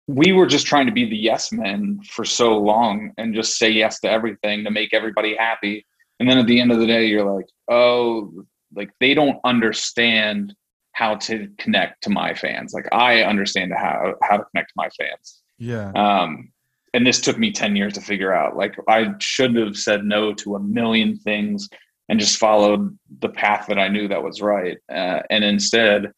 we 0.08 0.32
were 0.32 0.48
just 0.48 0.66
trying 0.66 0.86
to 0.86 0.92
be 0.92 1.08
the 1.10 1.18
yes 1.18 1.52
men 1.52 2.00
for 2.10 2.24
so 2.24 2.58
long 2.58 3.12
and 3.18 3.36
just 3.36 3.58
say 3.58 3.70
yes 3.70 4.00
to 4.00 4.10
everything 4.10 4.64
to 4.64 4.72
make 4.72 4.94
everybody 4.94 5.36
happy 5.36 5.86
and 6.20 6.30
then 6.30 6.38
at 6.38 6.48
the 6.48 6.60
end 6.60 6.72
of 6.72 6.80
the 6.80 6.88
day 6.88 7.06
you're 7.06 7.30
like 7.30 7.50
oh 7.70 8.32
like 8.76 8.92
they 9.00 9.14
don't 9.14 9.40
understand 9.44 10.54
how 11.00 11.16
to 11.16 11.48
connect 11.58 12.04
to 12.04 12.10
my 12.10 12.34
fans. 12.34 12.74
Like 12.74 12.88
I 12.92 13.24
understand 13.24 13.74
how 13.74 14.16
how 14.22 14.38
to 14.38 14.46
connect 14.46 14.70
to 14.70 14.74
my 14.76 14.90
fans. 14.90 15.42
Yeah. 15.58 15.92
Um, 15.94 16.52
and 16.94 17.06
this 17.06 17.22
took 17.22 17.38
me 17.38 17.52
10 17.52 17.76
years 17.76 17.94
to 17.94 18.02
figure 18.02 18.34
out. 18.34 18.56
Like 18.56 18.76
I 18.88 19.14
should 19.20 19.56
have 19.56 19.78
said 19.78 20.04
no 20.04 20.34
to 20.36 20.56
a 20.56 20.60
million 20.60 21.18
things 21.18 21.70
and 22.08 22.20
just 22.20 22.38
followed 22.38 22.98
the 23.20 23.30
path 23.30 23.66
that 23.68 23.78
I 23.78 23.88
knew 23.88 24.08
that 24.08 24.24
was 24.24 24.42
right. 24.42 24.78
Uh, 24.92 25.22
and 25.30 25.44
instead, 25.44 26.12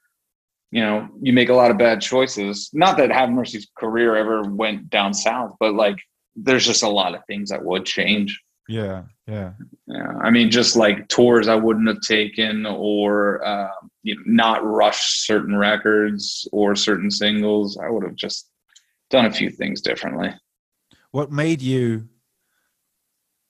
you 0.72 0.82
know, 0.82 1.10
you 1.22 1.34
make 1.34 1.50
a 1.50 1.54
lot 1.54 1.70
of 1.70 1.78
bad 1.78 2.00
choices. 2.02 2.70
Not 2.74 2.98
that 2.98 3.12
Have 3.12 3.30
Mercy's 3.30 3.68
career 3.78 4.16
ever 4.16 4.44
went 4.44 4.90
down 4.90 5.14
south, 5.14 5.56
but 5.60 5.74
like 5.74 5.98
there's 6.36 6.66
just 6.66 6.84
a 6.84 6.90
lot 6.90 7.14
of 7.14 7.26
things 7.26 7.50
that 7.50 7.64
would 7.64 7.86
change. 7.86 8.40
Yeah, 8.70 9.04
yeah, 9.28 9.52
yeah. 9.88 10.14
I 10.22 10.30
mean, 10.30 10.50
just 10.50 10.78
like 10.78 11.10
tours 11.10 11.50
I 11.50 11.56
wouldn't 11.56 11.90
have 11.90 12.00
taken, 12.00 12.66
or 12.66 13.46
uh, 13.46 13.68
you 14.04 14.16
know, 14.16 14.22
not 14.26 14.66
rush 14.66 15.26
certain 15.26 15.58
records 15.58 16.48
or 16.54 16.76
certain 16.78 17.12
singles. 17.12 17.78
I 17.78 17.90
would 17.90 18.04
have 18.04 18.16
just 18.16 18.50
done 19.10 19.26
a 19.26 19.32
few 19.32 19.50
things 19.50 19.82
differently. 19.82 20.34
What 21.12 21.32
made 21.32 21.62
you 21.62 22.08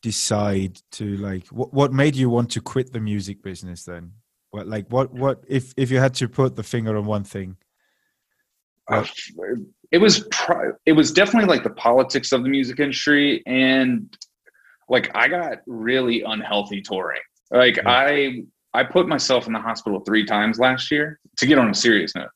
decide 0.02 0.82
to 0.93 1.17
like? 1.17 1.47
What 1.47 1.74
What 1.74 1.93
made 1.93 2.15
you 2.15 2.30
want 2.30 2.52
to 2.52 2.62
quit 2.62 2.91
the 2.91 3.00
music 3.00 3.43
business 3.43 3.86
then? 3.86 4.13
What 4.52 4.67
like 4.67 4.88
what 4.89 5.13
what 5.13 5.43
if 5.47 5.74
if 5.78 5.91
you 5.91 6.00
had 6.00 6.13
to 6.15 6.28
put 6.28 6.56
the 6.56 6.63
finger 6.63 6.97
on 6.97 7.06
one 7.06 7.24
thing? 7.24 7.58
Uh, 8.89 9.06
it 9.91 10.00
was 10.00 10.28
it 10.86 10.93
was 10.93 11.12
definitely 11.12 11.47
like 11.47 11.63
the 11.63 11.71
politics 11.71 12.32
of 12.32 12.43
the 12.43 12.50
music 12.50 12.80
industry 12.80 13.43
and 13.45 14.17
like 14.89 15.10
I 15.15 15.28
got 15.30 15.60
really 15.67 16.21
unhealthy 16.24 16.82
touring. 16.82 17.21
Like 17.50 17.78
yeah. 17.78 17.89
I 17.89 18.43
I 18.74 18.84
put 18.84 19.08
myself 19.08 19.47
in 19.47 19.54
the 19.54 19.60
hospital 19.60 20.02
three 20.02 20.26
times 20.26 20.60
last 20.60 20.91
year 20.91 21.19
to 21.38 21.45
get 21.45 21.58
on 21.58 21.69
a 21.69 21.74
serious 21.74 22.13
note. 22.15 22.30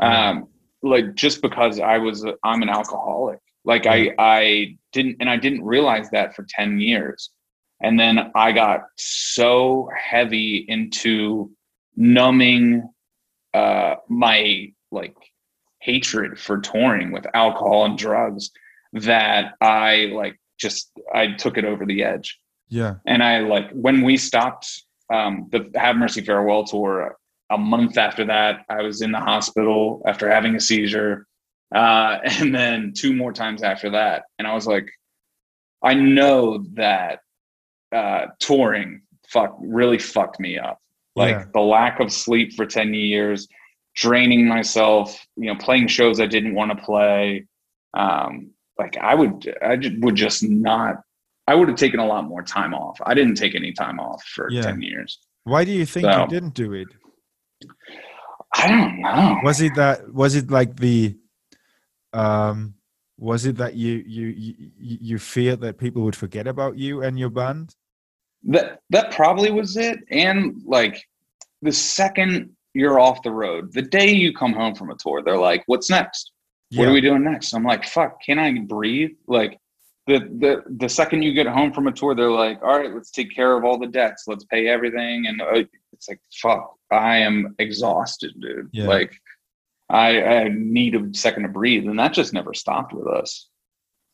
Um, 0.00 0.48
like 0.82 1.14
just 1.14 1.42
because 1.42 1.80
I 1.80 1.98
was 1.98 2.24
I'm 2.44 2.62
an 2.62 2.68
alcoholic. 2.68 3.40
Like 3.68 3.86
I 3.86 4.14
I 4.18 4.76
didn't 4.92 5.18
and 5.20 5.30
I 5.30 5.36
didn't 5.36 5.62
realize 5.62 6.10
that 6.10 6.34
for 6.34 6.44
10 6.48 6.80
years. 6.80 7.30
And 7.80 8.00
then 8.00 8.32
I 8.34 8.50
got 8.50 8.86
so 8.96 9.88
heavy 9.96 10.64
into 10.66 11.52
numbing 11.94 12.88
uh 13.54 13.96
my 14.08 14.72
like 14.90 15.14
hatred 15.80 16.40
for 16.40 16.58
touring 16.58 17.12
with 17.12 17.26
alcohol 17.34 17.84
and 17.84 17.96
drugs 17.96 18.50
that 18.92 19.54
I 19.60 20.10
like 20.14 20.40
just 20.58 20.90
I 21.14 21.32
took 21.32 21.58
it 21.58 21.64
over 21.64 21.86
the 21.86 22.02
edge. 22.02 22.38
Yeah. 22.68 22.94
And 23.06 23.22
I 23.22 23.40
like 23.40 23.70
when 23.72 24.02
we 24.02 24.16
stopped 24.16 24.66
um, 25.12 25.48
the 25.50 25.70
Have 25.74 25.96
Mercy 25.96 26.22
farewell 26.22 26.64
tour. 26.64 27.16
A 27.50 27.56
month 27.56 27.96
after 27.96 28.26
that, 28.26 28.66
I 28.68 28.82
was 28.82 29.00
in 29.00 29.10
the 29.10 29.20
hospital 29.20 30.02
after 30.06 30.28
having 30.28 30.54
a 30.54 30.60
seizure, 30.60 31.26
uh, 31.74 32.18
and 32.24 32.54
then 32.54 32.92
two 32.96 33.14
more 33.14 33.32
times 33.32 33.62
after 33.62 33.90
that. 33.90 34.24
And 34.38 34.46
I 34.46 34.54
was 34.54 34.66
like, 34.66 34.90
I 35.82 35.94
know 35.94 36.64
that 36.74 37.20
uh, 37.92 38.26
touring 38.40 39.02
fuck 39.28 39.56
really 39.60 39.98
fucked 39.98 40.40
me 40.40 40.58
up. 40.58 40.78
Like 41.14 41.30
yeah. 41.30 41.44
the 41.52 41.60
lack 41.60 42.00
of 42.00 42.12
sleep 42.12 42.54
for 42.54 42.66
ten 42.66 42.94
years, 42.94 43.48
draining 43.94 44.46
myself, 44.46 45.26
you 45.36 45.52
know, 45.52 45.58
playing 45.58 45.88
shows 45.88 46.20
I 46.20 46.26
didn't 46.26 46.54
want 46.54 46.76
to 46.76 46.84
play. 46.84 47.46
Um, 47.94 48.52
like 48.78 48.96
I 48.96 49.14
would 49.14 49.52
I 49.60 49.78
would 50.00 50.14
just 50.14 50.42
not 50.42 50.96
I 51.48 51.54
would 51.54 51.68
have 51.68 51.78
taken 51.78 51.98
a 51.98 52.06
lot 52.06 52.24
more 52.24 52.42
time 52.42 52.74
off. 52.74 53.00
I 53.04 53.14
didn't 53.14 53.34
take 53.34 53.54
any 53.54 53.72
time 53.72 53.98
off 53.98 54.22
for 54.22 54.50
yeah. 54.50 54.62
10 54.62 54.82
years. 54.82 55.18
Why 55.44 55.64
do 55.64 55.72
you 55.72 55.86
think 55.86 56.04
so, 56.04 56.20
you 56.20 56.28
didn't 56.28 56.54
do 56.54 56.74
it? 56.74 56.88
I 58.54 58.68
don't 58.68 59.00
know. 59.00 59.38
Was 59.42 59.60
it 59.60 59.74
that 59.74 60.12
was 60.12 60.34
it 60.34 60.50
like 60.50 60.76
the 60.76 61.16
um 62.12 62.74
was 63.18 63.46
it 63.46 63.56
that 63.56 63.74
you 63.74 64.02
you 64.06 64.26
you, 64.26 64.54
you 64.78 65.18
feared 65.18 65.60
that 65.60 65.78
people 65.78 66.02
would 66.02 66.16
forget 66.16 66.46
about 66.46 66.76
you 66.76 67.02
and 67.02 67.18
your 67.18 67.30
band? 67.30 67.74
That 68.44 68.80
that 68.90 69.10
probably 69.10 69.50
was 69.50 69.76
it 69.76 69.98
and 70.10 70.62
like 70.64 71.04
the 71.62 71.72
second 71.72 72.50
you're 72.74 73.00
off 73.00 73.22
the 73.22 73.30
road, 73.30 73.72
the 73.72 73.82
day 73.82 74.12
you 74.12 74.32
come 74.32 74.52
home 74.52 74.74
from 74.74 74.90
a 74.90 74.94
tour, 74.94 75.22
they're 75.22 75.36
like, 75.36 75.64
"What's 75.66 75.90
next?" 75.90 76.32
yeah. 76.70 76.80
what 76.80 76.88
are 76.88 76.92
we 76.92 77.00
doing 77.00 77.24
next? 77.24 77.52
I'm 77.54 77.64
like, 77.64 77.84
fuck, 77.84 78.20
can 78.22 78.38
I 78.38 78.58
breathe? 78.58 79.12
Like 79.26 79.58
the 80.06 80.18
the 80.18 80.62
the 80.78 80.88
second 80.88 81.22
you 81.22 81.32
get 81.32 81.46
home 81.46 81.72
from 81.72 81.86
a 81.86 81.92
tour, 81.92 82.14
they're 82.14 82.30
like, 82.30 82.60
all 82.62 82.78
right, 82.78 82.92
let's 82.92 83.10
take 83.10 83.34
care 83.34 83.56
of 83.56 83.64
all 83.64 83.78
the 83.78 83.86
debts, 83.86 84.24
let's 84.26 84.44
pay 84.44 84.68
everything, 84.68 85.26
and 85.26 85.40
uh, 85.40 85.64
it's 85.92 86.08
like, 86.08 86.20
fuck, 86.40 86.74
I 86.90 87.18
am 87.18 87.54
exhausted, 87.58 88.32
dude. 88.40 88.68
Yeah. 88.72 88.86
Like, 88.86 89.12
I, 89.90 90.22
I 90.22 90.48
need 90.52 90.94
a 90.94 91.14
second 91.14 91.44
to 91.44 91.48
breathe, 91.48 91.86
and 91.86 91.98
that 91.98 92.12
just 92.12 92.32
never 92.32 92.52
stopped 92.54 92.92
with 92.92 93.06
us. 93.06 93.48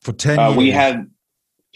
For 0.03 0.13
ten, 0.13 0.39
uh, 0.39 0.53
we 0.55 0.71
had 0.71 1.11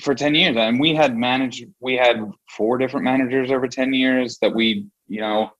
for 0.02 0.14
ten 0.14 0.34
years, 0.34 0.56
and 0.56 0.78
we 0.78 0.94
had 0.94 1.16
managed. 1.16 1.64
We 1.80 1.96
had 1.96 2.20
four 2.56 2.78
different 2.78 3.04
managers 3.04 3.50
over 3.50 3.66
ten 3.66 3.92
years 3.92 4.38
that 4.40 4.54
we, 4.54 4.86
you 5.08 5.20
know, 5.20 5.50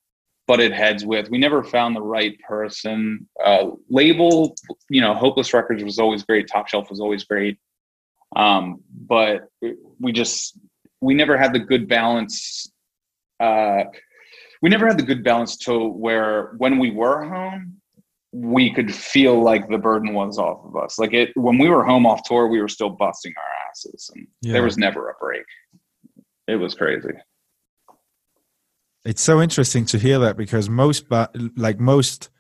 butted 0.47 0.73
heads 0.73 1.05
with. 1.05 1.31
We 1.31 1.39
never 1.39 1.63
found 1.65 1.97
the 1.97 2.03
right 2.03 2.39
person. 2.41 3.29
Uh, 3.45 3.71
label, 3.91 4.55
you 4.89 5.01
know, 5.01 5.15
Hopeless 5.15 5.53
Records 5.53 5.83
was 5.83 5.99
always 5.99 6.23
great. 6.25 6.49
Top 6.49 6.69
Shelf 6.69 6.91
was 6.91 7.01
always 7.01 7.25
great. 7.25 7.59
Um, 8.37 8.81
but 8.93 9.49
we 9.99 10.13
just 10.13 10.59
we 11.01 11.15
never 11.15 11.37
had 11.37 11.53
the 11.53 11.59
good 11.59 11.89
balance. 11.89 12.71
Uh, 13.41 13.85
we 14.61 14.71
never 14.71 14.87
had 14.87 14.99
the 14.99 15.05
good 15.05 15.23
balance 15.23 15.57
to 15.59 15.89
where 15.89 16.55
when 16.59 16.79
we 16.79 16.91
were 16.91 17.25
home, 17.25 17.78
we 18.33 18.73
could 18.73 18.95
feel 18.95 19.43
like 19.43 19.69
the 19.69 19.79
burden 19.79 20.13
was 20.13 20.39
off 20.39 20.65
of 20.65 20.77
us. 20.77 20.99
Like 20.99 21.15
it 21.15 21.31
when 21.35 21.59
we 21.59 21.69
were 21.69 21.85
home 21.85 22.07
off 22.07 22.23
tour, 22.25 22.47
we 22.49 22.61
were 22.61 22.69
still 22.69 22.91
busting 22.91 23.33
our 23.37 23.71
asses, 23.71 24.11
and 24.15 24.27
yeah. 24.43 24.53
there 24.53 24.63
was 24.63 24.77
never 24.77 25.11
a 25.11 25.15
break. 25.21 25.45
It 26.47 26.57
was 26.57 26.75
crazy. 26.75 27.15
It's 29.05 29.23
so 29.23 29.41
interesting 29.41 29.87
to 29.87 29.99
hear 29.99 30.19
that 30.19 30.37
because 30.37 30.69
most, 30.69 31.09
ba- 31.09 31.31
like 31.57 31.79
most 31.79 32.31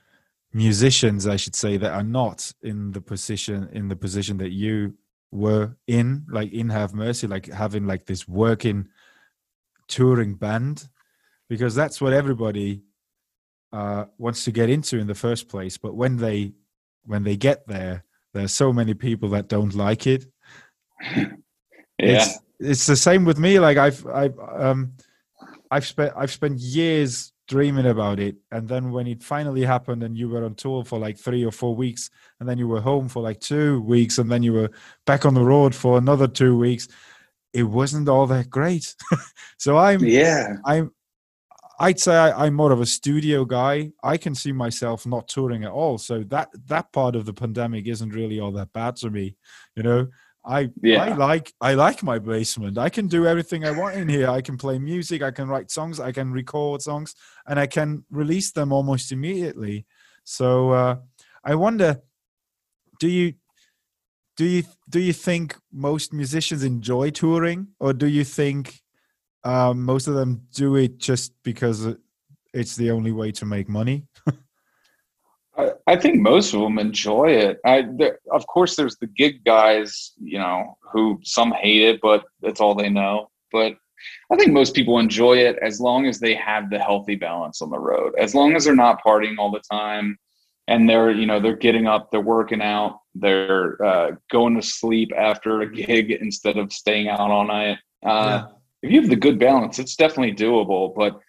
musicians, 0.53 1.27
I 1.27 1.37
should 1.37 1.55
say, 1.55 1.77
that 1.77 1.93
are 1.93 2.03
not 2.03 2.53
in 2.63 2.93
the 2.93 3.01
position 3.01 3.69
in 3.73 3.89
the 3.89 3.97
position 3.97 4.39
that 4.39 4.51
you 4.51 4.95
were 5.31 5.77
in, 5.87 6.27
like 6.31 6.53
in 6.53 6.69
Have 6.71 6.95
Mercy, 6.95 7.27
like 7.27 7.47
having 7.47 7.87
like 7.87 8.07
this 8.07 8.27
working 8.27 8.89
touring 9.87 10.35
band, 10.35 10.89
because 11.49 11.75
that's 11.75 12.01
what 12.01 12.13
everybody 12.13 12.83
uh, 13.73 14.05
wants 14.17 14.45
to 14.45 14.53
get 14.53 14.71
into 14.71 14.99
in 14.99 15.07
the 15.07 15.15
first 15.15 15.49
place. 15.49 15.77
But 15.77 15.95
when 15.95 16.17
they 16.17 16.53
when 17.05 17.25
they 17.25 17.37
get 17.37 17.67
there, 17.67 18.05
there's 18.35 18.53
so 18.53 18.73
many 18.73 18.95
people 18.95 19.31
that 19.31 19.49
don't 19.49 19.75
like 19.75 20.07
it. 20.07 20.27
yeah, 21.17 21.29
it's, 21.99 22.39
it's 22.59 22.87
the 22.87 22.97
same 22.97 23.25
with 23.25 23.39
me. 23.39 23.59
Like 23.59 23.77
I've 23.77 24.07
I've 24.07 24.39
um 24.39 24.93
I've 25.71 25.87
spent 25.87 26.13
I've 26.17 26.33
spent 26.33 26.59
years 26.59 27.33
dreaming 27.47 27.87
about 27.87 28.21
it, 28.21 28.37
and 28.51 28.69
then 28.69 28.93
when 28.93 29.07
it 29.07 29.23
finally 29.23 29.65
happened, 29.65 30.03
and 30.03 30.17
you 30.17 30.29
were 30.29 30.45
on 30.45 30.55
tour 30.55 30.85
for 30.85 30.99
like 30.99 31.19
three 31.19 31.45
or 31.45 31.53
four 31.53 31.75
weeks, 31.75 32.11
and 32.41 32.49
then 32.49 32.59
you 32.59 32.69
were 32.69 32.81
home 32.81 33.09
for 33.09 33.23
like 33.23 33.41
two 33.41 33.81
weeks, 33.83 34.19
and 34.19 34.31
then 34.31 34.43
you 34.43 34.53
were 34.53 34.71
back 35.07 35.25
on 35.25 35.35
the 35.35 35.45
road 35.45 35.75
for 35.75 35.99
another 35.99 36.29
two 36.29 36.57
weeks, 36.57 36.89
it 37.53 37.63
wasn't 37.63 38.09
all 38.09 38.27
that 38.27 38.51
great. 38.51 38.95
so 39.59 39.77
I'm 39.77 40.05
yeah 40.05 40.57
I'm 40.65 40.93
I'd 41.81 42.01
say 42.01 42.17
I, 42.17 42.47
am 42.47 42.55
more 42.55 42.73
of 42.73 42.81
a 42.81 42.87
studio 42.87 43.45
guy. 43.45 43.93
I 44.03 44.17
can 44.17 44.35
see 44.35 44.51
myself 44.51 45.07
not 45.07 45.29
touring 45.29 45.65
at 45.65 45.71
all. 45.71 45.97
So 45.99 46.25
that 46.25 46.49
that 46.67 46.93
part 46.93 47.15
of 47.15 47.25
the 47.25 47.33
pandemic 47.33 47.87
isn't 47.87 48.11
really 48.11 48.41
all 48.41 48.51
that 48.53 48.73
bad 48.73 48.99
for 48.99 49.11
me. 49.11 49.37
You 49.77 49.85
know, 49.85 50.09
I 50.45 50.71
yeah. 50.83 51.05
I 51.05 51.15
like 51.15 51.53
I 51.61 51.75
like 51.75 52.03
my 52.03 52.19
basement. 52.19 52.79
I 52.79 52.89
can 52.89 53.07
do 53.07 53.27
everything 53.27 53.65
I 53.65 53.71
want 53.71 53.97
in 53.97 54.09
here. 54.09 54.29
I 54.29 54.41
can 54.41 54.57
play 54.57 54.79
music, 54.79 55.23
I 55.23 55.31
can 55.31 55.49
write 55.49 55.71
songs, 55.71 56.01
I 56.01 56.11
can 56.11 56.33
record 56.33 56.83
songs, 56.83 57.15
and 57.47 57.61
I 57.61 57.67
can 57.67 58.05
release 58.11 58.51
them 58.51 58.73
almost 58.73 59.13
immediately. 59.13 59.87
So 60.25 60.71
uh, 60.71 60.97
I 61.45 61.55
wonder, 61.55 62.01
do 62.99 63.09
you 63.09 63.35
do 64.37 64.47
you 64.47 64.65
do 64.89 64.99
you 64.99 65.13
think 65.13 65.57
most 65.73 66.13
musicians 66.13 66.65
enjoy 66.65 67.11
touring, 67.11 67.69
or 67.79 67.93
do 67.93 68.07
you 68.07 68.25
think 68.25 68.81
um, 69.45 69.85
most 69.85 70.07
of 70.09 70.15
them 70.15 70.43
do 70.53 70.77
it 70.77 70.99
just 70.99 71.33
because 71.43 71.87
it's 72.53 72.77
the 72.77 72.91
only 72.91 73.13
way 73.13 73.33
to 73.33 73.45
make 73.45 73.69
money? 73.69 74.07
I, 75.57 75.73
I 75.87 75.97
think 75.97 76.17
most 76.17 76.55
of 76.55 76.61
them 76.61 76.79
enjoy 76.79 77.31
it. 77.31 77.59
I, 77.65 77.87
there, 77.97 78.19
of 78.33 78.47
course, 78.47 78.77
there's 78.77 78.97
the 78.97 79.07
gig 79.07 79.45
guys, 79.45 80.13
you 80.19 80.39
know, 80.39 80.77
who 80.93 81.21
some 81.23 81.53
hate 81.53 81.83
it, 81.83 82.01
but 82.01 82.25
that's 82.41 82.61
all 82.61 82.75
they 82.75 82.89
know. 82.89 83.31
But 83.53 83.77
I 84.31 84.37
think 84.37 84.53
most 84.53 84.75
people 84.75 84.99
enjoy 84.99 85.39
it 85.39 85.59
as 85.63 85.81
long 85.81 86.07
as 86.07 86.21
they 86.21 86.35
have 86.35 86.71
the 86.71 86.79
healthy 86.79 87.17
balance 87.17 87.61
on 87.63 87.71
the 87.71 87.79
road. 87.79 88.15
As 88.19 88.35
long 88.35 88.55
as 88.55 88.65
they're 88.65 88.75
not 88.75 89.03
partying 89.03 89.39
all 89.39 89.51
the 89.51 89.63
time, 89.71 90.19
and 90.69 90.89
they're 90.89 91.11
you 91.11 91.27
know 91.27 91.41
they're 91.41 91.57
getting 91.57 91.87
up, 91.87 92.11
they're 92.11 92.21
working 92.21 92.63
out, 92.63 93.01
they're 93.15 93.83
uh, 93.83 94.11
going 94.31 94.55
to 94.55 94.63
sleep 94.63 95.11
after 95.17 95.63
a 95.63 95.73
gig 95.73 96.11
instead 96.11 96.59
of 96.59 96.73
staying 96.73 97.09
out 97.09 97.31
all 97.31 97.47
night. 97.47 97.79
Uh, 98.05 98.45
yeah. 98.47 98.58
If 98.83 98.93
you 98.93 99.01
have 99.01 99.11
the 99.11 99.17
good 99.17 99.39
balance, 99.39 99.79
it's 99.79 99.97
definitely 99.97 100.35
doable. 100.35 100.95
But 100.95 101.21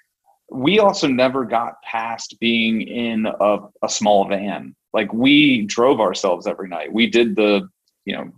we 0.52 0.80
also 0.80 1.08
never 1.08 1.46
got 1.46 1.82
past 1.84 2.38
being 2.40 2.82
in 2.82 3.26
a, 3.26 3.58
a 3.84 3.90
small 3.90 4.28
van. 4.28 4.76
Like 4.94 5.14
we 5.14 5.66
drove 5.66 6.00
ourselves 6.00 6.48
every 6.48 6.68
night. 6.68 6.92
We 6.92 7.08
did 7.08 7.36
the 7.36 7.70
you 8.06 8.16
know 8.16 8.32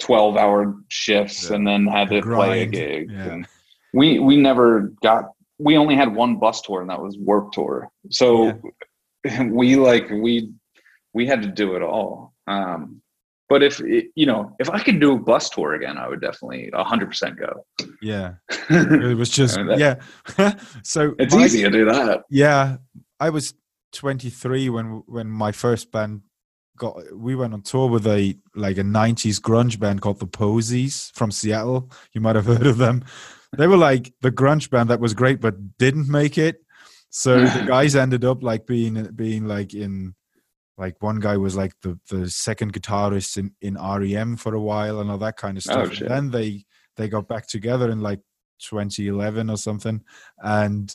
12 0.00 0.36
hour 0.36 0.74
shifts 0.88 1.48
yeah. 1.48 1.56
and 1.56 1.66
then 1.66 1.86
had 1.86 2.08
to 2.10 2.20
play 2.20 2.62
a 2.62 2.66
gig 2.66 3.10
yeah. 3.10 3.32
and 3.32 3.46
we 3.92 4.18
we 4.18 4.36
never 4.36 4.92
got 5.02 5.30
we 5.58 5.76
only 5.76 5.94
had 5.94 6.12
one 6.12 6.36
bus 6.36 6.60
tour 6.62 6.80
and 6.80 6.90
that 6.90 7.00
was 7.00 7.16
Warped 7.16 7.54
Tour 7.54 7.88
so 8.10 8.60
yeah. 9.24 9.44
we 9.50 9.76
like 9.76 10.10
we 10.10 10.52
we 11.12 11.26
had 11.26 11.42
to 11.42 11.48
do 11.48 11.76
it 11.76 11.82
all 11.82 12.34
um 12.48 13.00
but 13.48 13.62
if 13.62 13.80
you 13.80 14.26
know 14.26 14.54
if 14.58 14.70
i 14.70 14.78
could 14.78 15.00
do 15.00 15.12
a 15.12 15.18
bus 15.18 15.50
tour 15.50 15.74
again 15.74 15.98
i 15.98 16.08
would 16.08 16.20
definitely 16.20 16.70
100% 16.72 17.38
go. 17.38 17.66
Yeah. 18.02 18.34
It 18.70 19.16
was 19.16 19.30
just 19.30 19.58
I 19.58 19.62
mean, 19.62 19.78
that, 19.78 20.00
yeah. 20.38 20.54
So 20.82 21.14
it's 21.18 21.34
my, 21.34 21.44
easy 21.44 21.62
to 21.62 21.70
do 21.70 21.84
that. 21.86 22.22
Yeah. 22.30 22.76
I 23.20 23.30
was 23.30 23.54
23 23.92 24.70
when 24.70 25.02
when 25.06 25.28
my 25.28 25.52
first 25.52 25.92
band 25.92 26.22
got 26.76 26.96
we 27.14 27.34
went 27.34 27.54
on 27.54 27.62
tour 27.62 27.88
with 27.88 28.06
a 28.06 28.36
like 28.54 28.78
a 28.78 28.82
90s 28.82 29.40
grunge 29.40 29.78
band 29.78 30.00
called 30.00 30.20
the 30.20 30.26
posies 30.26 31.12
from 31.14 31.30
seattle. 31.30 31.90
You 32.12 32.20
might 32.20 32.36
have 32.36 32.46
heard 32.46 32.66
of 32.66 32.78
them. 32.78 33.04
They 33.56 33.66
were 33.66 33.76
like 33.76 34.12
the 34.20 34.32
grunge 34.32 34.70
band 34.70 34.90
that 34.90 35.00
was 35.00 35.14
great 35.14 35.40
but 35.40 35.78
didn't 35.78 36.08
make 36.08 36.38
it. 36.38 36.56
So 37.10 37.44
the 37.44 37.64
guys 37.66 37.94
ended 37.94 38.24
up 38.24 38.42
like 38.42 38.66
being 38.66 39.04
being 39.14 39.46
like 39.46 39.74
in 39.74 40.14
like 40.76 41.00
one 41.00 41.20
guy 41.20 41.36
was 41.36 41.56
like 41.56 41.72
the 41.82 41.98
the 42.10 42.28
second 42.28 42.72
guitarist 42.72 43.36
in 43.36 43.52
in 43.60 43.74
REM 43.74 44.36
for 44.36 44.54
a 44.54 44.60
while 44.60 45.00
and 45.00 45.10
all 45.10 45.18
that 45.18 45.36
kind 45.36 45.56
of 45.56 45.64
oh, 45.68 45.84
stuff. 45.86 46.02
Oh, 46.02 46.08
then 46.08 46.30
they 46.30 46.64
they 46.96 47.08
got 47.08 47.28
back 47.28 47.46
together 47.46 47.90
in 47.90 48.00
like 48.00 48.20
2011 48.60 49.50
or 49.50 49.56
something, 49.56 50.02
and 50.38 50.94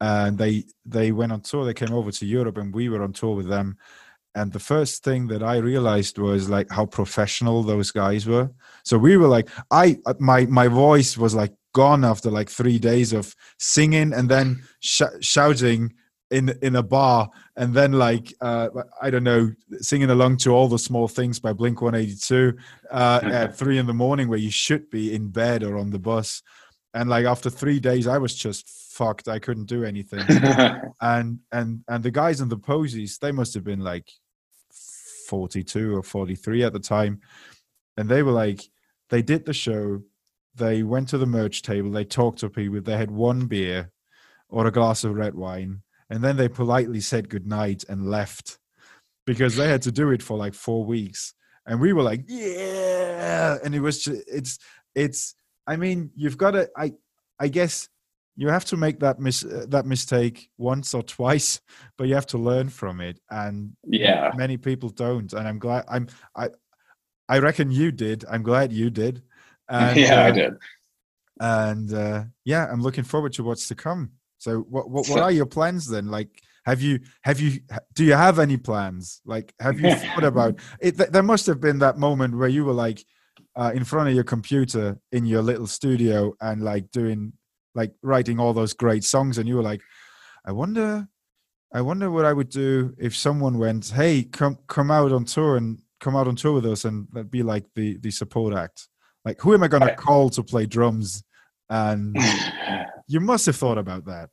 and 0.00 0.38
they 0.38 0.64
they 0.84 1.12
went 1.12 1.32
on 1.32 1.40
tour. 1.40 1.64
They 1.64 1.74
came 1.74 1.92
over 1.92 2.10
to 2.12 2.26
Europe 2.26 2.58
and 2.58 2.74
we 2.74 2.88
were 2.88 3.02
on 3.02 3.12
tour 3.12 3.34
with 3.34 3.48
them. 3.48 3.78
And 4.34 4.52
the 4.52 4.60
first 4.60 5.02
thing 5.02 5.28
that 5.28 5.42
I 5.42 5.56
realized 5.56 6.18
was 6.18 6.50
like 6.50 6.70
how 6.70 6.84
professional 6.84 7.62
those 7.62 7.90
guys 7.90 8.26
were. 8.26 8.50
So 8.84 8.98
we 8.98 9.16
were 9.16 9.28
like, 9.28 9.48
I 9.70 9.98
uh, 10.04 10.14
my 10.20 10.46
my 10.46 10.68
voice 10.68 11.16
was 11.16 11.34
like 11.34 11.54
gone 11.72 12.04
after 12.04 12.30
like 12.30 12.50
three 12.50 12.78
days 12.78 13.12
of 13.12 13.34
singing 13.58 14.12
and 14.12 14.28
then 14.28 14.62
sh- 14.80 15.02
shouting 15.20 15.92
in 16.30 16.52
in 16.60 16.74
a 16.74 16.82
bar 16.82 17.30
and 17.56 17.72
then 17.72 17.92
like 17.92 18.34
uh 18.40 18.68
i 19.00 19.10
don't 19.10 19.22
know 19.22 19.48
singing 19.78 20.10
along 20.10 20.36
to 20.36 20.50
all 20.50 20.66
the 20.66 20.78
small 20.78 21.06
things 21.06 21.38
by 21.38 21.52
blink 21.52 21.80
182 21.80 22.52
uh 22.90 23.20
at 23.22 23.56
three 23.56 23.78
in 23.78 23.86
the 23.86 23.94
morning 23.94 24.28
where 24.28 24.38
you 24.38 24.50
should 24.50 24.90
be 24.90 25.14
in 25.14 25.28
bed 25.28 25.62
or 25.62 25.78
on 25.78 25.90
the 25.90 25.98
bus. 25.98 26.42
And 26.94 27.08
like 27.10 27.26
after 27.26 27.48
three 27.48 27.78
days 27.78 28.06
i 28.06 28.18
was 28.18 28.34
just 28.34 28.68
fucked. 28.96 29.28
I 29.28 29.38
couldn't 29.38 29.66
do 29.66 29.84
anything. 29.84 30.24
And 31.00 31.40
and 31.52 31.84
and 31.88 32.02
the 32.02 32.10
guys 32.10 32.40
in 32.40 32.48
the 32.48 32.56
posies 32.56 33.18
they 33.18 33.32
must 33.32 33.52
have 33.54 33.64
been 33.64 33.80
like 33.80 34.08
42 35.28 35.96
or 35.96 36.02
43 36.02 36.64
at 36.64 36.72
the 36.72 36.80
time. 36.80 37.20
And 37.96 38.08
they 38.08 38.22
were 38.22 38.32
like 38.32 38.62
they 39.10 39.22
did 39.22 39.44
the 39.44 39.52
show. 39.52 40.02
They 40.54 40.82
went 40.82 41.08
to 41.10 41.18
the 41.18 41.26
merch 41.26 41.60
table, 41.60 41.90
they 41.90 42.04
talked 42.04 42.38
to 42.38 42.48
people, 42.48 42.80
they 42.80 42.96
had 42.96 43.10
one 43.10 43.46
beer 43.46 43.90
or 44.48 44.66
a 44.66 44.72
glass 44.72 45.04
of 45.04 45.14
red 45.14 45.34
wine, 45.34 45.82
and 46.10 46.22
then 46.22 46.36
they 46.36 46.48
politely 46.48 47.00
said 47.00 47.28
goodnight 47.28 47.84
and 47.88 48.10
left 48.10 48.58
because 49.26 49.56
they 49.56 49.68
had 49.68 49.82
to 49.82 49.92
do 49.92 50.10
it 50.10 50.22
for 50.22 50.36
like 50.36 50.54
four 50.54 50.84
weeks. 50.84 51.34
And 51.66 51.80
we 51.80 51.92
were 51.92 52.02
like, 52.02 52.24
yeah. 52.28 53.58
And 53.64 53.74
it 53.74 53.80
was 53.80 54.04
just, 54.04 54.22
it's, 54.28 54.58
it's, 54.94 55.34
I 55.66 55.76
mean, 55.76 56.10
you've 56.14 56.38
got 56.38 56.52
to, 56.52 56.70
I, 56.76 56.92
I 57.40 57.48
guess 57.48 57.88
you 58.36 58.48
have 58.48 58.64
to 58.66 58.76
make 58.76 59.00
that 59.00 59.18
mis 59.18 59.44
uh, 59.44 59.64
that 59.68 59.86
mistake 59.86 60.50
once 60.58 60.94
or 60.94 61.02
twice, 61.02 61.60
but 61.98 62.06
you 62.06 62.14
have 62.14 62.26
to 62.26 62.38
learn 62.38 62.68
from 62.68 63.00
it. 63.00 63.18
And 63.30 63.76
yeah, 63.84 64.30
many 64.36 64.58
people 64.58 64.90
don't. 64.90 65.32
And 65.32 65.48
I'm 65.48 65.58
glad 65.58 65.84
I'm, 65.88 66.06
I, 66.36 66.50
I 67.28 67.38
reckon 67.38 67.70
you 67.70 67.90
did. 67.90 68.24
I'm 68.30 68.42
glad 68.42 68.72
you 68.72 68.90
did. 68.90 69.22
And, 69.68 69.96
yeah, 69.96 70.22
uh, 70.22 70.26
I 70.28 70.30
did. 70.30 70.54
And 71.40 71.92
uh, 71.92 72.24
yeah, 72.44 72.68
I'm 72.70 72.82
looking 72.82 73.02
forward 73.02 73.32
to 73.32 73.42
what's 73.42 73.66
to 73.66 73.74
come. 73.74 74.12
So, 74.46 74.60
what 74.60 74.88
what, 74.88 75.08
what 75.08 75.18
are 75.18 75.32
your 75.32 75.44
plans 75.44 75.88
then? 75.88 76.06
Like, 76.06 76.28
have 76.66 76.80
you 76.80 77.00
have 77.22 77.40
you 77.40 77.58
do 77.94 78.04
you 78.04 78.12
have 78.12 78.38
any 78.38 78.56
plans? 78.56 79.20
Like, 79.24 79.52
have 79.58 79.80
you 79.80 79.92
thought 79.92 80.22
about 80.32 80.60
it? 80.78 80.96
There 80.96 81.24
must 81.24 81.46
have 81.46 81.60
been 81.60 81.80
that 81.80 81.98
moment 81.98 82.38
where 82.38 82.48
you 82.48 82.64
were 82.64 82.72
like 82.72 83.04
uh, 83.56 83.72
in 83.74 83.82
front 83.82 84.08
of 84.08 84.14
your 84.14 84.22
computer 84.22 85.00
in 85.10 85.26
your 85.26 85.42
little 85.42 85.66
studio 85.66 86.32
and 86.40 86.62
like 86.62 86.92
doing 86.92 87.32
like 87.74 87.92
writing 88.02 88.38
all 88.38 88.52
those 88.52 88.72
great 88.72 89.02
songs, 89.02 89.38
and 89.38 89.48
you 89.48 89.56
were 89.56 89.64
like, 89.64 89.80
I 90.44 90.52
wonder. 90.52 91.08
I 91.74 91.80
wonder 91.80 92.12
what 92.12 92.24
I 92.24 92.32
would 92.32 92.48
do 92.48 92.94
if 92.98 93.16
someone 93.16 93.58
went, 93.58 93.88
"Hey, 93.88 94.22
come 94.22 94.58
come 94.68 94.92
out 94.92 95.10
on 95.10 95.24
tour 95.24 95.56
and 95.56 95.82
come 95.98 96.14
out 96.14 96.28
on 96.28 96.36
tour 96.36 96.52
with 96.52 96.66
us 96.66 96.84
and 96.84 97.08
that'd 97.12 97.32
be 97.32 97.42
like 97.42 97.64
the 97.74 97.98
the 97.98 98.12
support 98.12 98.54
act." 98.54 98.86
Like, 99.24 99.40
who 99.40 99.54
am 99.54 99.64
I 99.64 99.68
going 99.68 99.82
to 99.82 99.96
call 99.96 100.30
to 100.30 100.44
play 100.44 100.66
drums? 100.66 101.24
And 101.68 102.16
you 103.08 103.18
must 103.18 103.46
have 103.46 103.56
thought 103.56 103.76
about 103.76 104.04
that. 104.04 104.30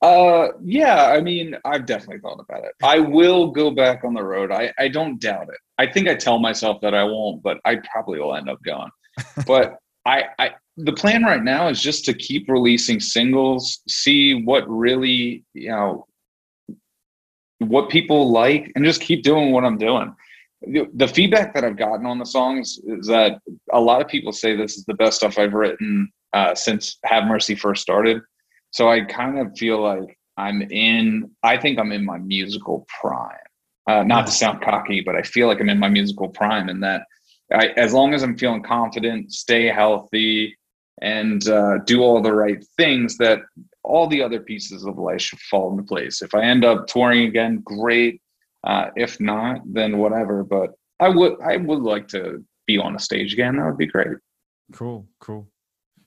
Uh, 0.00 0.48
yeah. 0.62 1.06
I 1.06 1.20
mean, 1.20 1.56
I've 1.64 1.86
definitely 1.86 2.20
thought 2.20 2.40
about 2.40 2.64
it. 2.64 2.72
I 2.82 3.00
will 3.00 3.50
go 3.50 3.70
back 3.70 4.04
on 4.04 4.14
the 4.14 4.22
road. 4.22 4.52
I 4.52 4.72
I 4.78 4.88
don't 4.88 5.20
doubt 5.20 5.48
it. 5.48 5.58
I 5.78 5.86
think 5.86 6.08
I 6.08 6.14
tell 6.14 6.38
myself 6.38 6.80
that 6.82 6.94
I 6.94 7.04
won't, 7.04 7.42
but 7.42 7.58
I 7.64 7.76
probably 7.92 8.20
will 8.20 8.34
end 8.34 8.48
up 8.48 8.62
going. 8.62 8.90
but 9.46 9.78
I 10.06 10.24
I 10.38 10.50
the 10.76 10.92
plan 10.92 11.24
right 11.24 11.42
now 11.42 11.68
is 11.68 11.82
just 11.82 12.04
to 12.04 12.14
keep 12.14 12.48
releasing 12.48 13.00
singles, 13.00 13.80
see 13.88 14.44
what 14.44 14.68
really 14.68 15.44
you 15.54 15.70
know 15.70 16.06
what 17.58 17.90
people 17.90 18.30
like, 18.30 18.70
and 18.76 18.84
just 18.84 19.00
keep 19.00 19.24
doing 19.24 19.50
what 19.50 19.64
I'm 19.64 19.78
doing 19.78 20.14
the 20.62 21.10
feedback 21.12 21.54
that 21.54 21.64
I've 21.64 21.76
gotten 21.76 22.06
on 22.06 22.18
the 22.18 22.26
songs 22.26 22.80
is 22.84 23.06
that 23.06 23.40
a 23.72 23.80
lot 23.80 24.00
of 24.00 24.08
people 24.08 24.32
say 24.32 24.56
this 24.56 24.76
is 24.76 24.84
the 24.84 24.94
best 24.94 25.18
stuff 25.18 25.38
I've 25.38 25.54
written 25.54 26.10
uh, 26.32 26.54
since 26.54 26.98
Have 27.04 27.24
Mercy 27.24 27.54
first 27.54 27.82
started. 27.82 28.20
So 28.70 28.88
I 28.88 29.02
kind 29.02 29.38
of 29.38 29.56
feel 29.56 29.80
like 29.80 30.18
I'm 30.36 30.62
in. 30.62 31.30
I 31.42 31.56
think 31.56 31.78
I'm 31.78 31.92
in 31.92 32.04
my 32.04 32.18
musical 32.18 32.86
prime. 33.00 33.36
Uh, 33.88 34.02
not 34.02 34.26
to 34.26 34.32
sound 34.32 34.60
cocky, 34.60 35.00
but 35.00 35.16
I 35.16 35.22
feel 35.22 35.46
like 35.46 35.60
I'm 35.60 35.70
in 35.70 35.78
my 35.78 35.88
musical 35.88 36.28
prime, 36.28 36.68
and 36.68 36.82
that 36.82 37.02
I, 37.52 37.68
as 37.76 37.94
long 37.94 38.12
as 38.12 38.22
I'm 38.22 38.36
feeling 38.36 38.62
confident, 38.62 39.32
stay 39.32 39.66
healthy, 39.66 40.56
and 41.00 41.46
uh, 41.48 41.78
do 41.86 42.02
all 42.02 42.20
the 42.20 42.34
right 42.34 42.64
things, 42.76 43.16
that 43.18 43.40
all 43.82 44.06
the 44.06 44.22
other 44.22 44.40
pieces 44.40 44.84
of 44.84 44.98
life 44.98 45.22
should 45.22 45.40
fall 45.40 45.70
into 45.70 45.82
place. 45.82 46.20
If 46.22 46.34
I 46.34 46.42
end 46.42 46.64
up 46.64 46.86
touring 46.86 47.24
again, 47.24 47.62
great. 47.64 48.20
Uh, 48.64 48.90
if 48.96 49.18
not, 49.20 49.60
then 49.64 49.98
whatever. 49.98 50.44
But 50.44 50.72
I 51.00 51.08
would 51.08 51.40
I 51.40 51.56
would 51.56 51.80
like 51.80 52.08
to 52.08 52.44
be 52.66 52.78
on 52.78 52.94
a 52.94 52.98
stage 52.98 53.32
again. 53.32 53.56
That 53.56 53.66
would 53.66 53.78
be 53.78 53.86
great. 53.86 54.18
Cool, 54.72 55.08
cool. 55.20 55.48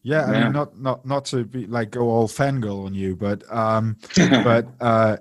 Yeah, 0.03 0.25
I 0.25 0.43
mean, 0.43 0.51
not 0.51 0.79
not 0.79 1.05
not 1.05 1.25
to 1.25 1.45
be 1.45 1.67
like 1.67 1.91
go 1.91 2.09
all 2.09 2.27
fangirl 2.27 2.85
on 2.85 2.93
you, 2.93 3.15
but 3.15 3.43
um, 3.53 3.97
but 4.43 4.67
uh, 4.79 5.17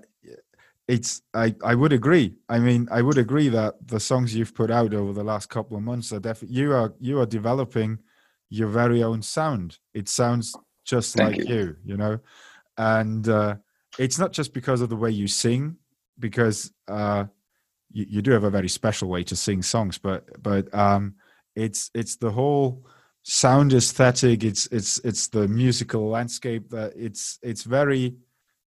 it's 0.88 1.22
I 1.34 1.54
I 1.62 1.74
would 1.74 1.92
agree. 1.92 2.34
I 2.48 2.58
mean, 2.58 2.88
I 2.90 3.02
would 3.02 3.18
agree 3.18 3.48
that 3.50 3.74
the 3.86 4.00
songs 4.00 4.34
you've 4.34 4.54
put 4.54 4.70
out 4.70 4.94
over 4.94 5.12
the 5.12 5.22
last 5.22 5.50
couple 5.50 5.76
of 5.76 5.82
months 5.82 6.12
are 6.12 6.20
definitely 6.20 6.56
you 6.56 6.72
are 6.72 6.94
you 6.98 7.20
are 7.20 7.26
developing 7.26 7.98
your 8.48 8.68
very 8.68 9.02
own 9.02 9.22
sound. 9.22 9.78
It 9.92 10.08
sounds 10.08 10.56
just 10.84 11.14
Thank 11.14 11.36
like 11.36 11.48
you. 11.48 11.54
you, 11.54 11.76
you 11.84 11.96
know, 11.96 12.18
and 12.78 13.28
uh, 13.28 13.56
it's 13.98 14.18
not 14.18 14.32
just 14.32 14.54
because 14.54 14.80
of 14.80 14.88
the 14.88 14.96
way 14.96 15.10
you 15.10 15.28
sing 15.28 15.76
because 16.18 16.72
uh, 16.88 17.24
you, 17.92 18.06
you, 18.08 18.22
do 18.22 18.30
have 18.32 18.44
a 18.44 18.50
very 18.50 18.68
special 18.68 19.08
way 19.08 19.22
to 19.24 19.36
sing 19.36 19.62
songs, 19.62 19.98
but 19.98 20.42
but 20.42 20.72
um, 20.74 21.14
it's 21.54 21.90
it's 21.94 22.16
the 22.16 22.30
whole 22.30 22.86
sound 23.30 23.72
aesthetic. 23.72 24.42
It's 24.42 24.66
it's 24.66 24.98
it's 25.04 25.28
the 25.28 25.46
musical 25.46 26.08
landscape 26.08 26.68
that 26.70 26.92
it's 26.96 27.38
it's 27.42 27.62
very 27.62 28.16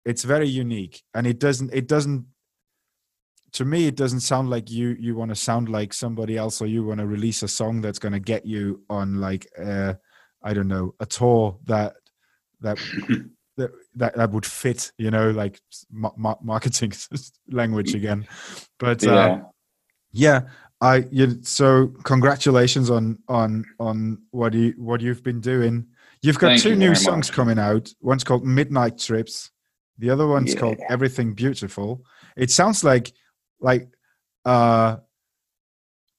it's 0.05 0.24
very 0.24 0.48
unique, 0.48 1.03
and 1.14 1.26
it 1.26 1.38
doesn't 1.38 1.72
it 1.72 1.86
doesn't 1.86 2.26
to 3.53 3.64
me 3.64 3.86
it 3.86 3.96
doesn't 3.96 4.20
sound 4.20 4.51
like 4.51 4.70
you 4.70 4.96
you 4.98 5.14
want 5.14 5.30
to 5.30 5.36
sound 5.36 5.68
like 5.68 5.92
somebody 5.92 6.36
else 6.36 6.61
or 6.61 6.66
you 6.66 6.84
want 6.84 6.98
to 6.98 7.07
release 7.07 7.42
a 7.42 7.48
song 7.48 7.80
that's 7.80 7.98
going 7.98 8.12
to 8.12 8.20
get 8.20 8.44
you 8.44 8.82
on 8.90 9.20
like 9.20 9.46
uh, 9.59 9.94
I 10.42 10.53
don't 10.53 10.68
know 10.68 10.94
a 10.98 11.07
tour 11.07 11.57
that 11.64 11.94
that 12.61 12.78
that 13.57 13.70
that, 13.96 14.16
that 14.16 14.30
would 14.30 14.46
fit 14.46 14.92
you 14.98 15.11
know 15.11 15.30
like 15.30 15.61
ma- 15.90 16.12
ma- 16.16 16.42
marketing 16.42 16.92
language 17.51 17.94
again 17.94 18.26
but 18.78 19.05
uh, 19.07 19.40
yeah. 20.12 20.42
Yeah 20.83 20.89
i 20.89 21.05
you 21.11 21.39
so 21.43 21.89
congratulations 22.05 22.91
on 22.91 23.18
on 23.28 23.64
on 23.78 24.18
what 24.31 24.55
you 24.55 24.74
what 24.76 25.01
you've 25.01 25.22
been 25.22 25.41
doing. 25.41 25.87
You've 26.22 26.39
got 26.39 26.49
Thank 26.49 26.62
two 26.62 26.70
you 26.70 26.76
new 26.76 26.95
songs 26.95 27.28
much. 27.28 27.37
coming 27.37 27.59
out. 27.59 27.91
One's 28.03 28.24
called 28.24 28.45
midnight 28.45 28.99
trips. 28.99 29.51
The 29.99 30.11
other 30.11 30.26
one's 30.26 30.55
called 30.55 30.76
everything 30.91 31.33
beautiful. 31.33 32.05
It 32.37 32.51
sounds 32.51 32.85
like 32.85 33.12
like 33.61 33.89
uh 34.45 34.97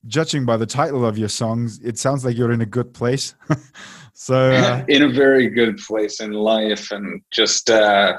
judging 0.08 0.46
by 0.46 0.58
the 0.58 0.66
title 0.66 1.06
of 1.06 1.16
your 1.16 1.30
songs 1.30 1.80
it 1.84 2.00
sounds 2.00 2.26
like 2.26 2.36
you're 2.36 2.52
in 2.52 2.62
a 2.62 2.66
good 2.66 2.94
place. 2.94 3.36
So 4.14 4.52
uh, 4.52 4.86
in 4.88 5.04
a 5.04 5.10
very 5.10 5.50
good 5.50 5.78
place 5.80 6.22
in 6.22 6.32
life 6.32 6.92
and 6.92 7.22
just 7.32 7.70
uh 7.72 8.18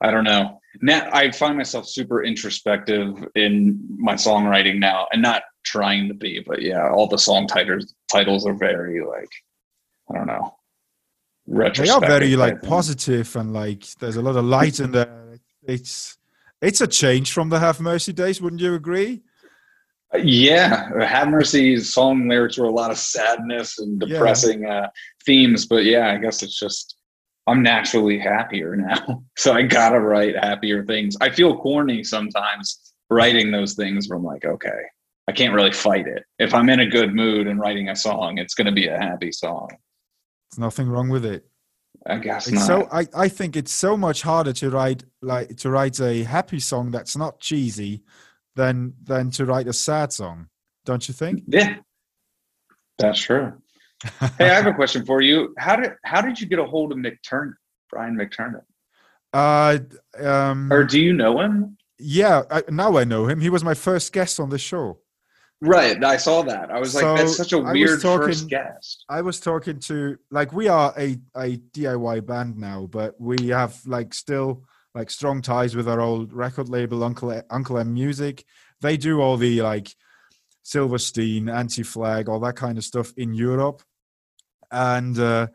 i 0.00 0.10
don't 0.10 0.24
know 0.24 0.58
now 0.80 1.08
i 1.12 1.30
find 1.30 1.56
myself 1.56 1.86
super 1.86 2.24
introspective 2.24 3.26
in 3.34 3.78
my 3.98 4.14
songwriting 4.14 4.78
now 4.78 5.06
and 5.12 5.22
not 5.22 5.42
trying 5.64 6.08
to 6.08 6.14
be 6.14 6.40
but 6.46 6.62
yeah 6.62 6.88
all 6.90 7.06
the 7.06 7.18
song 7.18 7.46
titles 7.46 7.94
titles 8.10 8.46
are 8.46 8.54
very 8.54 9.00
like 9.04 9.30
i 10.10 10.14
don't 10.14 10.26
know 10.26 10.54
they 11.48 11.88
are 11.88 12.00
very 12.00 12.36
like 12.36 12.60
positive 12.62 13.34
and 13.36 13.52
like 13.54 13.84
there's 14.00 14.16
a 14.16 14.22
lot 14.22 14.36
of 14.36 14.44
light 14.44 14.80
in 14.80 14.92
there. 14.92 15.38
It's 15.62 16.18
it's 16.60 16.82
a 16.82 16.86
change 16.86 17.32
from 17.32 17.48
the 17.48 17.58
have 17.58 17.80
mercy 17.80 18.12
days 18.12 18.42
wouldn't 18.42 18.60
you 18.60 18.74
agree? 18.74 19.22
Yeah 20.22 20.90
have 21.04 21.28
mercy's 21.28 21.92
song 21.92 22.28
lyrics 22.28 22.58
were 22.58 22.66
a 22.66 22.70
lot 22.70 22.90
of 22.90 22.98
sadness 22.98 23.78
and 23.78 24.00
Yeah. 24.02 24.08
depressing 24.14 24.66
uh 24.66 24.88
themes 25.24 25.66
but 25.66 25.84
yeah 25.84 26.10
i 26.10 26.18
guess 26.18 26.42
it's 26.42 26.58
just 26.58 26.97
i'm 27.48 27.62
naturally 27.62 28.18
happier 28.18 28.76
now. 28.76 29.22
So 29.36 29.52
i 29.52 29.62
gotta 29.62 30.00
write 30.00 30.36
happier 30.36 30.84
things. 30.84 31.16
I 31.20 31.30
feel 31.30 31.56
corny 31.56 32.02
sometimes 32.02 32.92
writing 33.08 33.50
those 33.50 33.74
things 33.74 34.08
where 34.08 34.18
i'm 34.18 34.24
like 34.24 34.44
okay 34.44 34.82
i 35.28 35.32
can't 35.32 35.54
really 35.54 35.72
fight 35.72 36.06
it. 36.06 36.24
If 36.38 36.54
i'm 36.54 36.68
in 36.68 36.80
a 36.80 36.86
good 36.86 37.14
mood 37.14 37.46
and 37.46 37.58
writing 37.58 37.88
a 37.88 37.96
song 37.96 38.38
it's 38.38 38.54
going 38.54 38.66
to 38.66 38.72
be 38.72 38.88
a 38.88 38.98
happy 38.98 39.32
song. 39.32 39.68
There's 40.50 40.58
nothing 40.58 40.88
wrong 40.88 41.08
with 41.08 41.24
it. 41.24 41.46
I 42.06 42.18
guess 42.18 42.46
it's 42.48 42.56
not. 42.56 42.66
So 42.66 42.88
I, 42.90 43.06
I 43.14 43.28
think 43.28 43.56
it's 43.56 43.72
so 43.72 43.96
much 43.96 44.22
harder 44.22 44.52
to 44.54 44.70
write 44.70 45.04
like 45.22 45.56
to 45.58 45.70
write 45.70 46.00
a 46.00 46.22
happy 46.24 46.60
song 46.60 46.90
that's 46.90 47.16
not 47.16 47.40
cheesy 47.40 48.02
than 48.56 48.94
than 49.02 49.30
to 49.32 49.44
write 49.44 49.68
a 49.68 49.72
sad 49.72 50.12
song 50.12 50.48
don't 50.84 51.06
you 51.06 51.12
think? 51.12 51.42
Yeah. 51.46 51.76
That's 52.98 53.20
true 53.20 53.52
hey 54.38 54.50
i 54.50 54.54
have 54.54 54.66
a 54.66 54.72
question 54.80 55.04
for 55.04 55.20
you 55.20 55.54
how 55.58 55.76
did 55.76 55.92
how 56.04 56.20
did 56.20 56.40
you 56.40 56.46
get 56.46 56.58
a 56.58 56.64
hold 56.64 56.92
of 56.92 56.98
McTernan 56.98 57.54
brian 57.90 58.16
McTernan 58.16 58.62
uh 59.32 59.78
um 60.18 60.72
or 60.72 60.84
do 60.84 61.00
you 61.00 61.12
know 61.12 61.40
him 61.40 61.76
yeah 61.98 62.42
I, 62.50 62.62
now 62.70 62.96
i 62.96 63.04
know 63.04 63.26
him 63.26 63.40
he 63.40 63.50
was 63.50 63.64
my 63.64 63.74
first 63.74 64.12
guest 64.12 64.40
on 64.40 64.50
the 64.50 64.58
show 64.58 64.98
Right, 65.60 66.02
I 66.04 66.18
saw 66.18 66.42
that. 66.42 66.70
I 66.70 66.78
was 66.78 66.94
like, 66.94 67.16
that's 67.16 67.36
such 67.36 67.52
a 67.52 67.58
weird 67.58 68.00
talking- 68.00 68.28
first 68.28 68.48
guest. 68.48 69.04
I 69.08 69.22
was 69.22 69.40
talking 69.40 69.80
to 69.80 70.16
like 70.30 70.52
we 70.52 70.68
are 70.68 70.94
a 70.96 71.18
a 71.36 71.56
DIY 71.56 72.24
band 72.26 72.58
now, 72.58 72.86
but 72.86 73.20
we 73.20 73.48
have 73.48 73.80
like 73.84 74.14
still 74.14 74.64
like 74.94 75.10
strong 75.10 75.42
ties 75.42 75.74
with 75.74 75.88
our 75.88 76.00
old 76.00 76.32
record 76.32 76.68
label 76.68 77.02
Uncle 77.02 77.42
Uncle 77.50 77.78
M 77.78 77.92
Music. 77.92 78.44
They 78.80 78.96
do 78.96 79.20
all 79.20 79.36
the 79.36 79.60
like 79.62 79.92
Silverstein, 80.68 81.48
Anti 81.48 81.82
Flag, 81.82 82.28
all 82.28 82.40
that 82.40 82.56
kind 82.56 82.76
of 82.76 82.84
stuff 82.84 83.14
in 83.16 83.32
Europe, 83.32 83.82
and 84.70 85.18
uh, 85.18 85.46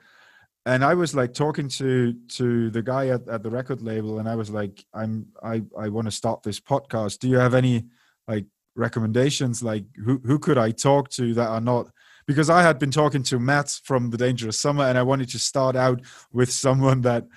and 0.66 0.84
I 0.84 0.95
was 0.95 1.14
like 1.14 1.36
talking 1.36 1.68
to 1.70 2.14
to 2.30 2.72
the 2.72 2.82
guy 2.82 3.09
at, 3.09 3.28
at 3.28 3.43
the 3.43 3.51
record 3.51 3.84
label, 3.84 4.18
and 4.18 4.28
I 4.28 4.36
was 4.36 4.49
like, 4.49 4.84
I'm 4.91 5.28
I 5.43 5.61
I 5.78 5.89
want 5.89 6.05
to 6.05 6.11
start 6.11 6.41
this 6.41 6.59
podcast. 6.59 7.20
Do 7.20 7.28
you 7.30 7.38
have 7.38 7.53
any 7.53 7.86
like 8.28 8.47
recommendations? 8.76 9.61
Like 9.61 9.86
who 10.03 10.20
who 10.26 10.39
could 10.39 10.57
I 10.57 10.72
talk 10.72 11.09
to 11.11 11.36
that 11.36 11.47
are 11.47 11.61
not 11.61 11.91
because 12.26 12.49
I 12.49 12.64
had 12.64 12.80
been 12.80 12.91
talking 12.91 13.22
to 13.24 13.38
Matt 13.38 13.80
from 13.84 14.09
the 14.09 14.18
Dangerous 14.18 14.59
Summer, 14.59 14.86
and 14.86 14.97
I 14.97 15.03
wanted 15.03 15.30
to 15.30 15.39
start 15.39 15.76
out 15.76 16.01
with 16.32 16.51
someone 16.51 17.01
that 17.01 17.28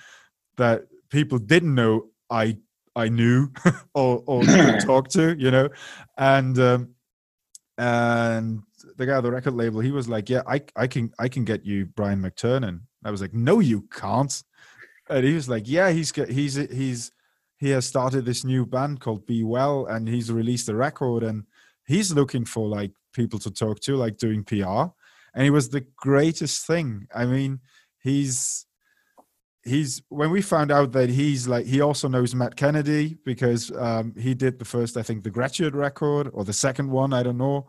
that 0.55 0.87
people 1.11 1.37
didn't 1.37 1.75
know 1.75 2.07
I 2.27 2.57
I 2.95 3.09
knew 3.09 3.51
or 3.93 4.23
or 4.25 4.41
could 4.41 4.79
talk 4.85 5.09
to, 5.09 5.35
you 5.37 5.51
know, 5.51 5.69
and 6.17 6.57
um, 6.57 6.95
and 7.77 8.63
the 8.97 9.05
guy 9.05 9.17
at 9.17 9.21
the 9.21 9.31
record 9.31 9.53
label, 9.53 9.79
he 9.79 9.91
was 9.91 10.07
like, 10.07 10.29
"Yeah, 10.29 10.41
I 10.47 10.61
I 10.75 10.87
can 10.87 11.11
I 11.19 11.27
can 11.27 11.45
get 11.45 11.65
you 11.65 11.85
Brian 11.85 12.21
McTernan." 12.21 12.81
I 13.03 13.11
was 13.11 13.21
like, 13.21 13.33
"No, 13.33 13.59
you 13.59 13.81
can't," 13.91 14.43
and 15.09 15.25
he 15.25 15.33
was 15.33 15.49
like, 15.49 15.67
"Yeah, 15.67 15.91
he's 15.91 16.11
he's 16.29 16.55
he's 16.55 17.11
he 17.57 17.69
has 17.71 17.85
started 17.85 18.25
this 18.25 18.43
new 18.43 18.65
band 18.65 18.99
called 18.99 19.25
Be 19.25 19.43
Well, 19.43 19.85
and 19.87 20.07
he's 20.07 20.31
released 20.31 20.69
a 20.69 20.75
record, 20.75 21.23
and 21.23 21.45
he's 21.85 22.13
looking 22.13 22.45
for 22.45 22.67
like 22.67 22.91
people 23.13 23.39
to 23.39 23.51
talk 23.51 23.79
to, 23.81 23.95
like 23.95 24.17
doing 24.17 24.43
PR. 24.43 24.91
And 25.33 25.45
it 25.45 25.51
was 25.51 25.69
the 25.69 25.85
greatest 25.97 26.65
thing. 26.65 27.07
I 27.13 27.25
mean, 27.25 27.59
he's 27.99 28.66
he's 29.67 30.01
when 30.09 30.31
we 30.31 30.41
found 30.41 30.71
out 30.71 30.91
that 30.93 31.09
he's 31.09 31.47
like 31.47 31.65
he 31.65 31.81
also 31.81 32.07
knows 32.07 32.33
Matt 32.33 32.55
Kennedy 32.55 33.17
because 33.25 33.71
um, 33.77 34.13
he 34.17 34.33
did 34.33 34.59
the 34.59 34.65
first, 34.65 34.97
I 34.97 35.03
think, 35.03 35.23
the 35.23 35.29
graduate 35.29 35.75
record 35.75 36.29
or 36.33 36.43
the 36.43 36.53
second 36.53 36.89
one, 36.89 37.13
I 37.13 37.23
don't 37.23 37.37
know. 37.37 37.67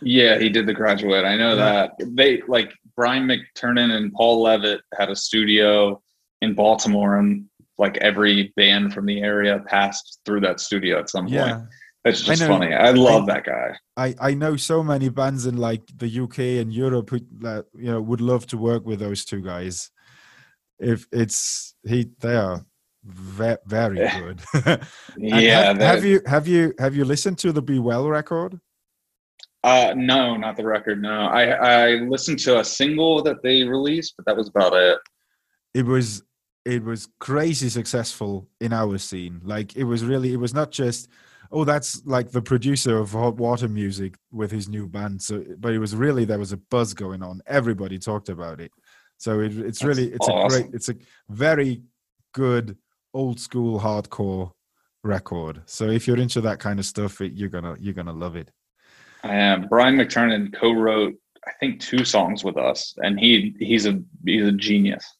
Yeah, 0.00 0.38
he 0.38 0.48
did 0.48 0.66
the 0.66 0.74
graduate. 0.74 1.24
I 1.24 1.36
know 1.36 1.50
Yeah. 1.50 1.64
that. 1.64 1.90
They 1.98 2.42
like 2.48 2.72
Brian 2.96 3.26
McTernan 3.26 3.90
and 3.96 4.12
Paul 4.12 4.42
Leavitt 4.42 4.80
had 4.98 5.10
a 5.10 5.16
studio 5.16 6.00
in 6.42 6.54
Baltimore, 6.54 7.18
and 7.18 7.44
like 7.78 7.96
every 7.98 8.52
band 8.56 8.92
from 8.94 9.06
the 9.06 9.20
area 9.20 9.62
passed 9.66 10.20
through 10.24 10.40
that 10.40 10.60
studio 10.60 10.98
at 10.98 11.10
some 11.10 11.24
point. 11.24 11.34
Yeah, 11.34 11.62
It's 12.04 12.20
just 12.22 12.40
know. 12.40 12.48
funny. 12.48 12.72
I 12.74 12.90
love 12.90 13.26
that 13.26 13.44
guy. 13.44 13.76
I 13.96 14.14
I 14.20 14.34
know 14.34 14.56
so 14.56 14.82
many 14.82 15.08
bands 15.08 15.46
in 15.46 15.56
like 15.56 15.82
the 15.96 16.10
UK 16.24 16.38
and 16.60 16.72
Europe 16.72 17.10
who 17.10 17.20
that 17.40 17.66
you 17.74 17.90
know 17.90 18.00
would 18.00 18.20
love 18.20 18.46
to 18.48 18.56
work 18.58 18.84
with 18.86 18.98
those 19.00 19.24
two 19.24 19.40
guys. 19.42 19.90
If 20.78 21.06
it's 21.12 21.74
he, 21.86 22.10
they 22.20 22.36
are 22.36 22.64
ve- 23.04 23.56
very 23.66 24.08
good. 24.18 24.40
Yeah. 25.16 25.66
have, 25.66 25.78
have 25.78 26.04
you 26.04 26.20
have 26.26 26.48
you 26.48 26.74
have 26.78 26.96
you 26.96 27.04
listened 27.04 27.38
to 27.38 27.52
the 27.52 27.62
Be 27.62 27.78
Well 27.78 28.08
record? 28.08 28.60
Uh, 29.62 29.94
no, 29.96 30.36
not 30.36 30.56
the 30.56 30.64
record. 30.64 31.00
No, 31.00 31.26
I 31.26 31.44
I 31.44 31.88
listened 32.08 32.38
to 32.40 32.60
a 32.60 32.64
single 32.64 33.22
that 33.22 33.42
they 33.42 33.62
released, 33.64 34.14
but 34.16 34.26
that 34.26 34.36
was 34.36 34.48
about 34.48 34.74
it. 34.74 34.98
It 35.72 35.86
was 35.86 36.22
it 36.64 36.82
was 36.82 37.08
crazy 37.18 37.68
successful 37.68 38.48
in 38.60 38.72
our 38.72 38.98
scene. 38.98 39.40
Like 39.44 39.76
it 39.76 39.84
was 39.84 40.04
really 40.04 40.32
it 40.32 40.38
was 40.38 40.54
not 40.54 40.70
just 40.70 41.08
oh 41.50 41.64
that's 41.64 42.04
like 42.04 42.30
the 42.30 42.42
producer 42.42 42.98
of 42.98 43.12
Hot 43.12 43.36
Water 43.36 43.68
Music 43.68 44.16
with 44.30 44.50
his 44.50 44.68
new 44.68 44.86
band. 44.86 45.22
So 45.22 45.44
but 45.58 45.72
it 45.72 45.78
was 45.78 45.94
really 45.94 46.24
there 46.24 46.38
was 46.38 46.52
a 46.52 46.58
buzz 46.58 46.94
going 46.94 47.22
on. 47.22 47.40
Everybody 47.46 47.98
talked 47.98 48.28
about 48.28 48.60
it. 48.60 48.70
So 49.24 49.40
it, 49.40 49.56
it's 49.56 49.78
That's 49.78 49.84
really 49.84 50.12
it's 50.12 50.28
a 50.28 50.46
great 50.48 50.74
it's 50.74 50.90
a 50.90 50.96
very 51.30 51.80
good 52.34 52.76
old 53.14 53.40
school 53.40 53.80
hardcore 53.80 54.52
record. 55.02 55.62
So 55.64 55.88
if 55.88 56.06
you're 56.06 56.18
into 56.18 56.42
that 56.42 56.58
kind 56.58 56.78
of 56.78 56.84
stuff, 56.84 57.22
it, 57.22 57.32
you're 57.32 57.48
gonna 57.48 57.74
you're 57.80 57.94
gonna 57.94 58.12
love 58.12 58.36
it. 58.36 58.50
I 59.22 59.34
am. 59.34 59.66
Brian 59.68 59.96
McTernan 59.96 60.52
co-wrote, 60.52 61.14
I 61.46 61.52
think, 61.58 61.80
two 61.80 62.04
songs 62.04 62.44
with 62.44 62.58
us, 62.58 62.94
and 62.98 63.18
he 63.18 63.56
he's 63.58 63.86
a 63.86 63.98
he's 64.26 64.46
a 64.46 64.52
genius. 64.52 65.10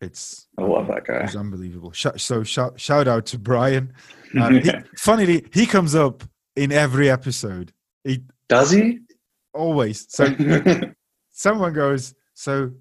It's 0.00 0.48
I 0.56 0.62
love 0.62 0.86
that 0.86 1.04
guy. 1.04 1.24
It's 1.24 1.36
unbelievable. 1.36 1.92
So 1.92 2.42
shout 2.44 2.80
shout 2.80 3.06
out 3.06 3.26
to 3.26 3.38
Brian. 3.38 3.92
Uh, 4.38 4.50
he, 4.50 4.70
funnily, 4.98 5.42
he 5.54 5.64
comes 5.64 5.94
up 5.94 6.22
in 6.54 6.70
every 6.70 7.08
episode. 7.08 7.72
He 8.04 8.24
Does 8.46 8.70
he? 8.70 8.98
always. 9.54 10.04
So 10.10 10.26
someone 11.32 11.72
goes, 11.72 12.14
"So, 12.34 12.72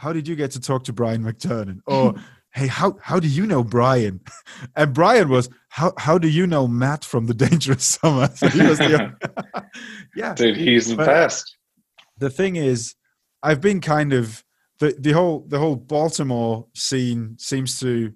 how 0.00 0.14
did 0.14 0.26
you 0.26 0.34
get 0.34 0.50
to 0.52 0.60
talk 0.60 0.84
to 0.84 0.92
Brian 0.92 1.22
McTernan?" 1.22 1.80
Or, 1.86 2.14
"Hey, 2.54 2.66
how 2.66 2.96
how 3.02 3.20
do 3.20 3.28
you 3.28 3.46
know 3.46 3.62
Brian?" 3.62 4.20
And 4.76 4.94
Brian 4.94 5.28
was, 5.28 5.50
"How 5.68 5.92
how 5.98 6.16
do 6.16 6.28
you 6.28 6.46
know 6.46 6.66
Matt 6.66 7.04
from 7.04 7.26
the 7.26 7.34
Dangerous 7.34 7.84
Summer?" 7.84 8.28
So 8.34 8.48
he 8.48 8.62
was 8.62 8.78
the, 8.78 9.14
yeah. 10.16 10.34
Dude, 10.34 10.56
he's 10.56 10.88
the 10.88 10.96
best. 10.96 11.56
The 12.18 12.30
thing 12.30 12.56
is, 12.56 12.94
I've 13.42 13.60
been 13.60 13.80
kind 13.80 14.12
of 14.12 14.42
the 14.78 14.96
the 14.98 15.12
whole 15.12 15.44
the 15.46 15.58
whole 15.58 15.76
Baltimore 15.76 16.66
scene 16.74 17.36
seems 17.38 17.78
to 17.80 18.12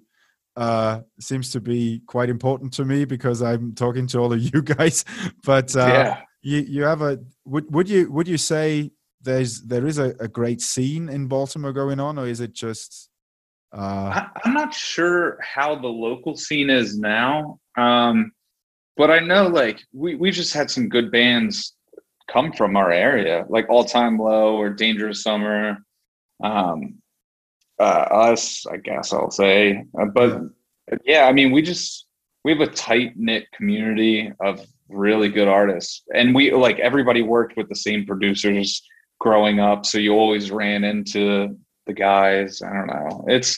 uh 0.55 1.01
seems 1.19 1.51
to 1.51 1.59
be 1.59 2.01
quite 2.07 2.29
important 2.29 2.73
to 2.73 2.85
me 2.85 3.05
because 3.05 3.41
I'm 3.41 3.75
talking 3.75 4.07
to 4.07 4.19
all 4.19 4.33
of 4.33 4.41
you 4.41 4.61
guys. 4.61 5.05
But 5.43 5.75
uh, 5.75 5.87
yeah. 5.87 6.21
you 6.41 6.59
you 6.59 6.83
have 6.83 7.01
a 7.01 7.19
would 7.45 7.71
would 7.73 7.89
you 7.89 8.11
would 8.11 8.27
you 8.27 8.37
say 8.37 8.91
there's 9.25 9.61
there 9.63 9.85
is 9.85 9.97
a, 9.97 10.15
a 10.19 10.27
great 10.27 10.61
scene 10.61 11.09
in 11.09 11.27
Baltimore 11.27 11.73
going 11.73 11.99
on, 11.99 12.17
or 12.17 12.27
is 12.27 12.39
it 12.39 12.53
just 12.53 13.09
uh 13.75 14.23
I, 14.23 14.27
I'm 14.43 14.53
not 14.53 14.73
sure 14.73 15.37
how 15.41 15.75
the 15.75 15.87
local 15.87 16.37
scene 16.37 16.69
is 16.69 16.97
now, 16.97 17.59
um, 17.77 18.31
but 18.95 19.11
I 19.11 19.19
know 19.19 19.47
like 19.47 19.81
we 19.91 20.15
we 20.15 20.31
just 20.31 20.53
had 20.53 20.71
some 20.71 20.87
good 20.87 21.11
bands 21.11 21.75
come 22.31 22.53
from 22.53 22.77
our 22.77 22.91
area, 22.91 23.45
like 23.49 23.69
All 23.69 23.83
Time 23.83 24.17
Low 24.17 24.55
or 24.55 24.69
Dangerous 24.69 25.23
Summer. 25.23 25.77
Um, 26.43 27.01
uh, 27.79 28.07
us, 28.09 28.65
I 28.67 28.77
guess 28.77 29.11
I'll 29.11 29.31
say. 29.31 29.83
Uh, 29.99 30.05
but 30.05 30.41
yeah, 31.03 31.25
I 31.25 31.33
mean, 31.33 31.51
we 31.51 31.61
just 31.61 32.07
we 32.43 32.51
have 32.51 32.61
a 32.61 32.67
tight 32.67 33.13
knit 33.15 33.45
community 33.53 34.31
of 34.39 34.65
really 34.87 35.29
good 35.29 35.47
artists, 35.47 36.03
and 36.13 36.33
we 36.33 36.51
like 36.53 36.79
everybody 36.79 37.21
worked 37.21 37.57
with 37.57 37.67
the 37.67 37.75
same 37.75 38.05
producers 38.05 38.81
growing 39.25 39.59
up, 39.59 39.85
so 39.85 39.97
you 39.97 40.13
always 40.13 40.51
ran 40.51 40.83
into 40.83 41.57
the 41.87 41.93
guys. 41.93 42.61
I 42.61 42.71
don't 42.75 42.87
know. 42.95 43.25
It's 43.27 43.57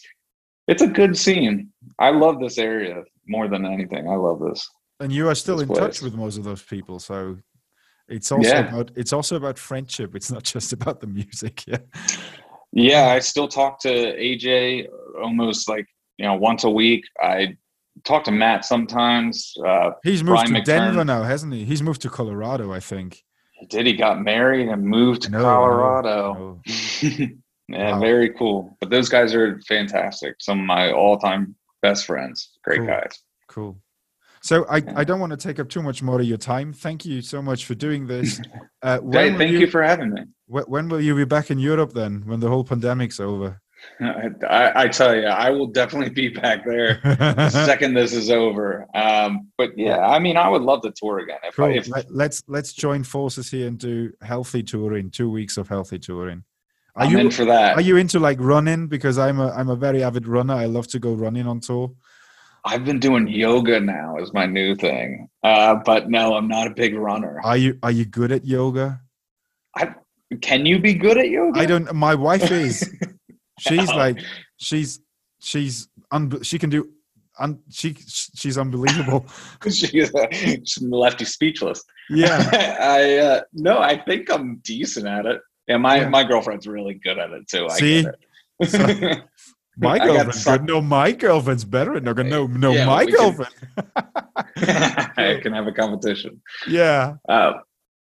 it's 0.71 0.81
a 0.81 0.87
good 0.99 1.13
scene. 1.17 1.55
I 1.99 2.09
love 2.11 2.39
this 2.39 2.57
area 2.57 2.95
more 3.27 3.47
than 3.53 3.65
anything. 3.65 4.03
I 4.09 4.15
love 4.15 4.39
this. 4.47 4.61
And 5.01 5.11
you 5.11 5.27
are 5.29 5.35
still 5.35 5.59
in 5.59 5.67
place. 5.67 5.79
touch 5.79 6.01
with 6.01 6.15
most 6.15 6.37
of 6.37 6.43
those 6.45 6.63
people, 6.63 6.99
so 6.99 7.37
it's 8.07 8.31
also 8.31 8.49
Yeah. 8.49 8.67
about 8.69 8.91
it's 8.95 9.13
also 9.17 9.35
about 9.35 9.57
friendship. 9.59 10.15
It's 10.15 10.31
not 10.31 10.43
just 10.55 10.71
about 10.73 11.01
the 11.01 11.07
music. 11.07 11.55
Yeah. 11.67 11.83
Yeah, 12.73 13.05
I 13.15 13.19
still 13.19 13.47
talk 13.47 13.79
to 13.81 13.89
AJ 14.27 14.87
almost 15.21 15.67
like 15.73 15.87
you 16.17 16.25
know 16.25 16.35
once 16.35 16.63
a 16.63 16.69
week. 16.69 17.03
I 17.21 17.57
talk 18.05 18.23
to 18.25 18.31
Matt 18.31 18.63
sometimes. 18.65 19.53
Uh, 19.65 19.91
He's 20.03 20.23
moved 20.23 20.45
Brian 20.47 20.53
to 20.53 20.71
Denver 20.71 21.03
now, 21.03 21.23
hasn't 21.23 21.53
he? 21.53 21.65
He's 21.65 21.81
moved 21.81 22.01
to 22.03 22.09
Colorado, 22.09 22.71
I 22.71 22.79
think. 22.79 23.23
Did 23.69 23.85
he 23.85 23.93
got 23.95 24.21
married 24.21 24.67
and 24.69 24.83
moved 24.83 25.23
to 25.23 25.31
Colorado? 25.31 26.61
Yeah, 27.69 27.91
Wow. 27.95 27.99
very 27.99 28.29
cool. 28.29 28.77
But 28.79 28.89
those 28.91 29.09
guys 29.09 29.35
are 29.35 29.59
fantastic. 29.67 30.35
Some 30.39 30.61
of 30.61 30.65
my 30.65 30.93
all-time 30.93 31.53
best 31.81 32.05
friends. 32.05 32.57
Great 32.63 32.77
Cool. 32.79 32.87
guys. 32.87 33.19
Cool. 33.49 33.81
So 34.41 34.65
I, 34.69 34.81
I 34.95 35.03
don't 35.03 35.19
want 35.19 35.31
to 35.31 35.37
take 35.37 35.59
up 35.59 35.67
too 35.67 35.81
much 35.81 36.01
more 36.01 36.21
of 36.21 36.25
your 36.25 36.37
time. 36.37 36.71
Thank 36.71 37.03
you 37.05 37.21
so 37.21 37.41
much 37.41 37.65
for 37.65 37.75
doing 37.75 38.07
this. 38.07 38.39
Uh, 38.83 38.99
Hey, 39.11 39.35
thank 39.35 39.51
you, 39.59 39.65
for 39.65 39.81
having 39.81 40.11
me. 40.13 40.21
wh- 40.45 40.69
when 40.69 40.87
will 40.87 41.01
you 41.01 41.15
be 41.15 41.25
back 41.25 41.49
in 41.49 41.57
Europe 41.57 41.93
then? 41.93 42.21
When 42.27 42.39
the 42.39 42.47
whole 42.47 42.63
pandemic's 42.63 43.19
over? 43.19 43.59
I, 43.99 44.29
I, 44.47 44.83
I 44.83 44.87
tell 44.87 45.15
you, 45.15 45.25
I 45.25 45.49
will 45.49 45.67
definitely 45.67 46.09
be 46.09 46.29
back 46.29 46.63
there 46.65 46.99
the 47.03 47.49
second 47.65 47.93
this 47.93 48.13
is 48.13 48.29
over. 48.29 48.85
Um, 48.93 49.47
but 49.57 49.77
yeah, 49.77 49.99
I 49.99 50.19
mean, 50.19 50.37
I 50.37 50.47
would 50.49 50.61
love 50.61 50.81
to 50.83 50.91
tour 50.91 51.19
again. 51.19 51.39
If, 51.43 51.55
Cool. 51.55 51.65
I, 51.65 51.69
if 51.71 51.89
Let, 51.89 52.11
let's 52.11 52.43
let's 52.47 52.73
join 52.73 53.03
forces 53.03 53.49
here 53.49 53.67
and 53.67 53.77
do 53.77 54.11
healthy 54.21 54.63
touring. 54.63 55.09
Two 55.09 55.29
weeks 55.29 55.57
of 55.57 55.67
healthy 55.67 55.99
touring. 55.99 56.43
Are 56.95 57.05
I'm 57.05 57.11
you 57.11 57.19
in 57.19 57.31
for 57.31 57.45
that. 57.45 57.75
are 57.75 57.81
you 57.81 57.97
into 57.97 58.19
like 58.19 58.37
running? 58.39 58.87
Because 58.87 59.17
I'm 59.17 59.39
a 59.39 59.51
I'm 59.51 59.69
a 59.69 59.75
very 59.75 60.03
avid 60.03 60.27
runner. 60.27 60.53
I 60.53 60.65
love 60.65 60.87
to 60.89 60.99
go 60.99 61.13
running 61.13 61.47
on 61.47 61.59
tour. 61.59 61.91
I've 62.65 62.83
been 62.83 62.99
doing 62.99 63.27
yoga 63.27 63.79
now 63.79 64.17
is 64.17 64.33
my 64.33 64.45
new 64.45 64.75
thing. 64.75 65.29
Uh, 65.43 65.75
but 65.85 66.09
no, 66.09 66.35
I'm 66.35 66.47
not 66.47 66.67
a 66.67 66.71
big 66.71 66.95
runner. 66.95 67.39
Are 67.43 67.57
you 67.57 67.79
are 67.81 67.91
you 67.91 68.05
good 68.05 68.31
at 68.31 68.45
yoga? 68.45 69.01
Can 70.41 70.65
you 70.65 70.79
be 70.79 70.93
good 70.93 71.17
at 71.17 71.29
yoga? 71.29 71.59
I 71.59 71.65
don't. 71.65 71.93
My 71.95 72.15
wife 72.15 72.51
is. 72.51 72.93
She's 73.59 73.89
Oh. 73.91 73.95
like 73.95 74.19
she's 74.57 74.99
she's 75.39 75.87
un, 76.11 76.41
she 76.43 76.57
can 76.59 76.69
do. 76.69 76.89
Un, 77.39 77.59
she 77.69 77.93
she's 77.93 78.57
unbelievable. 78.57 79.27
she's, 79.63 79.77
she's 80.31 80.81
left 80.81 81.19
you 81.19 81.25
speechless. 81.25 81.83
Yeah. 82.09 82.49
I 82.81 83.17
uh, 83.17 83.41
no, 83.53 83.77
I 83.79 84.01
think 84.03 84.31
I'm 84.31 84.57
decent 84.63 85.05
at 85.07 85.25
it. 85.27 85.39
Yeah, 85.67 85.77
my 85.77 85.97
Yeah. 85.97 86.09
my 86.09 86.23
girlfriend's 86.23 86.65
really 86.67 86.95
good 86.95 87.19
at 87.19 87.29
it 87.31 87.47
too. 87.47 87.67
I 87.67 87.77
See? 87.77 88.05
it. 88.07 89.23
My 89.79 89.91
I 89.99 89.99
girlfriend's 89.99 90.43
good. 90.43 90.63
No, 90.65 90.81
my 90.81 91.11
girlfriend's 91.11 91.63
better. 91.63 91.95
at 91.95 92.03
yoga. 92.03 92.23
No, 92.23 92.47
no, 92.47 92.71
Yeah, 92.71 92.85
my 92.87 93.05
we 93.05 93.11
can- 93.11 93.19
girlfriend. 93.21 93.53
I 94.55 95.39
can 95.43 95.53
have 95.53 95.67
a 95.67 95.71
competition. 95.71 96.41
Yeah. 96.67 97.15
Uh, 97.29 97.53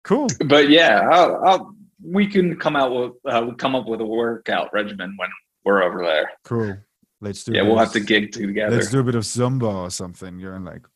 Cool. 0.04 0.28
but 0.46 0.70
yeah, 0.70 1.00
I'll, 1.10 1.42
I'll, 1.44 1.74
we 2.12 2.26
can 2.26 2.56
come 2.56 2.76
out 2.76 2.94
with 2.94 3.12
uh, 3.26 3.52
come 3.54 3.74
up 3.74 3.86
with 3.86 4.00
a 4.00 4.06
workout 4.06 4.72
regimen 4.72 5.14
when 5.16 5.28
we're 5.64 5.82
over 5.82 6.02
there. 6.02 6.30
Cool. 6.44 6.76
Let's 7.20 7.44
do. 7.44 7.52
Yeah, 7.52 7.62
we'll 7.62 7.78
have 7.78 7.92
to 7.92 8.00
gig 8.00 8.32
together. 8.32 8.76
Let's 8.76 8.90
do 8.90 9.00
a 9.00 9.04
bit 9.04 9.16
of 9.16 9.24
Zumba 9.24 9.72
or 9.72 9.90
something. 9.90 10.38
You're 10.38 10.54
in 10.54 10.64
like, 10.64 10.86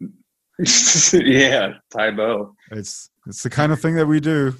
yeah, 1.12 1.74
Tae 1.90 2.10
Bo. 2.10 2.54
it's 2.70 3.10
it's 3.26 3.42
the 3.42 3.50
kind 3.50 3.72
of 3.72 3.80
thing 3.80 3.96
that 3.96 4.06
we 4.06 4.20
do. 4.20 4.54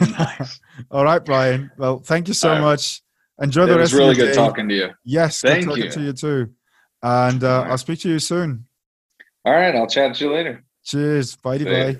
Nice. 0.00 0.60
All 0.90 1.04
right, 1.04 1.22
Brian. 1.24 1.70
Well, 1.76 1.98
thank 1.98 2.28
you 2.28 2.34
so 2.34 2.50
right. 2.50 2.60
much. 2.60 3.02
Enjoy 3.40 3.66
the 3.66 3.78
rest. 3.78 3.92
Of 3.92 3.98
the 3.98 4.04
day. 4.04 4.04
It 4.04 4.08
was 4.08 4.14
really 4.14 4.14
good 4.14 4.34
day. 4.34 4.34
talking 4.34 4.68
to 4.68 4.74
you. 4.74 4.90
Yes, 5.04 5.40
Thank 5.40 5.64
good 5.64 5.70
talking 5.70 5.84
you. 5.84 5.90
to 5.90 6.00
you 6.00 6.12
too. 6.12 6.50
And 7.02 7.42
uh, 7.42 7.46
right. 7.46 7.70
I'll 7.70 7.78
speak 7.78 8.00
to 8.00 8.08
you 8.08 8.20
soon. 8.20 8.66
All 9.44 9.52
right, 9.52 9.74
I'll 9.74 9.88
chat 9.88 10.14
to 10.16 10.24
you 10.24 10.32
later. 10.32 10.64
Cheers. 10.84 11.36
Bye 11.36 11.58
bye. 11.58 11.98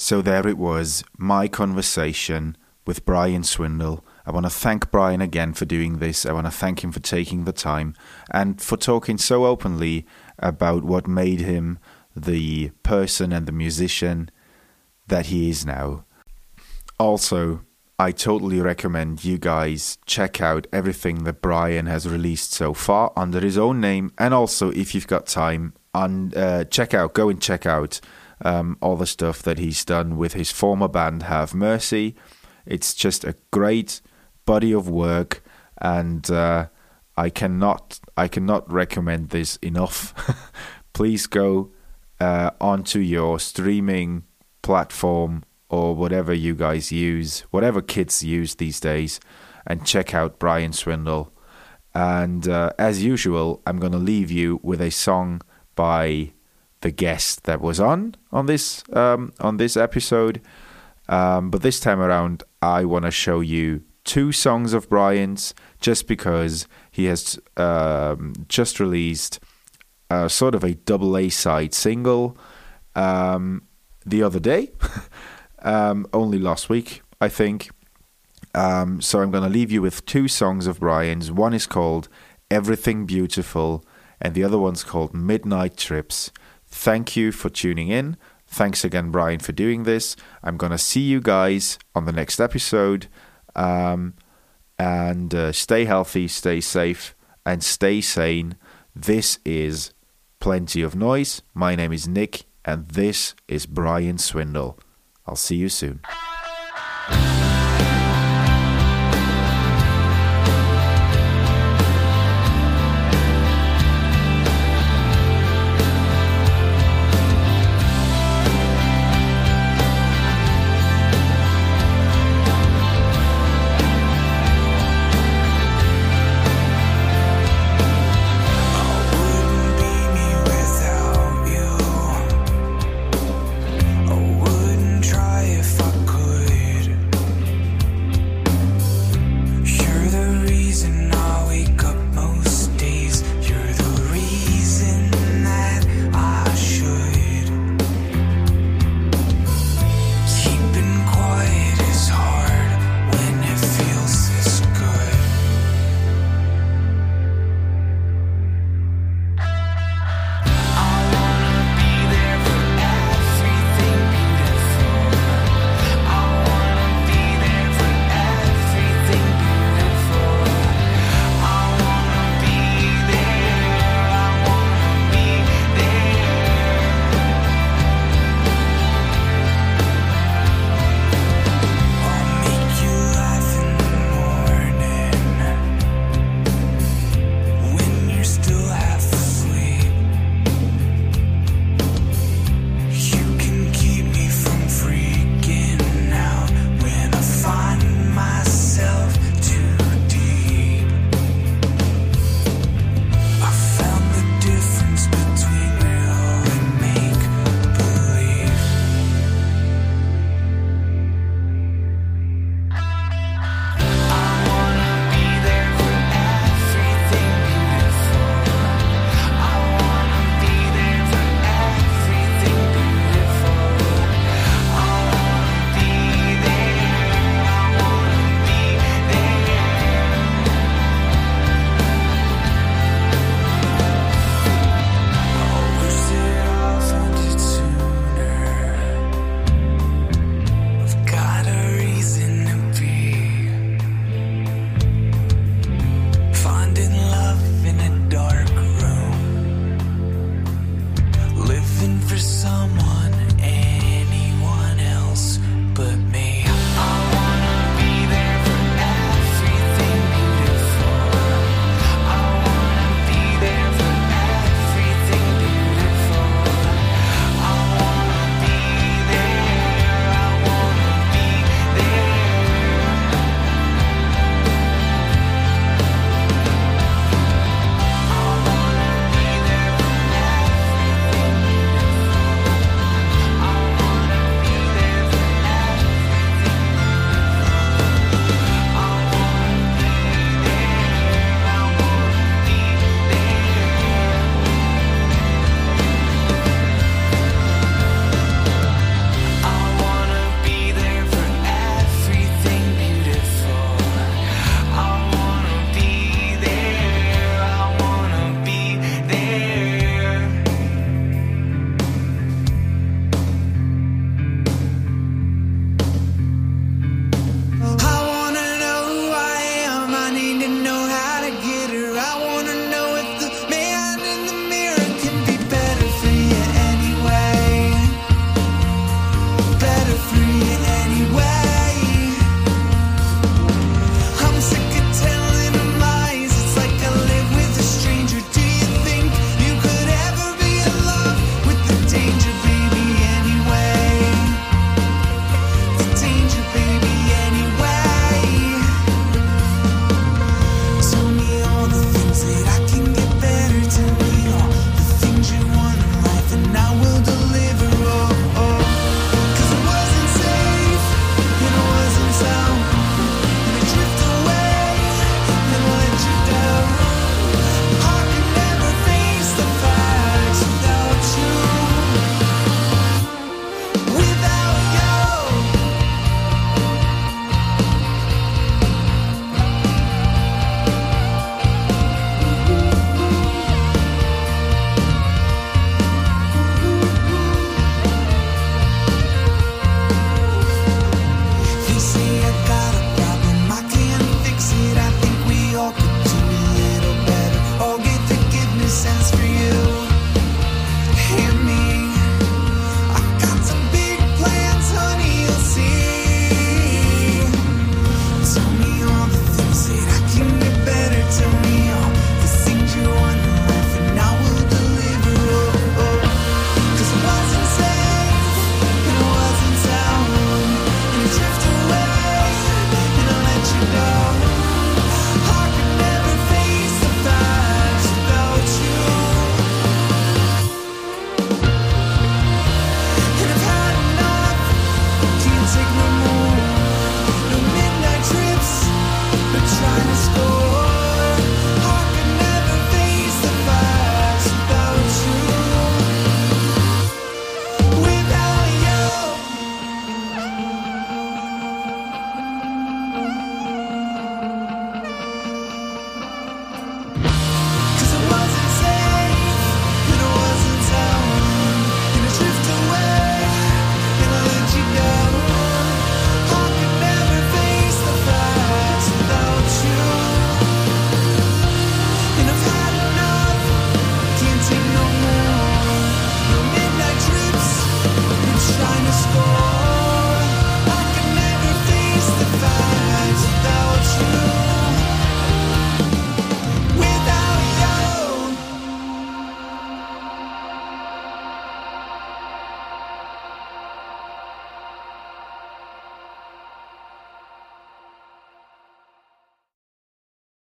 So 0.00 0.22
there 0.22 0.46
it 0.46 0.56
was, 0.56 1.02
my 1.16 1.48
conversation 1.48 2.56
with 2.86 3.04
Brian 3.04 3.42
Swindle. 3.42 4.04
I 4.24 4.30
want 4.30 4.46
to 4.46 4.50
thank 4.50 4.92
Brian 4.92 5.20
again 5.20 5.54
for 5.54 5.64
doing 5.64 5.98
this. 5.98 6.24
I 6.24 6.30
want 6.30 6.46
to 6.46 6.52
thank 6.52 6.84
him 6.84 6.92
for 6.92 7.00
taking 7.00 7.44
the 7.44 7.52
time 7.52 7.96
and 8.30 8.62
for 8.62 8.76
talking 8.76 9.18
so 9.18 9.44
openly 9.44 10.06
about 10.38 10.84
what 10.84 11.08
made 11.08 11.40
him 11.40 11.80
the 12.14 12.70
person 12.84 13.32
and 13.32 13.46
the 13.46 13.52
musician 13.52 14.30
that 15.08 15.26
he 15.26 15.50
is 15.50 15.66
now. 15.66 16.04
Also, 17.00 17.62
I 17.98 18.12
totally 18.12 18.60
recommend 18.60 19.24
you 19.24 19.36
guys 19.36 19.98
check 20.06 20.40
out 20.40 20.68
everything 20.72 21.24
that 21.24 21.42
Brian 21.42 21.86
has 21.86 22.08
released 22.08 22.52
so 22.52 22.72
far 22.72 23.12
under 23.16 23.40
his 23.40 23.58
own 23.58 23.80
name, 23.80 24.12
and 24.16 24.32
also 24.32 24.70
if 24.70 24.94
you've 24.94 25.08
got 25.08 25.26
time, 25.26 25.72
on 25.92 26.32
uh, 26.34 26.62
check 26.64 26.94
out, 26.94 27.14
go 27.14 27.28
and 27.28 27.42
check 27.42 27.66
out 27.66 28.00
um, 28.44 28.76
all 28.80 28.96
the 28.96 29.06
stuff 29.06 29.42
that 29.42 29.58
he's 29.58 29.84
done 29.84 30.16
with 30.16 30.34
his 30.34 30.50
former 30.50 30.88
band 30.88 31.24
Have 31.24 31.54
Mercy. 31.54 32.14
It's 32.66 32.94
just 32.94 33.24
a 33.24 33.36
great 33.50 34.00
body 34.44 34.72
of 34.72 34.88
work, 34.88 35.42
and 35.80 36.30
uh, 36.30 36.68
I 37.16 37.30
cannot 37.30 38.00
I 38.16 38.28
cannot 38.28 38.70
recommend 38.72 39.30
this 39.30 39.56
enough. 39.56 40.14
Please 40.92 41.26
go 41.26 41.72
uh, 42.20 42.50
onto 42.60 42.98
your 42.98 43.38
streaming 43.38 44.24
platform 44.62 45.44
or 45.70 45.94
whatever 45.94 46.32
you 46.32 46.54
guys 46.54 46.90
use, 46.90 47.40
whatever 47.50 47.82
kids 47.82 48.22
use 48.22 48.54
these 48.54 48.80
days, 48.80 49.20
and 49.66 49.86
check 49.86 50.14
out 50.14 50.38
Brian 50.38 50.72
Swindle. 50.72 51.32
And 51.94 52.48
uh, 52.48 52.70
as 52.78 53.02
usual, 53.02 53.62
I'm 53.66 53.78
going 53.78 53.92
to 53.92 53.98
leave 53.98 54.30
you 54.30 54.60
with 54.62 54.80
a 54.80 54.90
song 54.90 55.42
by 55.74 56.32
the 56.80 56.90
guest 56.90 57.44
that 57.44 57.60
was 57.60 57.80
on 57.80 58.14
on 58.32 58.46
this 58.46 58.84
um, 58.92 59.32
on 59.40 59.56
this 59.56 59.76
episode. 59.76 60.40
Um, 61.08 61.50
but 61.50 61.62
this 61.62 61.80
time 61.80 62.00
around, 62.00 62.42
I 62.60 62.84
want 62.84 63.06
to 63.06 63.10
show 63.10 63.40
you 63.40 63.82
two 64.04 64.32
songs 64.32 64.72
of 64.72 64.88
Brian's, 64.88 65.54
just 65.80 66.06
because 66.06 66.66
he 66.90 67.06
has 67.06 67.38
um, 67.56 68.34
just 68.48 68.80
released 68.80 69.40
uh, 70.10 70.28
sort 70.28 70.54
of 70.54 70.64
a 70.64 70.74
double 70.74 71.16
A 71.16 71.28
side 71.28 71.74
single 71.74 72.36
um, 72.94 73.62
the 74.04 74.22
other 74.22 74.40
day, 74.40 74.72
um, 75.60 76.06
only 76.12 76.38
last 76.38 76.68
week, 76.68 77.02
I 77.20 77.28
think. 77.28 77.70
Um, 78.54 79.00
so 79.00 79.20
I'm 79.20 79.30
going 79.30 79.44
to 79.44 79.50
leave 79.50 79.70
you 79.70 79.82
with 79.82 80.06
two 80.06 80.26
songs 80.26 80.66
of 80.66 80.80
Brian's. 80.80 81.30
One 81.30 81.52
is 81.52 81.66
called 81.66 82.08
Everything 82.50 83.04
Beautiful, 83.04 83.84
and 84.20 84.34
the 84.34 84.42
other 84.42 84.58
one's 84.58 84.84
called 84.84 85.14
Midnight 85.14 85.76
Trips. 85.76 86.32
Thank 86.68 87.16
you 87.16 87.32
for 87.32 87.48
tuning 87.48 87.88
in. 87.88 88.16
Thanks 88.46 88.84
again, 88.84 89.10
Brian, 89.10 89.40
for 89.40 89.52
doing 89.52 89.82
this. 89.82 90.16
I'm 90.42 90.56
going 90.56 90.72
to 90.72 90.78
see 90.78 91.00
you 91.00 91.20
guys 91.20 91.78
on 91.94 92.04
the 92.06 92.12
next 92.12 92.40
episode. 92.40 93.08
Um, 93.54 94.14
and 94.78 95.34
uh, 95.34 95.52
stay 95.52 95.84
healthy, 95.84 96.28
stay 96.28 96.60
safe, 96.60 97.14
and 97.44 97.62
stay 97.62 98.00
sane. 98.00 98.56
This 98.94 99.38
is 99.44 99.92
Plenty 100.40 100.82
of 100.82 100.94
Noise. 100.94 101.42
My 101.52 101.74
name 101.74 101.92
is 101.92 102.06
Nick, 102.06 102.44
and 102.64 102.86
this 102.88 103.34
is 103.48 103.66
Brian 103.66 104.18
Swindle. 104.18 104.78
I'll 105.26 105.36
see 105.36 105.56
you 105.56 105.68
soon. 105.68 106.00